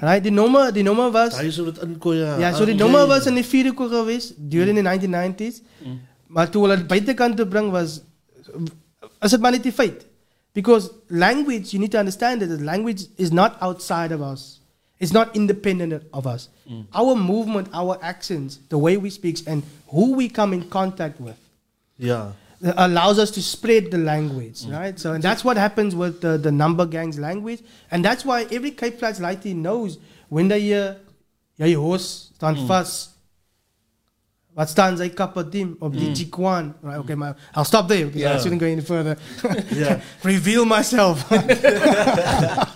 Right? 0.00 0.22
Die 0.22 0.30
nommer, 0.30 0.70
die 0.72 0.82
nommer 0.82 1.10
was. 1.10 1.34
Daar 1.34 1.44
is 1.44 1.56
het 1.56 1.78
in 1.78 1.98
Koya. 1.98 2.38
Ja, 2.38 2.52
so 2.54 2.64
die 2.64 2.74
nommer 2.74 3.06
was 3.06 3.26
in 3.26 3.34
die 3.34 3.44
Fideco 3.44 3.88
geweest 3.88 4.34
during 4.38 4.76
the 4.76 4.82
1990s. 4.82 5.62
Maar 6.26 6.50
toe 6.50 6.62
hulle 6.62 6.76
dit 6.76 6.86
buitekant 6.86 7.36
toe 7.36 7.46
bring 7.46 7.70
was 7.70 8.00
dit 9.30 9.40
maar 9.40 9.50
net. 9.50 10.06
Because 10.54 10.90
language, 11.08 11.72
you 11.72 11.80
need 11.80 11.90
to 11.90 11.98
understand 11.98 12.40
that 12.40 12.60
language 12.60 13.06
is 13.16 13.32
not 13.32 13.56
outside 13.60 14.12
of 14.12 14.20
us. 14.20 14.60
It's 15.00 15.12
not 15.12 15.34
independent 15.34 16.04
of 16.12 16.26
us. 16.26 16.48
Mm. 16.70 16.86
Our 16.94 17.16
movement, 17.16 17.68
our 17.72 17.98
actions, 18.00 18.60
the 18.68 18.78
way 18.78 18.96
we 18.96 19.10
speak, 19.10 19.42
and 19.46 19.64
who 19.88 20.14
we 20.14 20.28
come 20.28 20.52
in 20.52 20.68
contact 20.70 21.20
with 21.20 21.36
Ja. 21.98 22.32
Uh, 22.64 22.72
allows 22.76 23.18
us 23.18 23.30
to 23.32 23.42
spread 23.42 23.90
the 23.90 23.98
language, 23.98 24.62
mm. 24.62 24.72
right? 24.72 24.98
So, 24.98 25.12
and 25.12 25.22
that's 25.22 25.44
what 25.44 25.56
happens 25.56 25.94
with 25.94 26.20
the, 26.20 26.38
the 26.38 26.50
number 26.52 26.86
gangs 26.86 27.18
language, 27.18 27.60
and 27.90 28.04
that's 28.04 28.24
why 28.24 28.46
every 28.50 28.70
Cape 28.70 28.98
Flats 28.98 29.18
lighty 29.20 29.54
knows 29.54 29.98
when 30.28 30.48
they 30.48 30.60
hear, 30.60 30.96
ja, 31.58 31.66
je 31.66 31.76
hoos 31.76 32.30
staan 32.34 32.66
vast. 32.66 33.08
Mm. 33.08 33.13
Wat 34.54 34.68
staan 34.70 34.94
sy 34.96 35.08
kappadim 35.10 35.72
op 35.82 35.92
die 35.92 36.08
mm. 36.08 36.14
Jikwan? 36.14 36.74
Right, 36.82 36.98
okay, 36.98 37.16
maar 37.18 37.34
I'll 37.56 37.64
stop 37.64 37.88
there 37.88 38.06
because 38.06 38.34
I 38.34 38.38
shouldn't 38.38 38.60
go 38.60 38.66
any 38.66 38.82
further. 38.82 39.16
Yeah. 39.74 39.98
Reveal 40.22 40.64
myself. 40.64 41.26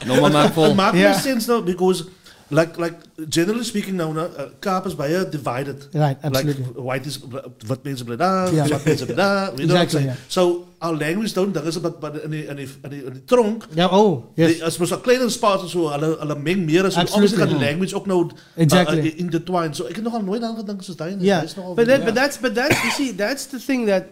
Nommer 0.06 0.30
maak 0.30 0.52
vol. 0.52 0.64
Het 0.64 0.74
maakt 0.74 0.96
Ja. 0.96 1.08
more 1.10 1.20
sense 1.20 1.46
now 1.50 1.64
because, 1.64 2.04
like, 2.50 2.76
like 2.78 2.96
generally 3.28 3.64
speaking, 3.64 3.96
now, 3.96 4.10
uh, 4.16 4.48
Kaap 4.60 4.86
is 4.86 4.94
divided. 5.30 5.88
right, 5.92 6.16
absolutely. 6.22 6.64
Like, 6.64 6.82
white 6.82 7.06
is 7.06 7.20
wat 7.66 7.82
mensen 7.84 8.06
bly 8.06 8.16
daar, 8.16 8.54
Ja. 8.54 8.66
zwart 8.66 8.84
mensen 8.84 9.06
bly 9.06 9.14
daar. 9.16 9.50
weet 9.54 9.66
je 9.66 9.72
wat 9.72 9.76
ik 9.76 9.82
Exactly, 9.82 10.02
ja. 10.10 10.14
So 10.26 10.66
our 10.78 10.96
language 10.98 11.32
don't, 11.34 11.54
daar 11.54 11.66
is 11.66 11.76
wat- 11.80 11.96
wat 12.00 12.16
in 12.22 12.30
die, 12.30 12.46
in 12.46 12.56
die, 12.56 12.68
in 12.82 12.90
die, 12.90 13.04
in 13.04 13.12
die 13.12 13.24
tronk. 13.24 13.66
ja, 13.74 13.86
oh, 13.88 14.24
yes. 14.34 14.52
Die, 14.52 14.64
as 14.64 14.78
mens 14.78 14.92
'n 14.92 15.00
kleiner 15.00 15.26
of 15.26 15.68
so, 15.70 15.88
hulle 15.90 16.16
hulle 16.18 16.36
meng 16.38 16.64
meer 16.64 16.84
as 16.84 16.96
obviously 16.96 17.38
kan 17.38 17.48
die 17.48 17.58
language 17.58 17.94
ook 17.94 18.06
nou 18.06 18.30
Exactly. 18.56 18.98
uh, 18.98 19.04
uh, 19.04 19.18
intertwine. 19.18 19.74
So 19.74 19.84
ek 19.84 19.94
het 19.94 20.04
nogal 20.04 20.22
nooit 20.22 20.42
aan 20.42 20.56
gedink 20.56 20.82
soos 20.82 20.96
daai. 20.96 21.16
Yeah, 21.18 21.40
Dis 21.40 21.54
nogal- 21.54 21.74
but 21.74 21.86
that, 21.86 22.04
but 22.04 22.14
that's 22.14 22.38
but 22.38 22.54
that's 22.54 22.82
you 22.82 22.90
see 22.90 23.14
that's 23.14 23.46
the 23.46 23.58
thing 23.58 23.86
that 23.86 24.04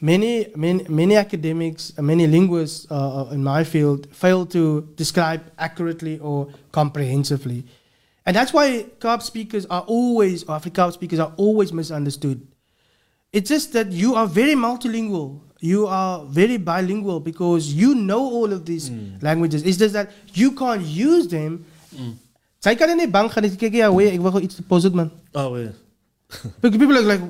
many 0.00 0.46
many 0.56 0.84
many 0.88 1.16
academics, 1.16 1.92
uh, 1.98 2.02
many 2.02 2.26
linguists 2.26 2.86
uh, 2.90 3.24
uh, 3.24 3.30
in 3.32 3.42
my 3.42 3.64
field 3.64 4.06
fail 4.12 4.46
to 4.46 4.82
describe 4.96 5.42
accurately 5.58 6.18
or 6.20 6.48
comprehensively, 6.72 7.64
and 8.26 8.36
that's 8.36 8.52
why 8.52 8.86
Kaap 9.00 9.22
speakers 9.22 9.66
are 9.66 9.82
always 9.86 10.44
or 10.44 10.56
Afrikaans 10.56 10.94
speakers 10.94 11.18
are 11.18 11.32
always 11.36 11.72
misunderstood. 11.72 12.46
It's 13.32 13.48
just 13.48 13.72
that 13.74 13.92
you 13.92 14.14
are 14.14 14.26
very 14.26 14.54
multilingual. 14.54 15.40
You 15.60 15.86
are 15.86 16.24
very 16.24 16.56
bilingual 16.56 17.20
because 17.20 17.74
you 17.74 17.94
know 17.94 18.20
all 18.20 18.52
of 18.52 18.64
these 18.64 18.90
languages. 19.20 19.64
It's 19.64 19.76
just 19.76 19.92
that 19.92 20.10
you 20.32 20.52
can't 20.52 20.82
use 20.82 21.26
them. 21.28 21.66
Sy 22.62 22.74
kan 22.74 22.90
nie 22.96 23.06
bang 23.06 23.28
gaan 23.30 23.42
nie. 23.42 23.54
Kyk 23.54 23.74
ja, 23.78 23.90
hoe 23.90 24.06
ek 24.06 24.22
wil 24.22 24.32
gou 24.34 24.40
iets 24.42 24.58
deposit 24.58 24.94
man. 24.94 25.10
Oh, 25.34 25.54
yeah. 25.56 25.74
Because 26.60 26.78
people 26.78 26.96
are 26.98 27.06
like, 27.06 27.22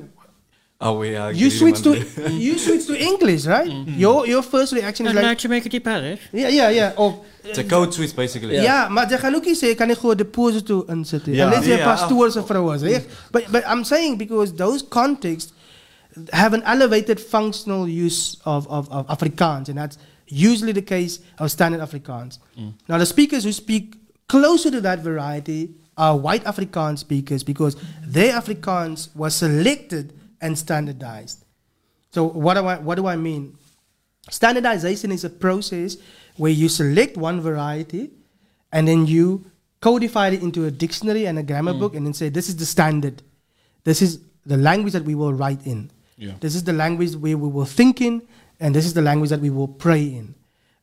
Oh, 0.81 1.01
yeah. 1.03 1.29
you 1.29 1.49
switch 1.49 1.81
to 1.81 1.91
you 2.31 2.57
switch 2.57 2.85
to 2.87 2.95
English, 2.95 3.45
right? 3.45 3.67
Your 3.97 4.25
your 4.25 4.41
first 4.41 4.71
reaction 4.73 5.07
is 5.07 5.13
like, 5.13 5.37
je 5.41 5.47
make 5.49 5.65
it 5.65 5.71
die 5.71 5.79
Paris. 5.79 6.19
yeah, 6.31 6.47
yeah, 6.47 6.69
yeah. 6.71 6.93
Of 6.97 7.15
It's 7.43 7.57
a 7.57 7.63
code 7.63 7.93
switch, 7.93 8.15
basically. 8.15 8.55
ja, 8.63 8.87
maar 8.89 9.09
jy 9.11 9.17
gaan 9.17 9.35
ook 9.35 9.45
nie 9.45 9.55
sê 9.55 9.75
kan 9.75 9.89
ek 9.89 9.97
gou 9.99 10.11
'n 10.13 10.17
deposito 10.17 10.85
insit 10.87 11.25
nie. 11.27 11.35
Ja. 11.35 11.45
Unless 11.47 11.65
jy 11.67 11.73
'n 11.73 11.77
Ja. 11.79 11.85
pastoor 11.95 12.31
se 12.31 12.41
vrou 12.41 12.71
is, 12.73 12.81
reg? 12.81 13.03
But 13.31 13.51
but 13.51 13.63
I'm 13.67 13.83
saying 13.83 14.17
because 14.17 14.53
those 14.55 14.81
contexts 14.89 15.51
have 16.31 16.53
an 16.53 16.63
elevated 16.63 17.19
functional 17.19 17.87
use 17.87 18.37
of, 18.45 18.65
of, 18.67 18.87
of 18.89 19.05
Afrikaans, 19.07 19.67
and 19.69 19.77
that's 19.77 19.97
usually 20.27 20.73
the 20.73 20.81
case 20.81 21.19
of 21.39 21.49
standard 21.51 21.81
Afrikaans. 21.81 22.39
Now, 22.87 22.97
the 22.97 23.05
speakers 23.05 23.43
who 23.43 23.51
speak 23.51 23.95
closer 24.27 24.71
to 24.71 24.81
that 24.81 24.99
variety 25.03 25.69
are 25.97 26.15
white 26.17 26.43
Afrikaans 26.45 26.99
speakers 26.99 27.43
because 27.43 27.75
their 28.07 28.33
Afrikaans 28.33 29.09
was 29.15 29.35
selected 29.35 30.13
and 30.41 30.57
standardized. 30.57 31.45
So, 32.11 32.25
what 32.25 32.55
do 32.55 32.65
I, 32.65 32.77
what 32.77 32.95
do 32.95 33.07
I 33.07 33.15
mean? 33.15 33.57
Standardization 34.29 35.11
is 35.11 35.23
a 35.23 35.29
process 35.29 35.97
where 36.37 36.51
you 36.51 36.69
select 36.69 37.17
one 37.17 37.41
variety 37.41 38.11
and 38.71 38.87
then 38.87 39.07
you 39.07 39.45
codify 39.81 40.29
it 40.29 40.41
into 40.41 40.65
a 40.65 40.71
dictionary 40.71 41.25
and 41.25 41.39
a 41.39 41.43
grammar 41.43 41.73
book 41.73 41.95
and 41.95 42.05
then 42.05 42.13
say, 42.13 42.29
this 42.29 42.49
is 42.49 42.57
the 42.57 42.65
standard. 42.65 43.21
This 43.83 44.01
is 44.01 44.19
the 44.45 44.57
language 44.57 44.93
that 44.93 45.03
we 45.03 45.15
will 45.15 45.33
write 45.33 45.65
in. 45.65 45.91
Yeah. 46.17 46.33
This 46.39 46.55
is 46.55 46.63
the 46.63 46.73
language 46.73 47.15
where 47.15 47.37
we 47.37 47.49
will 47.49 47.65
think 47.65 48.01
in, 48.01 48.21
and 48.59 48.75
this 48.75 48.85
is 48.85 48.93
the 48.93 49.01
language 49.01 49.29
that 49.29 49.39
we 49.39 49.49
will 49.49 49.67
pray 49.67 50.03
in. 50.03 50.35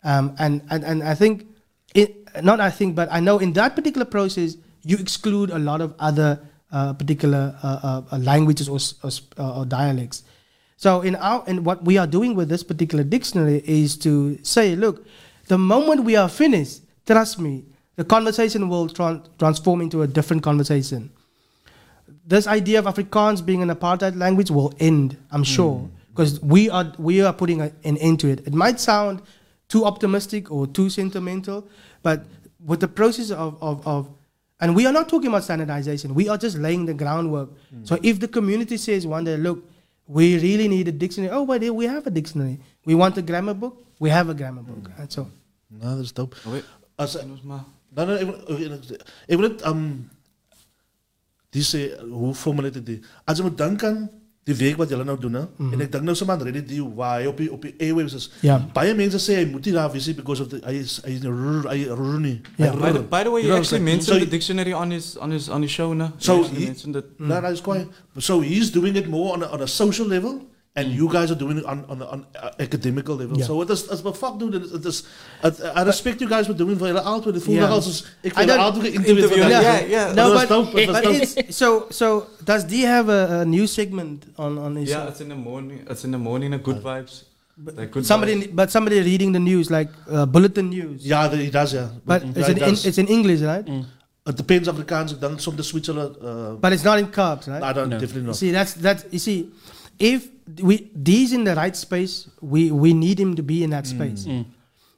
Um, 0.02 0.34
and, 0.38 0.62
and, 0.70 0.84
and 0.84 1.02
I 1.02 1.14
think, 1.14 1.46
it, 1.94 2.42
not 2.42 2.60
I 2.60 2.70
think, 2.70 2.94
but 2.94 3.08
I 3.12 3.20
know 3.20 3.38
in 3.38 3.52
that 3.54 3.74
particular 3.74 4.06
process, 4.06 4.56
you 4.82 4.96
exclude 4.96 5.50
a 5.50 5.58
lot 5.58 5.80
of 5.80 5.94
other 5.98 6.40
uh, 6.72 6.92
particular 6.92 7.56
uh, 7.62 7.80
uh, 7.82 8.02
uh, 8.12 8.18
languages 8.18 8.68
or, 8.68 8.78
or, 9.02 9.10
uh, 9.38 9.58
or 9.60 9.66
dialects. 9.66 10.24
So 10.76 11.00
in 11.00 11.16
our 11.16 11.42
and 11.46 11.64
what 11.64 11.84
we 11.84 11.96
are 11.96 12.06
doing 12.06 12.34
with 12.34 12.48
this 12.48 12.62
particular 12.62 13.04
dictionary 13.04 13.62
is 13.64 13.96
to 13.98 14.38
say, 14.42 14.76
look, 14.76 15.06
the 15.48 15.56
moment 15.56 16.04
we 16.04 16.16
are 16.16 16.28
finished, 16.28 16.82
trust 17.06 17.38
me, 17.38 17.64
the 17.96 18.04
conversation 18.04 18.68
will 18.68 18.88
tran- 18.88 19.24
transform 19.38 19.80
into 19.80 20.02
a 20.02 20.06
different 20.06 20.42
conversation. 20.42 21.10
This 22.26 22.46
idea 22.46 22.78
of 22.80 22.84
Afrikaans 22.86 23.44
being 23.44 23.62
an 23.62 23.70
apartheid 23.70 24.16
language 24.18 24.50
will 24.50 24.74
end, 24.80 25.16
I'm 25.30 25.44
sure, 25.44 25.88
because 26.10 26.40
we 26.42 26.68
are 26.68 26.92
we 26.98 27.22
are 27.22 27.32
putting 27.32 27.62
a, 27.62 27.72
an 27.84 27.96
end 27.98 28.20
to 28.20 28.28
it. 28.28 28.40
It 28.46 28.52
might 28.52 28.80
sound 28.80 29.22
too 29.68 29.84
optimistic 29.84 30.50
or 30.50 30.66
too 30.66 30.90
sentimental, 30.90 31.66
but 32.02 32.26
with 32.64 32.80
the 32.80 32.88
process 32.88 33.30
of, 33.30 33.56
of, 33.62 33.86
of 33.86 34.08
and 34.60 34.74
we 34.74 34.86
are 34.86 34.92
not 34.92 35.08
talking 35.08 35.28
about 35.28 35.44
standardization. 35.44 36.14
We 36.14 36.28
are 36.28 36.38
just 36.38 36.56
laying 36.56 36.86
the 36.86 36.94
groundwork. 36.94 37.50
So 37.84 37.96
hmm. 37.96 38.04
if 38.04 38.20
the 38.20 38.28
community 38.28 38.76
says 38.76 39.06
one 39.06 39.24
day, 39.24 39.36
look, 39.36 39.64
we 40.06 40.38
really 40.38 40.68
need 40.68 40.88
a 40.88 40.92
dictionary. 40.92 41.30
Oh, 41.32 41.44
but 41.44 41.60
we 41.62 41.84
have 41.86 42.06
a 42.06 42.10
dictionary. 42.10 42.60
We 42.84 42.94
want 42.94 43.18
a 43.18 43.22
grammar 43.22 43.54
book. 43.54 43.84
We 43.98 44.10
have 44.10 44.28
a 44.28 44.34
grammar 44.34 44.62
book. 44.62 44.88
Hmm. 44.92 45.00
And 45.02 45.12
so 45.12 45.28
No, 45.70 45.96
that's 45.96 46.12
dope. 46.12 46.36
Oh, 46.46 46.52
wait. 46.52 46.64
As 46.98 47.16
Ons 47.16 47.42
maar. 47.42 47.64
Nou, 47.96 48.06
nou, 48.06 48.16
ek 48.16 48.26
wil 48.26 48.36
ek 48.36 48.84
wil- 48.88 49.00
ek 49.28 49.38
wil 49.40 49.48
net 49.48 49.62
um 49.68 49.82
die 51.52 51.62
sê 51.64 51.80
hoe 52.00 52.34
formuleer 52.34 52.72
dit? 52.84 53.04
As 53.24 53.38
jy 53.38 53.44
moet 53.46 53.56
dink 53.58 53.84
aan 53.84 54.10
die 54.46 54.54
werk 54.54 54.76
wat 54.78 54.88
julle 54.92 55.04
nou 55.04 55.16
doen, 55.18 55.34
hè? 55.34 55.40
en 55.74 55.80
ek 55.82 55.90
dink 55.90 56.04
nou 56.06 56.14
sommer 56.14 56.36
aan 56.36 56.44
Reddit 56.46 56.68
die 56.70 56.78
waar 56.94 57.16
hy 57.18 57.26
op 57.26 57.40
die 57.42 57.48
op 57.50 57.64
die 57.66 57.72
airwaves 57.82 58.14
is. 58.14 58.26
Ja. 58.46 58.60
Baie 58.76 58.92
mense 58.94 59.18
sê 59.18 59.40
hy 59.40 59.46
moet 59.50 59.66
nie 59.66 59.72
daar 59.74 59.90
nie 59.94 60.14
because 60.14 60.42
of 60.44 60.48
the 60.52 60.60
hy 60.62 60.76
is 60.78 61.00
hy 61.04 61.16
is 61.16 61.24
rrr, 61.26 61.66
hy 61.72 61.80
rrr 61.90 62.20
nie. 62.22 62.36
Ja. 62.56 62.70
By 62.76 62.92
the, 62.94 63.02
by 63.02 63.22
the 63.26 63.32
way, 63.34 63.40
You 63.42 63.48
you 63.48 63.54
know, 63.54 63.58
actually 63.58 63.82
mentioned 63.82 64.20
so- 64.20 64.24
the 64.24 64.30
dictionary 64.30 64.72
on 64.72 64.90
his 64.94 65.16
on 65.18 65.30
his 65.34 65.48
on 65.50 65.62
his 65.66 65.70
show, 65.74 65.92
no? 65.94 66.12
So 66.18 66.42
he- 66.44 66.66
mentioned 66.66 66.94
it. 66.96 67.10
No, 67.18 67.40
no, 67.40 67.48
it's 67.50 67.60
quite. 67.60 67.88
So 68.18 68.40
he's 68.40 68.70
doing 68.70 68.94
it 68.96 69.08
more 69.08 69.34
on 69.34 69.42
a, 69.42 69.46
on 69.50 69.62
a 69.62 69.66
social 69.66 70.06
level, 70.06 70.40
and 70.76 70.92
you 70.92 71.08
guys 71.08 71.30
are 71.30 71.36
doing 71.38 71.58
it 71.58 71.64
on 71.64 71.84
on, 71.88 71.98
the- 71.98 72.08
on 72.10 72.24
uh, 72.34 72.50
academical 72.58 73.16
level. 73.16 73.36
Ja. 73.38 73.44
So 73.44 73.62
it 73.62 73.70
is 73.70 73.88
as 73.88 74.02
we 74.02 74.12
fuck 74.12 74.38
doen, 74.38 74.52
it 74.54 74.84
is. 74.84 75.04
It, 75.42 75.60
I 75.74 75.82
respect 75.84 76.20
you 76.20 76.28
guys 76.30 76.46
for 76.46 76.54
doing 76.56 76.78
voor 76.78 76.86
jullie 76.86 77.02
altijd. 77.02 77.34
Het 77.34 77.44
voelde 77.44 77.60
Ja. 77.60 77.66
als 77.68 77.86
als 77.86 78.04
ik 78.22 78.30
I 78.32 78.34
voor 78.34 78.42
jullie 78.44 78.56
don't- 78.56 78.74
altijd 78.74 78.92
Interview, 78.94 79.28
vandaag. 79.28 79.62
yeah, 79.62 79.88
yeah. 79.88 80.14
no, 80.14 80.32
but, 80.32 80.48
dope, 80.48 80.86
but 80.86 81.04
it's, 81.04 81.56
so 81.56 81.86
so 81.88 82.26
does 82.44 82.64
D 82.66 82.84
have 82.84 83.10
a, 83.12 83.40
a 83.40 83.44
new 83.44 83.66
segment 83.66 84.24
on 84.36 84.58
on 84.58 84.76
his? 84.76 84.88
Yeah, 84.88 85.08
it's 85.08 85.20
in 85.20 85.28
the 85.28 85.34
morning. 85.34 85.80
It's 85.90 86.04
in 86.04 86.10
the 86.10 86.18
morning. 86.18 86.54
A 86.54 86.58
good 86.58 86.80
vibes. 86.82 87.24
Like 87.76 87.90
good 87.90 88.04
somebody, 88.06 88.34
vibes. 88.34 88.54
but 88.54 88.70
somebody 88.70 89.00
reading 89.00 89.32
the 89.32 89.40
news 89.40 89.68
like 89.70 89.90
uh, 90.10 90.22
bulletin 90.26 90.68
news. 90.68 91.02
Ja, 91.04 91.30
he 91.30 91.50
does, 91.50 91.70
ja. 91.72 91.90
But 92.04 92.22
Ja, 92.22 92.28
it's 92.28 92.46
he 92.46 92.52
in, 92.52 92.58
in 92.58 92.68
does. 92.68 92.84
it's 92.84 92.98
in 92.98 93.06
English, 93.08 93.40
right? 93.40 93.66
it 94.28 94.36
depends 94.36 94.68
Afrikaans. 94.68 95.12
Ik 95.12 95.20
denk 95.20 95.40
soms 95.40 95.56
de 95.56 95.62
switch 95.62 95.86
hulle. 95.86 96.10
Uh, 96.22 96.60
But 96.60 96.72
it's 96.72 96.82
not 96.82 96.98
in 96.98 97.10
Kaaps, 97.10 97.46
right? 97.46 97.62
I 97.62 97.72
don't 97.72 97.88
No. 97.88 97.98
definitely 97.98 98.14
You 98.20 98.26
not. 98.26 98.36
see, 98.36 98.50
that's 98.52 98.72
that's 98.74 99.04
you 99.10 99.18
see, 99.18 99.52
if 99.98 100.28
we 100.62 100.90
these 100.94 101.32
in 101.32 101.44
the 101.44 101.54
right 101.54 101.74
space, 101.76 102.28
we 102.40 102.70
we 102.70 102.92
need 102.94 103.18
him 103.18 103.34
to 103.36 103.42
be 103.42 103.62
in 103.64 103.70
that 103.70 103.86
space. 103.86 104.26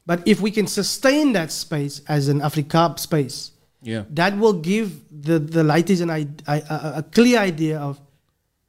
But 0.07 0.27
if 0.27 0.41
we 0.41 0.51
can 0.51 0.67
sustain 0.67 1.33
that 1.35 1.53
space 1.53 2.01
as 2.09 2.29
an 2.29 2.41
Afrikaans 2.41 3.01
space, 3.01 3.53
Yeah. 3.83 4.05
that 4.11 4.37
will 4.39 4.55
give 4.55 4.91
the 5.11 5.39
the 5.39 5.63
lighties 5.63 6.01
an 6.03 6.11
I, 6.11 6.27
I, 6.47 6.59
a, 6.69 6.93
a 6.99 7.03
clear 7.03 7.39
idea 7.39 7.79
of 7.79 8.01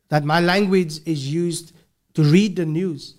that 0.09 0.23
my 0.23 0.39
language 0.39 0.99
is 1.05 1.27
used 1.33 1.71
to 2.15 2.23
read 2.23 2.55
the 2.55 2.65
news, 2.65 3.15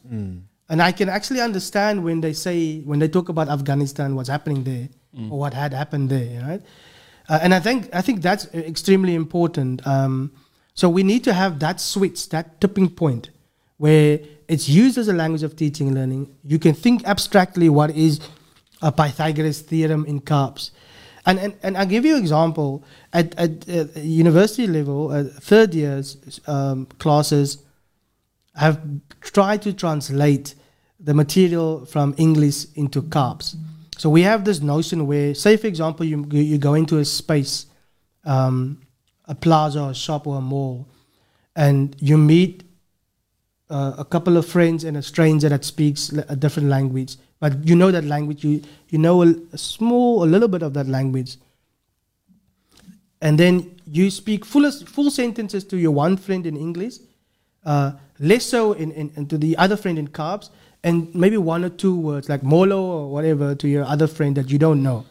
and 0.68 0.82
I 0.82 0.92
can 0.92 1.08
actually 1.08 1.40
understand 1.40 2.04
when 2.04 2.20
they 2.20 2.32
say 2.32 2.80
when 2.84 2.98
they 3.00 3.08
talk 3.08 3.28
about 3.28 3.48
Afghanistan, 3.48 4.14
what's 4.14 4.28
happening 4.28 4.64
there, 4.64 4.88
or 5.30 5.38
what 5.38 5.54
had 5.54 5.72
happened 5.72 6.10
there, 6.10 6.42
right? 6.46 6.62
Uh, 7.28 7.38
and 7.42 7.54
I 7.54 7.60
think 7.60 7.88
I 7.94 8.02
think 8.02 8.22
that's 8.22 8.46
extremely 8.54 9.14
important. 9.14 9.86
Um, 9.86 10.30
so 10.80 10.88
we 10.88 11.02
need 11.02 11.24
to 11.24 11.34
have 11.34 11.58
that 11.58 11.78
switch, 11.78 12.30
that 12.30 12.58
tipping 12.58 12.88
point, 12.88 13.28
where 13.76 14.18
it's 14.48 14.66
used 14.66 14.96
as 14.96 15.08
a 15.08 15.12
language 15.12 15.42
of 15.42 15.54
teaching 15.54 15.88
and 15.88 15.96
learning. 15.98 16.34
You 16.42 16.58
can 16.58 16.72
think 16.72 17.06
abstractly 17.06 17.68
what 17.68 17.90
is 17.90 18.18
a 18.80 18.90
Pythagoras 18.90 19.60
theorem 19.60 20.06
in 20.06 20.22
Kaaps. 20.22 20.70
And, 21.26 21.38
and, 21.38 21.54
and 21.62 21.76
I'll 21.76 21.84
give 21.84 22.06
you 22.06 22.14
an 22.16 22.22
example. 22.22 22.82
At, 23.12 23.38
at, 23.38 23.68
uh 23.68 24.00
university 24.00 24.66
level, 24.66 25.10
uh, 25.10 25.24
third 25.24 25.74
years 25.74 26.40
um, 26.46 26.86
classes 26.98 27.58
have 28.54 28.80
tried 29.20 29.60
to 29.60 29.74
translate 29.74 30.54
the 30.98 31.12
material 31.12 31.84
from 31.84 32.14
English 32.16 32.64
into 32.74 33.02
Kaaps. 33.02 33.54
So 33.98 34.08
we 34.08 34.22
have 34.22 34.46
this 34.46 34.62
notion 34.62 35.06
where, 35.06 35.34
say, 35.34 35.58
for 35.58 35.66
example, 35.66 36.06
you, 36.06 36.26
you 36.30 36.40
you 36.40 36.56
go 36.56 36.72
into 36.72 36.96
a 36.96 37.04
space, 37.04 37.66
um, 38.24 38.79
a 39.30 39.34
plaza, 39.34 39.80
or 39.80 39.90
a 39.90 39.94
shop, 39.94 40.26
or 40.26 40.38
a 40.38 40.40
mall, 40.40 40.86
and 41.54 41.96
you 42.00 42.18
meet 42.18 42.64
uh, 43.70 43.94
a 43.98 44.04
couple 44.04 44.36
of 44.36 44.44
friends 44.44 44.84
and 44.84 44.96
a 44.96 45.02
stranger 45.02 45.48
that 45.48 45.64
speaks 45.64 46.10
a 46.12 46.36
different 46.36 46.68
language, 46.68 47.16
but 47.38 47.64
you 47.66 47.76
know 47.76 47.90
that 47.90 48.04
language, 48.04 48.44
you, 48.44 48.62
you 48.88 48.98
know 48.98 49.22
a, 49.22 49.34
a 49.52 49.58
small, 49.58 50.24
a 50.24 50.26
little 50.26 50.48
bit 50.48 50.62
of 50.62 50.74
that 50.74 50.88
language. 50.88 51.36
And 53.22 53.38
then 53.38 53.80
you 53.86 54.10
speak 54.10 54.44
full, 54.44 54.70
full 54.72 55.10
sentences 55.10 55.64
to 55.64 55.76
your 55.76 55.92
one 55.92 56.16
friend 56.16 56.46
in 56.46 56.56
English, 56.56 56.94
uh, 57.64 57.92
less 58.18 58.44
so 58.44 58.72
in, 58.72 58.90
in, 58.92 59.12
in 59.16 59.26
to 59.28 59.38
the 59.38 59.56
other 59.56 59.76
friend 59.76 59.98
in 59.98 60.08
Kaaps, 60.08 60.50
and 60.82 61.14
maybe 61.14 61.36
one 61.36 61.64
or 61.64 61.68
two 61.68 61.94
words 61.94 62.28
like 62.28 62.42
molo 62.42 62.82
or 62.82 63.12
whatever 63.12 63.54
to 63.54 63.68
your 63.68 63.84
other 63.84 64.06
friend 64.06 64.36
that 64.36 64.50
you 64.50 64.58
don't 64.58 64.82
know. 64.82 65.04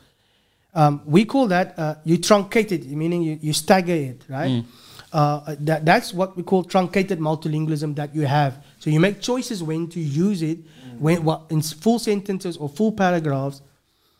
Um, 0.73 1.01
we 1.05 1.25
call 1.25 1.47
that 1.47 1.77
uh, 1.79 1.95
you 2.03 2.17
truncate 2.17 2.71
it, 2.71 2.85
meaning 2.87 3.21
you, 3.23 3.39
you 3.41 3.53
stagger 3.53 3.93
it, 3.93 4.21
right? 4.29 4.63
Uh, 5.11 5.55
that, 5.61 5.83
that's 5.85 6.13
what 6.13 6.37
we 6.37 6.43
call 6.43 6.63
truncated 6.63 7.19
multilingualism 7.19 7.95
that 7.95 8.13
you 8.13 8.27
have. 8.27 8.63
So 8.79 8.89
you 8.91 8.99
make 8.99 9.19
choices 9.21 9.63
when 9.63 9.87
to 9.89 9.99
use 9.99 10.43
it, 10.43 10.59
when 10.99 11.23
what, 11.23 11.43
in 11.49 11.61
full 11.63 11.97
sentences 11.97 12.57
or 12.57 12.69
full 12.69 12.91
paragraphs. 12.91 13.61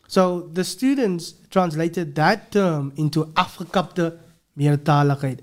So 0.08 0.50
the 0.54 0.64
students 0.64 1.34
translated 1.52 2.16
that 2.16 2.52
term 2.52 2.94
into 2.98 3.26
afgekapte 3.26 4.18
meertaligheid. 4.58 5.40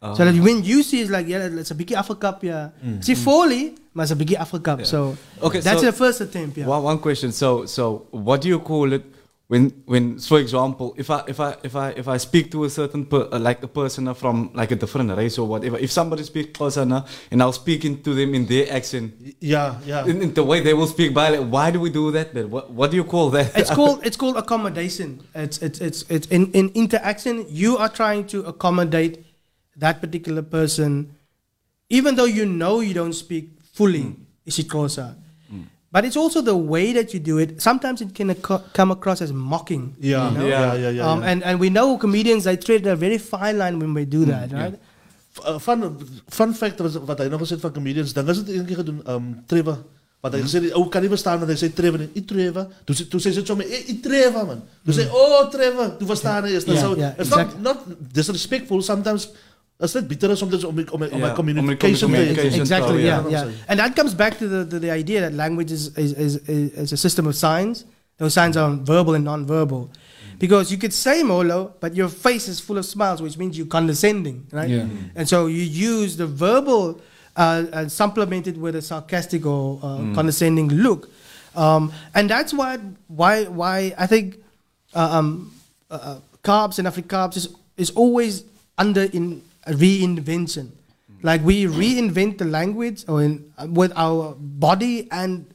So 0.00 0.24
that 0.24 0.34
when 0.34 0.62
you 0.62 0.82
see 0.82 1.00
it's 1.00 1.10
like, 1.10 1.26
yeah, 1.26 1.46
it's 1.46 1.70
a 1.70 1.74
biggie 1.74 1.96
afgekap, 1.96 2.42
yeah. 2.42 2.68
See, 3.00 3.14
fully, 3.14 3.74
but 3.94 4.02
it's 4.02 4.12
a 4.12 4.16
biggie 4.16 4.36
afgekap. 4.36 4.86
So 4.86 5.16
Okay, 5.42 5.60
that's 5.60 5.80
so- 5.80 5.86
the 5.86 5.92
first 5.92 6.20
attempt, 6.20 6.58
yeah. 6.58 6.66
One, 6.66 6.82
one 6.82 6.98
question. 6.98 7.32
So, 7.32 7.64
so 7.64 8.06
what 8.10 8.42
do 8.42 8.48
you 8.48 8.60
call 8.60 8.92
it 8.92 9.02
when, 9.54 9.70
when, 9.86 10.18
for 10.18 10.40
example, 10.40 10.96
if 10.98 11.08
I, 11.10 11.22
if 11.28 11.38
I, 11.38 11.56
if 11.62 11.76
I, 11.76 11.90
if 11.90 12.08
I 12.08 12.16
speak 12.16 12.50
to 12.50 12.64
a 12.64 12.70
certain, 12.70 13.06
per, 13.06 13.28
uh, 13.30 13.38
like 13.38 13.62
a 13.62 13.68
person 13.68 14.12
from 14.14 14.50
like 14.52 14.72
a 14.72 14.74
different 14.74 15.16
race 15.16 15.38
or 15.38 15.46
whatever, 15.46 15.78
if 15.78 15.92
somebody 15.92 16.24
speaks 16.24 16.58
Xhosa 16.58 16.82
and 17.30 17.40
I'll 17.40 17.52
speak 17.52 17.84
into 17.84 18.14
them 18.14 18.34
in 18.34 18.46
their 18.46 18.66
accent, 18.72 19.14
Yeah, 19.38 19.78
yeah. 19.86 20.06
in, 20.06 20.22
in 20.22 20.34
the 20.34 20.42
way 20.42 20.58
they 20.58 20.74
will 20.74 20.88
speak 20.88 21.14
by, 21.14 21.28
like, 21.28 21.48
why 21.48 21.70
do 21.70 21.78
we 21.78 21.90
do 21.90 22.10
that? 22.10 22.34
Then 22.34 22.50
what, 22.50 22.72
what 22.72 22.90
do 22.90 22.96
you 22.96 23.04
call 23.04 23.30
that? 23.30 23.56
it's 23.56 23.70
called 23.78 24.04
it's 24.04 24.16
called 24.16 24.36
accommodation. 24.36 25.22
It's 25.36 25.58
it's 25.58 25.80
it's 25.80 26.04
it's 26.08 26.26
in, 26.36 26.50
in 26.50 26.70
interaction. 26.74 27.46
You 27.48 27.78
are 27.78 27.88
trying 27.88 28.26
to 28.34 28.40
accommodate 28.52 29.24
that 29.76 30.00
particular 30.00 30.42
person, 30.42 31.14
even 31.88 32.16
though 32.16 32.30
you 32.38 32.44
know 32.44 32.80
you 32.80 32.92
don't 32.94 33.12
speak 33.12 33.50
fully 33.72 34.16
isiXhosa. 34.48 35.14
But 35.94 36.04
it's 36.04 36.16
also 36.18 36.40
the 36.42 36.56
way 36.56 36.92
that 36.98 37.14
you 37.14 37.20
do 37.22 37.38
it. 37.38 37.62
Sometimes 37.62 38.00
it 38.02 38.10
can 38.18 38.28
acco- 38.34 38.62
come 38.74 38.90
across 38.90 39.20
as 39.22 39.30
mocking. 39.32 39.94
Yeah, 40.00 40.26
you 40.30 40.38
know? 40.38 40.46
yeah, 40.46 40.74
yeah, 40.74 40.90
yeah. 40.98 41.06
um, 41.10 41.20
yeah. 41.22 41.30
And 41.30 41.38
and 41.46 41.60
we 41.62 41.68
know 41.70 41.96
comedians 42.04 42.42
they 42.50 42.56
tread 42.58 42.82
a 42.90 42.96
very 42.96 43.18
fine 43.18 43.56
line 43.62 43.78
when 43.78 43.94
they 43.94 44.04
do 44.04 44.24
that, 44.26 44.50
right? 44.50 44.74
F- 45.38 45.44
uh, 45.46 45.58
fun, 45.66 45.78
fun 46.38 46.50
fact 46.62 46.80
was, 46.82 46.98
wat 47.10 47.22
hy 47.22 47.28
nou 47.30 47.38
gesê 47.44 47.60
van 47.62 47.72
comedians, 47.78 48.10
dan 48.14 48.26
is 48.34 48.42
het 48.42 48.50
een 48.50 48.66
keer 48.66 48.80
gedoen, 48.82 48.98
um, 49.14 49.24
Trevor, 49.50 49.78
wat 50.22 50.34
hy 50.34 50.42
gesê 50.42 50.60
het, 50.66 50.74
ou 50.78 50.84
kan 50.90 51.02
nie 51.06 51.10
verstaan 51.14 51.40
dat 51.42 51.50
hy 51.54 51.56
sê 51.62 51.70
Trevor, 51.74 52.04
"I 52.14 52.22
Trevor, 52.26 52.66
toe, 52.86 52.94
sê- 52.98 53.06
toe 53.10 53.20
sê 53.22 53.32
het 53.38 53.46
sommer, 53.46 53.66
"Eh, 53.66 53.88
I 53.94 53.96
Trevor 54.02 54.46
man, 54.50 54.62
toe 54.86 54.94
sê, 54.98 55.06
oh 55.10 55.46
Trevor, 55.50 55.94
toe 55.98 56.06
verstaan 56.10 56.44
hy 56.50 56.54
is, 56.58 56.64
Ja, 56.70 56.76
so, 56.82 56.92
it's 57.18 57.30
not, 57.30 57.58
not 57.62 57.78
disrespectful, 58.14 58.82
sometimes, 58.82 59.28
is 59.80 59.92
dit 59.92 60.08
bitter 60.08 60.30
is 60.30 60.42
om 60.42 60.50
dit 60.50 60.64
om, 60.64 60.78
om, 60.78 60.84
om, 60.92 61.02
om 61.02 61.18
Ja, 61.18 61.26
my 61.26 61.34
communication 61.34 62.10
om 62.10 62.16
communication 62.16 62.60
exactly 62.60 62.88
so, 62.88 62.98
yeah. 62.98 63.24
Yeah. 63.30 63.30
yeah 63.30 63.68
and 63.68 63.78
that 63.78 63.94
comes 63.96 64.14
back 64.14 64.38
to 64.38 64.48
the, 64.48 64.64
the, 64.64 64.78
the 64.78 64.90
idea 64.90 65.20
that 65.20 65.32
language 65.32 65.72
is, 65.72 65.90
is, 65.96 66.12
is, 66.12 66.36
is, 66.48 66.70
is 66.72 66.92
a 66.92 66.96
system 66.96 67.26
of 67.26 67.34
signs. 67.34 67.84
Those 68.18 68.32
signs 68.34 68.56
are 68.56 68.70
verbal 68.76 69.14
and 69.14 69.24
non-verbal. 69.24 69.90
Because 70.38 70.70
you 70.70 70.78
could 70.78 70.92
say 70.92 71.22
molo 71.22 71.74
but 71.80 71.94
your 71.96 72.08
face 72.08 72.48
is 72.48 72.60
full 72.60 72.78
of 72.78 72.84
smiles 72.84 73.20
which 73.20 73.36
means 73.36 73.56
you're 73.58 73.66
condescending 73.66 74.46
right? 74.52 74.68
Yeah. 74.68 74.86
and 75.16 75.28
so 75.28 75.46
you 75.46 75.62
use 75.62 76.16
the 76.16 76.26
verbal 76.26 77.00
uh, 77.36 77.64
and 77.72 77.90
supplement 77.90 78.46
it 78.46 78.56
with 78.56 78.76
a 78.76 78.82
sarcastic 78.82 79.44
or 79.46 79.80
uh, 79.82 79.96
condescending 80.14 80.68
look. 80.68 81.10
Um, 81.56 81.92
and 82.14 82.28
that's 82.30 82.52
why 82.52 82.78
why 83.08 83.44
why 83.44 83.94
I 83.98 84.06
think 84.06 84.42
uh, 84.94 85.18
um, 85.18 85.52
uh, 85.90 85.94
uh, 85.94 86.18
Kaaps 86.42 86.78
and 86.78 86.86
Afrikaaps 86.88 87.36
is, 87.36 87.48
is 87.76 87.90
always 87.90 88.44
under 88.76 89.04
in 89.04 89.42
a 89.53 89.53
reinvention. 89.68 90.70
Like 91.22 91.42
we 91.42 91.64
reinvent 91.64 92.38
the 92.38 92.44
language 92.44 93.04
or 93.08 93.22
in, 93.22 93.52
uh, 93.56 93.66
with 93.70 93.92
our 93.96 94.34
body 94.38 95.08
and 95.10 95.46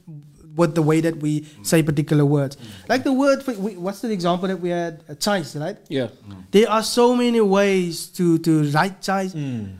with 0.56 0.74
the 0.74 0.82
way 0.82 1.00
that 1.00 1.18
we 1.18 1.46
say 1.62 1.80
particular 1.80 2.24
words. 2.26 2.56
Like 2.88 3.04
the 3.04 3.12
word, 3.12 3.42
for, 3.44 3.52
we, 3.54 3.76
what's 3.76 4.00
the 4.00 4.10
example 4.10 4.48
that 4.48 4.58
we 4.58 4.70
had? 4.70 5.04
Uh, 5.08 5.14
choice, 5.14 5.54
right? 5.54 5.78
Yeah. 5.88 6.08
There 6.50 6.68
are 6.68 6.82
so 6.82 7.14
many 7.14 7.40
ways 7.40 8.08
to, 8.18 8.38
to 8.38 8.64
write 8.72 9.00
choice, 9.00 9.32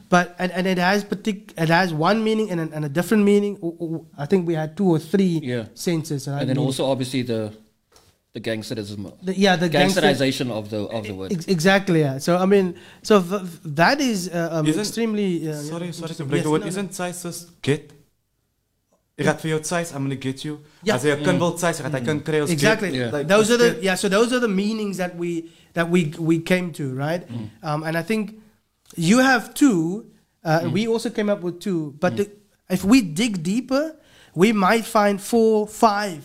but 0.08 0.36
and, 0.38 0.52
and 0.52 0.66
it 0.68 0.78
has 0.78 1.02
partic- 1.04 1.52
it 1.60 1.68
has 1.68 1.92
one 1.92 2.22
meaning 2.22 2.50
and 2.52 2.60
a, 2.60 2.74
and 2.74 2.84
a 2.84 2.88
different 2.88 3.24
meaning. 3.24 3.58
I 4.16 4.26
think 4.26 4.46
we 4.46 4.54
had 4.54 4.76
two 4.76 4.86
or 4.88 5.00
three 5.00 5.40
Yeah. 5.42 5.64
senses. 5.74 6.28
Right? 6.28 6.40
And 6.42 6.50
then 6.50 6.58
also 6.58 6.86
obviously 6.86 7.22
the 7.22 7.52
the 8.32 8.40
gangsterism, 8.40 9.12
the, 9.22 9.32
yeah, 9.34 9.56
the 9.56 9.68
gangster- 9.68 10.00
gangsterization 10.02 10.50
of 10.50 10.68
the 10.70 10.76
of 10.88 11.04
the 11.06 11.12
word. 11.14 11.32
Ex- 11.32 11.46
exactly. 11.46 12.00
Yeah. 12.00 12.18
So 12.18 12.36
I 12.36 12.46
mean, 12.46 12.74
so 13.02 13.20
v- 13.20 13.38
v- 13.42 13.58
that 13.74 14.00
is 14.00 14.28
uh, 14.28 14.48
um, 14.52 14.66
Isn't- 14.66 14.80
extremely. 14.80 15.48
Uh, 15.48 15.54
sorry, 15.54 15.92
sorry 15.92 16.14
to 16.14 16.24
break 16.24 16.36
Yes, 16.38 16.44
the 16.44 16.50
word. 16.50 16.60
no, 16.60 16.66
no. 16.66 16.70
Isn't 16.70 16.94
size 16.94 17.22
just 17.28 17.48
get? 17.62 17.92
Ik 19.16 19.26
ga 19.26 19.38
voor 19.38 19.48
jou 19.48 19.62
size, 19.62 19.92
I'm 19.94 20.00
gonna 20.06 20.16
get 20.20 20.42
you. 20.42 20.58
Ja. 20.82 20.92
Als 20.94 21.02
je 21.02 21.10
een 21.10 21.22
kind 21.22 21.38
wilt 21.38 21.58
size, 21.58 21.82
gaat 21.82 21.90
hij 21.92 22.00
kan 22.00 22.22
krijgen 22.22 22.42
als 22.42 22.50
Exactly. 22.50 22.90
Yeah. 22.90 23.12
Like, 23.12 23.24
those 23.26 23.52
are 23.52 23.58
the 23.74 23.78
yeah. 23.82 23.96
So 23.96 24.08
those 24.08 24.30
are 24.30 24.40
the 24.40 24.48
meanings 24.48 24.96
that 24.96 25.10
we 25.18 25.44
that 25.72 25.88
we 25.90 26.08
we 26.18 26.42
came 26.42 26.70
to 26.70 26.84
right, 26.94 27.22
um, 27.62 27.82
and 27.82 27.96
I 27.96 28.02
think 28.02 28.30
you 28.96 29.20
have 29.22 29.52
two. 29.52 30.04
Uh, 30.46 30.72
We 30.72 30.88
also 30.88 31.10
came 31.10 31.32
up 31.32 31.42
with 31.42 31.58
two, 31.60 31.94
but 31.98 32.16
the, 32.16 32.30
if 32.68 32.82
we 32.82 33.12
dig 33.12 33.42
deeper, 33.42 33.94
we 34.34 34.52
might 34.52 34.86
find 34.86 35.20
four, 35.20 35.68
five, 35.68 36.18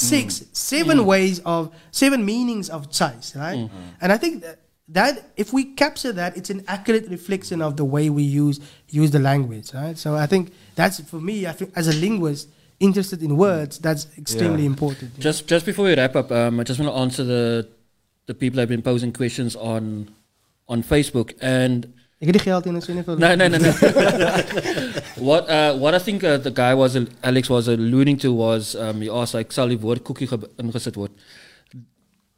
six, 0.00 0.38
mm-hmm. 0.38 0.48
seven 0.52 0.98
mm-hmm. 0.98 1.06
ways 1.06 1.40
of 1.44 1.74
seven 1.90 2.24
meanings 2.24 2.70
of 2.70 2.90
choice, 2.90 3.36
right? 3.36 3.58
Mm-hmm. 3.58 3.76
And 4.00 4.12
I 4.12 4.16
think 4.16 4.42
that, 4.42 4.58
that 4.88 5.30
if 5.36 5.52
we 5.52 5.64
capture 5.64 6.12
that, 6.12 6.36
it's 6.36 6.50
an 6.50 6.64
accurate 6.66 7.08
reflection 7.08 7.62
of 7.62 7.76
the 7.76 7.84
way 7.84 8.10
we 8.10 8.22
use 8.22 8.60
use 8.88 9.10
the 9.10 9.18
language, 9.18 9.72
right? 9.74 9.96
So 9.96 10.16
I 10.16 10.26
think 10.26 10.52
that's 10.74 11.00
for 11.00 11.20
me. 11.20 11.46
I 11.46 11.52
think 11.52 11.72
as 11.76 11.86
a 11.86 11.92
linguist 11.92 12.48
interested 12.80 13.22
in 13.22 13.36
words, 13.36 13.78
that's 13.78 14.06
extremely 14.16 14.62
Yeah. 14.62 14.74
important. 14.74 15.12
yeah. 15.16 15.22
Just 15.22 15.46
just 15.46 15.66
before 15.66 15.84
we 15.84 15.94
wrap 15.94 16.16
up, 16.16 16.32
um, 16.32 16.58
I 16.60 16.64
just 16.64 16.80
want 16.80 16.92
to 16.92 16.98
answer 16.98 17.24
the 17.24 17.68
the 18.26 18.34
people 18.34 18.58
have 18.60 18.68
been 18.68 18.82
posing 18.82 19.12
questions 19.12 19.54
on 19.54 20.08
on 20.68 20.82
Facebook 20.82 21.34
and 21.40 21.92
Ik 22.20 22.32
die 22.32 22.40
geld 22.40 22.66
in 22.66 22.74
een 22.74 22.82
zin 22.82 23.04
van. 23.04 23.18
no 23.18 23.34
no 23.34 23.48
no 23.48 23.56
no. 23.56 23.70
what 25.28 25.48
uh, 25.48 25.72
what 25.80 25.94
I 25.94 25.98
think 26.04 26.22
uh, 26.22 26.34
the 26.36 26.50
guy 26.54 26.74
was 26.74 26.96
Alex 27.20 27.48
was 27.48 27.66
alluding 27.68 28.18
to 28.20 28.32
was 28.32 28.74
um, 28.76 29.00
he 29.00 29.08
asked 29.10 29.34
like 29.34 29.52
sal 29.52 29.68
die 29.68 29.78
woord 29.80 30.02
koekie 30.02 30.28
ingesit 30.56 30.96
word. 30.96 31.10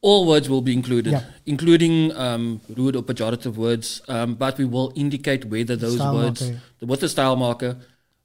All 0.00 0.26
words 0.26 0.48
will 0.48 0.62
be 0.62 0.72
included, 0.72 1.12
Yeah. 1.12 1.22
including 1.46 2.12
um, 2.16 2.60
rude 2.76 2.96
or 2.96 3.02
pejorative 3.04 3.54
words, 3.56 4.02
um, 4.08 4.34
but 4.34 4.58
we 4.58 4.64
will 4.64 4.92
indicate 4.96 5.44
whether 5.44 5.76
those 5.76 5.94
Style 5.96 6.14
words, 6.14 6.40
marker, 6.40 6.60
with 6.80 7.00
the 7.00 7.08
style 7.08 7.36
marker, 7.36 7.76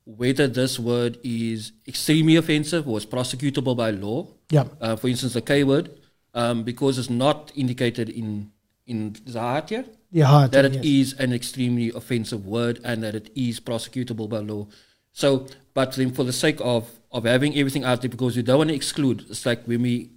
whether 0.05 0.47
this 0.47 0.79
word 0.79 1.17
is 1.23 1.71
extremely 1.87 2.35
offensive 2.35 2.87
or 2.87 2.97
is 2.97 3.05
prosecutable 3.05 3.75
by 3.75 3.91
law. 3.91 4.25
Yeah. 4.49 4.65
Uh, 4.81 4.95
for 4.95 5.07
instance, 5.07 5.33
the 5.33 5.41
K 5.41 5.63
word, 5.63 5.89
um, 6.33 6.63
because 6.63 6.97
it's 6.97 7.11
not 7.11 7.51
indicated 7.55 8.09
in 8.09 8.51
in 8.87 9.11
Zahatia, 9.13 9.87
Yeah, 10.11 10.25
hard. 10.25 10.51
that 10.51 10.65
it 10.65 10.73
yes. 10.75 10.85
is 10.85 11.13
an 11.19 11.33
extremely 11.33 11.89
offensive 11.91 12.45
word 12.45 12.79
and 12.83 13.03
that 13.03 13.15
it 13.15 13.29
is 13.35 13.59
prosecutable 13.59 14.27
by 14.29 14.39
law. 14.39 14.67
So, 15.11 15.47
but 15.73 15.93
then 15.93 16.11
for 16.11 16.23
the 16.23 16.33
sake 16.33 16.57
of, 16.61 16.89
of 17.11 17.25
having 17.25 17.55
everything 17.57 17.83
out 17.83 18.01
there, 18.01 18.09
because 18.09 18.35
we 18.37 18.43
don't 18.43 18.57
want 18.59 18.69
to 18.69 18.75
exclude, 18.75 19.25
it's 19.29 19.45
like 19.45 19.63
when 19.65 19.81
we 19.81 20.09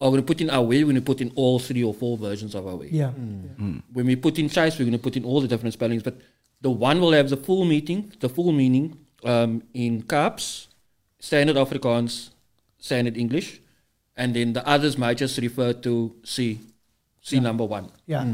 are 0.00 0.10
going 0.10 0.22
to 0.22 0.26
put 0.26 0.40
in 0.40 0.50
our 0.50 0.62
way, 0.62 0.78
we're 0.84 0.92
going 0.92 0.96
to 0.96 1.02
put 1.02 1.20
in 1.20 1.32
all 1.34 1.58
three 1.58 1.82
or 1.84 1.92
four 1.94 2.16
versions 2.16 2.54
of 2.54 2.66
our 2.66 2.76
way. 2.76 2.88
Yeah. 2.90 3.10
When 3.10 3.82
we 4.06 4.16
put 4.16 4.38
in 4.38 4.48
choice, 4.48 4.78
we're 4.78 4.84
going 4.84 4.92
to 4.92 5.02
put 5.02 5.16
in 5.16 5.24
all 5.24 5.40
the 5.40 5.48
different 5.48 5.74
spellings, 5.74 6.02
but 6.02 6.16
the 6.60 6.70
one 6.70 7.00
will 7.00 7.12
have 7.12 7.28
the 7.30 7.36
full 7.36 7.64
meaning, 7.64 8.12
the 8.20 8.28
full 8.28 8.52
meaning 8.52 8.98
um, 9.24 9.62
in 9.74 10.02
Kaaps, 10.02 10.66
standard 11.18 11.56
Afrikaans, 11.56 12.30
standard 12.78 13.16
English, 13.16 13.60
and 14.16 14.34
then 14.34 14.52
the 14.52 14.66
others 14.66 14.96
might 14.98 15.18
just 15.18 15.38
refer 15.38 15.72
to 15.72 16.14
C, 17.28 17.36
C 17.36 17.40
number 17.40 17.64
one. 17.64 17.84
Yeah. 18.06 18.24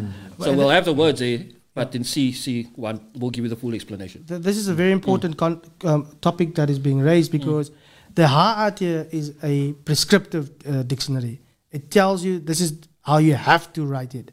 So 0.44 0.48
we'll 0.56 0.70
have 0.70 0.84
the 0.84 0.92
words 1.04 1.20
there, 1.20 1.40
but 1.74 1.94
in 1.94 2.04
C, 2.04 2.32
C 2.32 2.68
one, 2.76 2.96
we'll 3.18 3.30
give 3.36 3.44
you 3.44 3.50
the 3.50 3.60
full 3.62 3.74
explanation. 3.74 4.24
Th- 4.30 4.40
this 4.40 4.56
is 4.56 4.68
a 4.68 4.74
very 4.82 4.92
important 4.92 5.36
con- 5.36 5.62
um, 5.84 6.02
topic 6.20 6.54
that 6.54 6.68
is 6.70 6.78
being 6.78 7.00
raised 7.00 7.30
because 7.32 7.70
the 8.14 8.26
HAT 8.28 8.82
is 8.82 9.26
a 9.42 9.72
prescriptive 9.88 10.44
uh, 10.66 10.82
dictionary. 10.84 11.40
It 11.70 11.90
tells 11.90 12.24
you 12.24 12.38
this 12.50 12.60
is 12.60 12.70
how 13.02 13.18
you 13.18 13.34
have 13.34 13.72
to 13.72 13.84
write 13.84 14.14
it, 14.14 14.30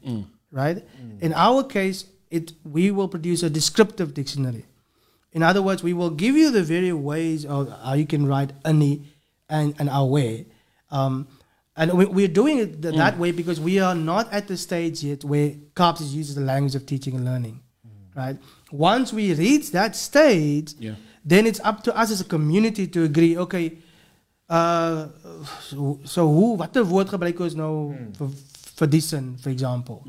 right? 0.50 0.78
In 1.20 1.32
our 1.34 1.62
case, 1.64 2.04
it 2.30 2.52
we 2.64 2.90
will 2.90 3.08
produce 3.08 3.42
a 3.42 3.50
descriptive 3.50 4.14
dictionary. 4.14 4.64
In 5.32 5.42
other 5.42 5.62
words, 5.62 5.82
we 5.82 5.92
will 5.94 6.10
give 6.10 6.36
you 6.36 6.50
the 6.50 6.62
very 6.62 6.92
ways 6.92 7.44
of 7.44 7.68
how 7.84 7.94
you 7.94 8.06
can 8.06 8.26
write 8.26 8.52
any 8.64 8.92
and, 9.48 9.74
and 9.78 9.88
our 9.88 10.06
way. 10.06 10.46
Um, 10.90 11.26
and 11.76 11.92
we, 11.92 12.04
we're 12.04 12.28
doing 12.28 12.58
it 12.58 12.82
th- 12.82 12.94
that 12.96 13.18
way 13.18 13.32
because 13.32 13.58
we 13.60 13.78
are 13.80 13.94
not 13.94 14.30
at 14.32 14.46
the 14.48 14.56
stage 14.56 15.02
yet 15.02 15.24
where 15.24 15.50
Kaaps 15.74 16.00
is 16.02 16.14
used 16.14 16.28
as 16.30 16.34
the 16.36 16.42
language 16.42 16.74
of 16.74 16.84
teaching 16.86 17.14
and 17.16 17.24
learning, 17.24 17.60
right? 18.14 18.36
Once 18.70 19.12
we 19.12 19.32
reach 19.34 19.70
that 19.72 19.96
stage, 19.96 20.74
Yeah. 20.78 20.94
then 21.24 21.46
it's 21.46 21.60
up 21.64 21.82
to 21.84 21.96
us 21.96 22.10
as 22.10 22.20
a 22.20 22.24
community 22.24 22.86
to 22.88 23.04
agree, 23.04 23.36
okay, 23.38 23.78
uh, 24.50 25.06
so, 25.60 25.98
so 26.04 26.26
hoe, 26.26 26.56
wat 26.56 26.72
de 26.74 26.84
woord 26.84 27.08
gebruiken 27.08 27.56
nou 27.56 27.94
vir, 28.18 28.28
vir 28.76 28.86
die 28.88 29.00
sin, 29.00 29.36
for 29.40 29.48
example. 29.50 30.02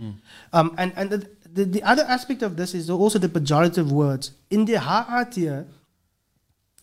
Um, 0.52 0.74
and 0.78 0.92
and 0.98 1.10
the, 1.12 1.20
the, 1.54 1.66
the 1.66 1.84
other 1.84 2.04
aspect 2.10 2.42
of 2.44 2.58
this 2.58 2.74
is 2.74 2.90
also 2.90 3.20
the 3.20 3.30
pejorative 3.30 3.90
words. 3.92 4.32
In 4.50 4.66
the 4.66 4.80
HAT, 4.80 5.38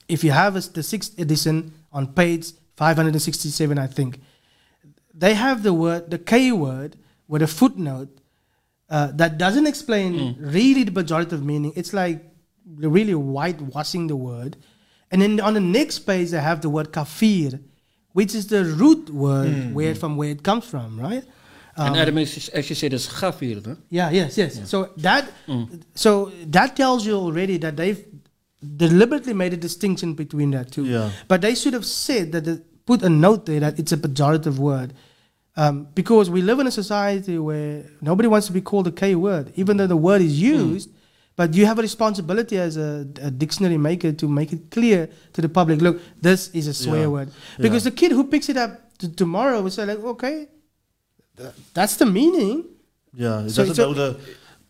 if 0.09 0.25
you 0.25 0.31
have 0.33 0.57
a, 0.57 0.61
the 0.61 0.83
sixth 0.83 1.19
edition 1.19 1.73
on 1.93 2.07
page 2.15 2.53
567, 2.77 3.79
I 3.79 3.87
think, 3.87 4.21
they 5.21 5.35
have 5.35 5.63
the 5.63 5.73
word, 5.73 6.11
the 6.11 6.19
K 6.19 6.51
word, 6.53 6.97
with 7.29 7.43
a 7.43 7.47
footnote 7.47 8.09
uh, 8.89 9.09
that 9.15 9.39
doesn't 9.39 9.67
explain 9.67 10.15
mm. 10.15 10.37
really 10.39 10.83
the 10.83 10.91
pejorative 10.91 11.43
meaning. 11.43 11.73
It's 11.77 11.93
like 11.93 12.25
really 12.67 13.13
whitewashing 13.13 14.09
the 14.09 14.17
word. 14.17 14.57
And 15.11 15.23
then 15.23 15.41
on 15.41 15.55
the 15.55 15.61
next 15.61 16.01
page, 16.01 16.31
they 16.31 16.41
have 16.41 16.63
the 16.63 16.71
word 16.71 16.93
kafir, 16.93 17.61
which 18.13 18.35
is 18.35 18.47
the 18.49 18.65
root 18.65 19.11
word 19.11 19.49
mm. 19.49 19.73
where 19.73 19.95
from 19.95 20.17
where 20.17 20.31
it 20.31 20.43
comes 20.43 20.65
from, 20.65 20.99
right? 20.99 21.25
and 21.77 21.95
um, 21.95 22.03
Adam, 22.03 22.19
as 22.19 22.49
as 22.49 22.69
you 22.69 22.77
said, 22.77 22.93
is 22.93 23.07
gafir, 23.07 23.65
no? 23.67 23.77
Yeah, 23.89 24.11
yes, 24.11 24.37
yes. 24.37 24.69
So 24.69 24.91
that 24.99 25.31
mm. 25.47 25.83
so 25.95 26.33
that 26.47 26.77
tells 26.77 27.07
you 27.07 27.15
already 27.15 27.59
that 27.59 27.77
they've 27.77 28.05
deliberately 28.77 29.35
made 29.35 29.53
a 29.53 29.57
distinction 29.57 30.15
between 30.15 30.51
that 30.51 30.73
two. 30.73 30.85
Yeah. 30.85 31.11
But 31.29 31.41
they 31.41 31.55
should 31.55 31.73
have 31.73 31.87
said 31.87 32.33
that 32.33 32.45
the, 32.45 32.63
put 32.87 33.03
a 33.03 33.09
note 33.09 33.47
there 33.47 33.61
that 33.61 33.79
it's 33.79 33.93
a 33.93 33.97
pejorative 33.97 34.59
word. 34.59 34.95
Um, 35.57 35.89
because 35.95 36.31
we 36.31 36.43
live 36.43 36.61
in 36.61 36.67
a 36.67 36.71
society 36.71 37.39
where 37.39 37.85
nobody 38.01 38.29
wants 38.29 38.47
to 38.47 38.53
be 38.53 38.61
called 38.61 38.87
a 38.87 38.93
K 38.93 39.15
word, 39.17 39.53
even 39.57 39.77
though 39.77 39.87
the 39.89 39.97
word 39.97 40.23
is 40.23 40.41
used. 40.41 40.91
But 41.37 41.55
you 41.55 41.65
have 41.67 41.79
a 41.79 41.83
responsibility 41.83 42.59
as 42.59 42.77
a, 42.77 43.07
a 43.23 43.31
dictionary 43.31 43.79
maker 43.79 44.13
to 44.13 44.29
make 44.29 44.53
it 44.53 44.71
clear 44.71 45.09
to 45.33 45.41
the 45.41 45.49
public. 45.49 45.81
Look, 45.81 46.01
this 46.21 46.49
is 46.51 46.67
a 46.67 46.75
swear 46.75 47.01
Yeah. 47.03 47.07
word. 47.09 47.31
Because 47.59 47.85
the 47.85 47.91
kid 47.91 48.13
who 48.13 48.25
picks 48.25 48.49
it 48.49 48.57
up 48.57 48.73
t- 48.99 49.09
tomorrow 49.09 49.61
will 49.63 49.71
say 49.71 49.87
like, 49.87 49.99
okay, 50.05 50.49
th- 51.37 51.51
that's 51.75 51.97
the 51.97 52.07
meaning. 52.07 52.65
Yeah, 53.15 53.41
it 53.45 53.51
So- 53.51 53.63
doesn't 53.63 53.75
so 53.75 53.87
know 53.89 53.95
the. 53.95 54.21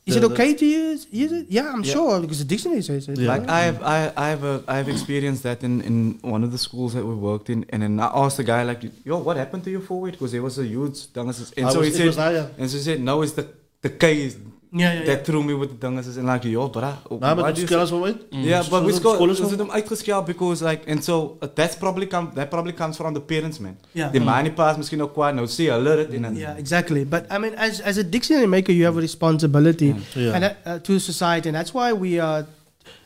Is 0.07 0.14
the- 0.14 0.26
it 0.26 0.32
okay 0.32 0.55
to 0.55 0.66
use 0.66 1.07
use 1.11 1.32
it? 1.32 1.46
Yeah, 1.51 1.70
I'm 1.72 1.82
sure 1.82 2.20
because 2.20 2.38
the 2.38 2.44
dictionary 2.44 2.82
says 2.82 3.09
it. 3.09 3.18
Yeah. 3.18 3.28
Like 3.28 3.48
I 3.48 3.61
have, 3.68 3.82
I, 3.82 4.12
I 4.16 4.28
have, 4.30 4.44
a, 4.44 4.64
I 4.66 4.76
have 4.78 4.88
experienced 4.88 5.42
that 5.42 5.62
in, 5.62 5.80
in 5.82 6.18
one 6.22 6.42
of 6.42 6.51
the 6.53 6.59
schools 6.59 6.94
that 6.94 7.05
we 7.05 7.14
worked 7.14 7.51
in, 7.51 7.64
and 7.70 7.82
then 7.82 8.01
I 8.01 8.07
asked 8.22 8.38
the 8.38 8.44
guy 8.44 8.62
like, 8.64 8.82
"Yo, 9.05 9.18
what 9.18 9.36
happened 9.36 9.62
to 9.64 9.70
your 9.70 9.80
forward?" 9.82 10.12
Because 10.12 10.32
there 10.32 10.42
was 10.42 10.59
a 10.59 10.66
huge 10.66 10.98
dangas, 11.14 11.53
and 11.57 11.66
I 11.66 11.70
so 11.72 11.80
was- 11.80 11.88
he 11.88 11.94
said, 11.94 12.07
was 12.07 12.16
yeah. 12.16 12.46
and 12.59 12.70
so 12.70 12.76
he 12.78 12.82
said, 12.82 13.01
"No, 13.01 13.22
it's 13.22 13.32
the 13.32 13.46
the 13.82 13.90
K 13.90 14.22
is 14.26 14.36
Yeah, 14.72 14.92
yeah, 14.94 15.04
that 15.06 15.24
threw 15.24 15.42
me 15.42 15.52
with 15.54 15.70
the 15.70 15.86
dangas," 15.86 16.16
and 16.16 16.26
like, 16.26 16.44
"Yo, 16.48 16.68
bruh, 16.70 16.94
Nou, 17.10 17.18
why 17.20 17.34
maar 17.34 17.52
do 17.54 17.60
you 17.60 17.66
skills 17.66 17.88
say- 17.88 17.98
wel 17.98 18.04
weet. 18.06 18.16
Yeah, 18.30 18.62
but 18.70 18.84
we 18.84 18.92
School- 18.92 19.00
scored. 19.00 19.16
school 19.16 19.30
is 19.30 19.40
We 19.40 19.46
wel- 19.46 19.56
them 19.56 19.70
uitgeschaald 19.70 20.26
because 20.26 20.62
like, 20.62 20.82
and 20.86 21.02
so 21.04 21.36
uh, 21.42 21.48
that's 21.54 21.74
probably 21.76 22.06
come, 22.06 22.30
that 22.34 22.50
probably 22.50 22.72
comes 22.72 22.96
from 22.96 23.14
the 23.14 23.20
parents, 23.20 23.58
man. 23.58 23.76
Yeah. 23.92 24.12
Die 24.12 24.20
ma 24.20 24.40
nie 24.42 24.52
pas 24.52 24.76
miskien 24.76 25.00
ook 25.02 25.12
kwaad 25.12 25.34
nou 25.34 25.46
sê 25.46 25.66
hulle 25.70 25.96
dit 25.96 26.14
en 26.14 26.22
dan 26.22 26.36
Yeah, 26.36 26.56
exactly. 26.58 27.04
But 27.04 27.26
I 27.32 27.38
mean, 27.38 27.54
as, 27.56 27.80
as 27.80 27.96
a 27.98 28.04
dictionary 28.04 28.46
maker, 28.46 28.72
you 28.72 28.84
have 28.84 28.96
a 28.96 29.00
responsibility 29.00 29.94
Yeah. 30.14 30.34
and 30.36 30.44
uh, 30.44 30.78
to 30.78 30.98
society, 31.00 31.48
and 31.48 31.56
that's 31.56 31.74
why 31.74 31.92
we 31.92 32.20
are 32.20 32.46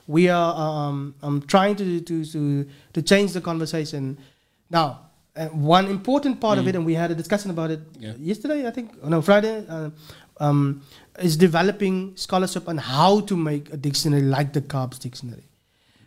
we 0.07 0.29
are 0.29 0.53
um, 0.67 1.15
um, 1.23 1.43
trying 1.47 1.77
to, 1.77 2.01
to 2.01 2.25
to 2.27 2.67
to 2.93 3.01
change 3.03 3.33
the 3.33 3.41
conversation. 3.41 4.19
Now, 4.71 4.87
uh, 5.37 5.47
one 5.49 5.89
important 5.89 6.41
part 6.41 6.59
of 6.59 6.67
it, 6.69 6.75
and 6.77 6.85
we 6.85 6.95
had 6.95 7.11
a 7.11 7.15
discussion 7.15 7.51
about 7.51 7.71
it 7.71 7.81
Yeah. 7.99 8.13
yesterday, 8.21 8.67
I 8.69 8.71
think, 8.71 8.91
oh, 9.03 9.09
no, 9.09 9.23
Friday, 9.23 9.65
uh, 9.69 9.89
um, 10.41 10.83
is 11.19 11.37
developing 11.37 12.17
scholarship 12.17 12.69
on 12.69 12.79
how 12.79 13.21
to 13.21 13.37
make 13.37 13.73
a 13.73 13.77
dictionary 13.77 14.23
like 14.23 14.53
the 14.53 14.61
Kaaps 14.61 14.99
dictionary. 14.99 15.45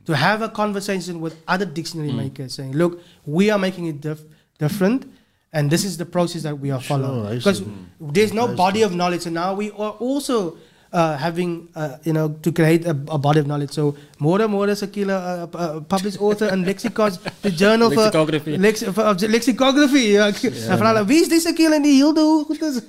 To 0.05 0.15
have 0.15 0.41
a 0.41 0.49
conversation 0.49 1.19
with 1.19 1.35
other 1.47 1.65
dictionary 1.65 2.13
makers 2.13 2.53
saying, 2.53 2.71
look, 2.73 3.01
we 3.25 3.49
are 3.49 3.59
making 3.59 3.87
it 3.87 3.99
dif- 3.99 4.23
different, 4.57 5.05
and 5.51 5.69
this 5.69 5.83
is 5.83 5.97
the 5.97 6.05
process 6.05 6.43
that 6.43 6.57
we 6.57 6.71
are 6.71 6.79
following. 6.79 7.37
Because 7.37 7.59
see. 7.59 7.73
there's 7.99 8.33
no 8.33 8.55
body 8.55 8.83
of 8.83 8.95
knowledge, 8.95 9.25
and 9.25 9.35
now 9.35 9.53
we 9.53 9.71
are 9.71 9.91
also 9.91 10.57
uh, 10.93 11.17
having, 11.17 11.67
uh, 11.75 11.97
you 12.03 12.13
know, 12.13 12.29
to 12.41 12.51
create 12.51 12.85
a, 12.85 12.91
a 12.91 13.17
body 13.17 13.39
of 13.39 13.47
knowledge. 13.47 13.71
So, 13.71 13.95
Mora 14.19 14.47
Mora 14.47 14.71
Sakila, 14.73 15.17
uh, 15.53 15.57
uh, 15.57 15.79
published 15.81 16.19
author 16.21 16.45
and 16.45 16.65
Lexikos, 16.65 17.19
the 17.41 17.51
journal 17.51 17.89
for 17.89 17.95
Lexicography. 18.01 18.57
lex, 18.57 18.83
for, 18.83 19.13
lexicography. 19.27 20.13
Ja. 20.13 20.27
En 20.69 20.77
van 20.77 21.05
wie 21.07 21.21
is 21.21 21.29
die 21.29 21.39
Sakila 21.39 21.75
en 21.75 21.81
die 21.81 21.95
Hilde? 21.95 22.21
Hoe 22.21 22.45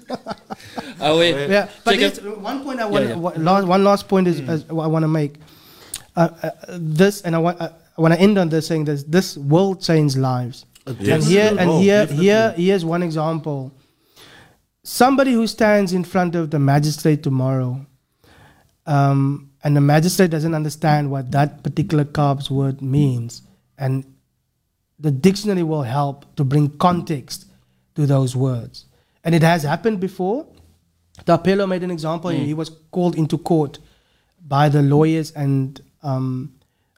Oh, 1.01 1.19
wait. 1.19 1.49
yeah, 1.49 1.69
but 1.85 1.95
Check 1.99 2.17
one 2.43 2.63
point 2.65 2.81
I 2.81 2.85
want, 2.87 3.05
Yeah, 3.05 3.11
yeah. 3.11 3.17
One, 3.17 3.45
last, 3.45 3.67
one 3.67 3.85
last 3.85 4.09
point 4.09 4.27
is, 4.27 4.41
is 4.41 4.65
what 4.69 4.85
I 4.85 4.89
want 4.89 5.03
to 5.05 5.09
make. 5.09 5.35
Uh, 6.17 6.29
uh, 6.43 6.51
this, 6.79 7.21
and 7.23 7.35
I 7.35 7.39
want, 7.39 7.61
uh, 7.61 7.69
I 7.97 8.01
want 8.01 8.15
to 8.15 8.21
end 8.21 8.39
on 8.39 8.49
this 8.49 8.67
saying 8.67 8.85
this: 8.87 9.05
this 9.05 9.37
will 9.37 9.75
change 9.77 10.17
lives. 10.17 10.65
And 10.87 11.23
here, 11.23 11.55
and 11.59 11.71
Oh, 11.71 11.81
here, 11.81 12.07
definitely. 12.07 12.25
here, 12.25 12.55
here's 12.57 12.85
one 12.85 13.03
example. 13.03 13.71
Somebody 14.83 15.33
who 15.33 15.47
stands 15.47 15.93
in 15.93 16.03
front 16.03 16.35
of 16.35 16.51
the 16.51 16.59
magistrate 16.59 17.23
tomorrow, 17.23 17.85
um, 18.89 19.51
and 19.65 19.77
the 19.77 19.81
magistrate 19.81 20.31
doesn't 20.31 20.55
understand 20.55 21.11
what 21.11 21.31
that 21.33 21.63
particular 21.63 22.05
Kaaps 22.05 22.51
word 22.51 22.81
means, 22.83 23.43
and 23.77 24.05
the 24.99 25.11
dictionary 25.11 25.63
will 25.63 25.83
help 25.83 26.25
to 26.37 26.45
bring 26.45 26.71
context 26.79 27.47
to 27.95 28.07
those 28.07 28.35
words. 28.35 28.87
And 29.25 29.35
it 29.35 29.43
has 29.43 29.63
happened 29.63 30.01
before. 30.01 30.47
Thapelo 31.27 31.69
made 31.69 31.83
an 31.83 31.91
example. 31.91 32.31
He 32.31 32.55
was 32.55 32.71
called 32.91 33.15
into 33.17 33.37
court 33.39 33.79
by 34.47 34.69
the 34.69 34.83
lawyers 34.83 35.33
and 35.33 35.81
um, 36.03 36.53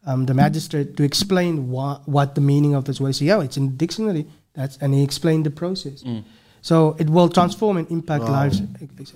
um, 0.06 0.26
the 0.26 0.34
magistrate 0.34 0.96
to 0.96 1.02
explain 1.02 1.70
wha- 1.70 2.00
what 2.06 2.34
the 2.34 2.40
meaning 2.40 2.74
of 2.74 2.84
this 2.84 3.00
word 3.00 3.10
is. 3.10 3.20
Yeah, 3.22 3.40
it's 3.42 3.56
in 3.56 3.66
the 3.66 3.76
dictionary. 3.84 4.26
That's 4.54 4.76
and 4.82 4.94
he 4.94 5.02
explained 5.02 5.44
the 5.46 5.50
process. 5.50 6.02
So 6.62 6.94
it 6.98 7.08
will 7.08 7.28
transform 7.28 7.76
and 7.78 7.90
impact 7.90 8.24
Wow. 8.24 8.32
lives 8.32 8.62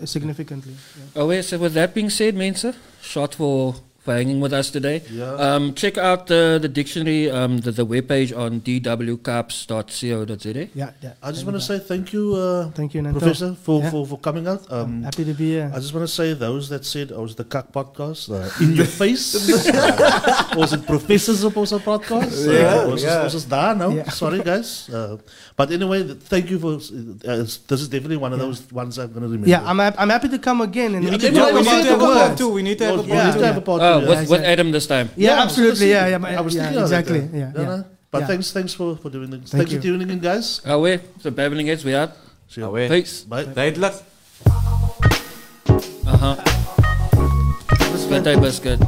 significantly. 0.05 0.73
Yeah. 0.73 1.23
Oh, 1.23 1.27
wait, 1.29 1.45
so 1.45 1.59
with 1.59 1.75
that 1.75 1.95
being 1.95 2.11
said, 2.11 2.35
Mensa, 2.35 2.75
short 3.03 3.35
for, 3.35 3.75
for 4.05 4.13
hanging 4.15 4.41
with 4.41 4.53
us 4.53 4.71
today. 4.71 5.03
Yeah. 5.11 5.33
Um, 5.35 5.73
check 5.75 5.97
out 5.97 6.27
the, 6.27 6.59
the 6.61 6.69
dictionary, 6.69 7.31
um, 7.31 7.59
the, 7.59 7.73
the 7.73 7.87
webpage 7.87 8.37
on 8.37 8.61
dwcaps.co.za. 8.61 10.69
Yeah, 10.75 10.91
yeah. 11.03 11.13
I 11.23 11.31
just 11.33 11.45
want 11.47 11.57
to 11.57 11.61
say 11.61 11.79
thank 11.79 12.13
you, 12.13 12.35
uh, 12.37 12.69
Thank 12.71 12.93
you, 12.95 13.01
Nantal. 13.03 13.19
Professor, 13.19 13.55
for, 13.55 13.81
Yeah. 13.83 13.91
for, 13.91 14.07
for 14.07 14.19
coming 14.19 14.47
out. 14.47 14.71
Um, 14.71 15.03
Happy 15.05 15.25
to 15.25 15.33
be 15.35 15.53
here. 15.57 15.71
I 15.75 15.79
just 15.81 15.95
want 15.95 16.07
to 16.07 16.13
say 16.13 16.35
those 16.35 16.69
that 16.69 16.85
said 16.85 17.13
I 17.13 17.19
was 17.19 17.35
the 17.35 17.45
Kak 17.45 17.73
podcast 17.73 18.29
uh, 18.31 18.63
in 18.63 18.75
your 18.77 18.87
face. 19.01 19.35
was 20.57 20.73
it 20.73 20.85
professors 20.87 21.45
op 21.45 21.57
onze 21.57 21.79
podcast? 21.81 22.45
Yeah, 22.45 22.85
uh, 22.85 22.91
was, 22.91 23.03
yeah. 23.03 23.23
was 23.23 23.33
het 23.33 23.49
daar? 23.49 23.77
No, 23.77 23.91
Yeah. 23.91 24.09
sorry 24.11 24.41
guys. 24.45 24.89
Uh, 24.93 25.13
but 25.57 25.71
anyway, 25.71 26.03
th- 26.05 26.19
thank 26.29 26.49
you 26.51 26.59
for. 26.59 26.73
Uh, 26.75 27.45
this 27.69 27.81
is 27.81 27.89
definitely 27.89 28.17
one 28.19 28.33
of 28.35 28.39
those 28.39 28.61
ones 28.73 28.99
I'm 28.99 29.09
going 29.13 29.23
to 29.23 29.29
remember. 29.29 29.49
Yeah, 29.49 29.63
I'm, 29.65 29.79
hap- 29.79 29.95
I'm 29.99 30.11
happy 30.11 30.29
to 30.29 30.39
come 30.39 30.61
again 30.63 30.95
and 30.95 31.05
Yeah, 31.05 31.11
we 31.11 31.19
can 31.19 31.35
yeah, 31.35 31.51
talk 31.51 31.55
we 31.55 31.61
we 31.61 31.65
need 31.65 31.77
need 31.77 31.83
to 31.83 31.85
to 31.85 31.91
have 31.91 32.03
a 32.03 32.05
part 32.05 32.29
words. 32.29 32.39
two. 32.41 32.49
We 32.53 32.63
need 32.63 32.79
to 32.79 32.85
have 32.85 32.99
a 32.99 33.03
we 33.03 33.09
part 33.65 33.81
two. 33.81 33.94
To 34.01 34.07
have 34.07 34.11
a 34.11 34.15
part 34.15 34.27
two, 34.27 34.33
with, 34.33 34.41
yeah. 34.41 34.47
with 34.47 34.53
Adam 34.53 34.73
this 34.73 34.87
time. 34.87 35.11
Yeah, 35.17 35.39
I 35.39 35.43
absolutely. 35.45 35.91
Yeah, 35.91 36.07
yeah, 36.09 36.39
I 36.39 36.41
was 36.41 36.55
thinking 36.55 36.77
of 36.77 36.83
exactly. 36.83 37.21
uh, 37.21 37.29
Yeah, 37.33 37.53
no, 37.55 37.63
yeah. 37.63 37.83
But 38.11 38.21
Yeah. 38.21 38.27
thanks, 38.27 38.53
thanks 38.53 38.75
for, 38.75 38.97
for 38.97 39.11
doing 39.11 39.31
this. 39.31 39.51
Thank 39.51 39.69
Thank, 39.69 39.71
you 39.71 39.77
you. 39.77 39.99
tuning 39.99 40.11
in, 40.11 40.21
guys. 40.21 40.61
Oh, 40.67 40.81
wait, 40.81 41.01
so 41.21 41.31
babbling 41.31 41.67
heads, 41.67 41.85
we 41.85 41.95
out. 41.95 42.13
See 42.49 42.61
you. 42.61 42.67
Away. 42.69 42.89
Peace. 42.89 43.23
Bye. 43.25 43.45
Duidelijk. 43.45 43.95
Aha. 46.07 46.37
Dis 47.93 48.05
Good 48.07 48.23
day, 48.23 48.37
biscuit. 48.39 48.79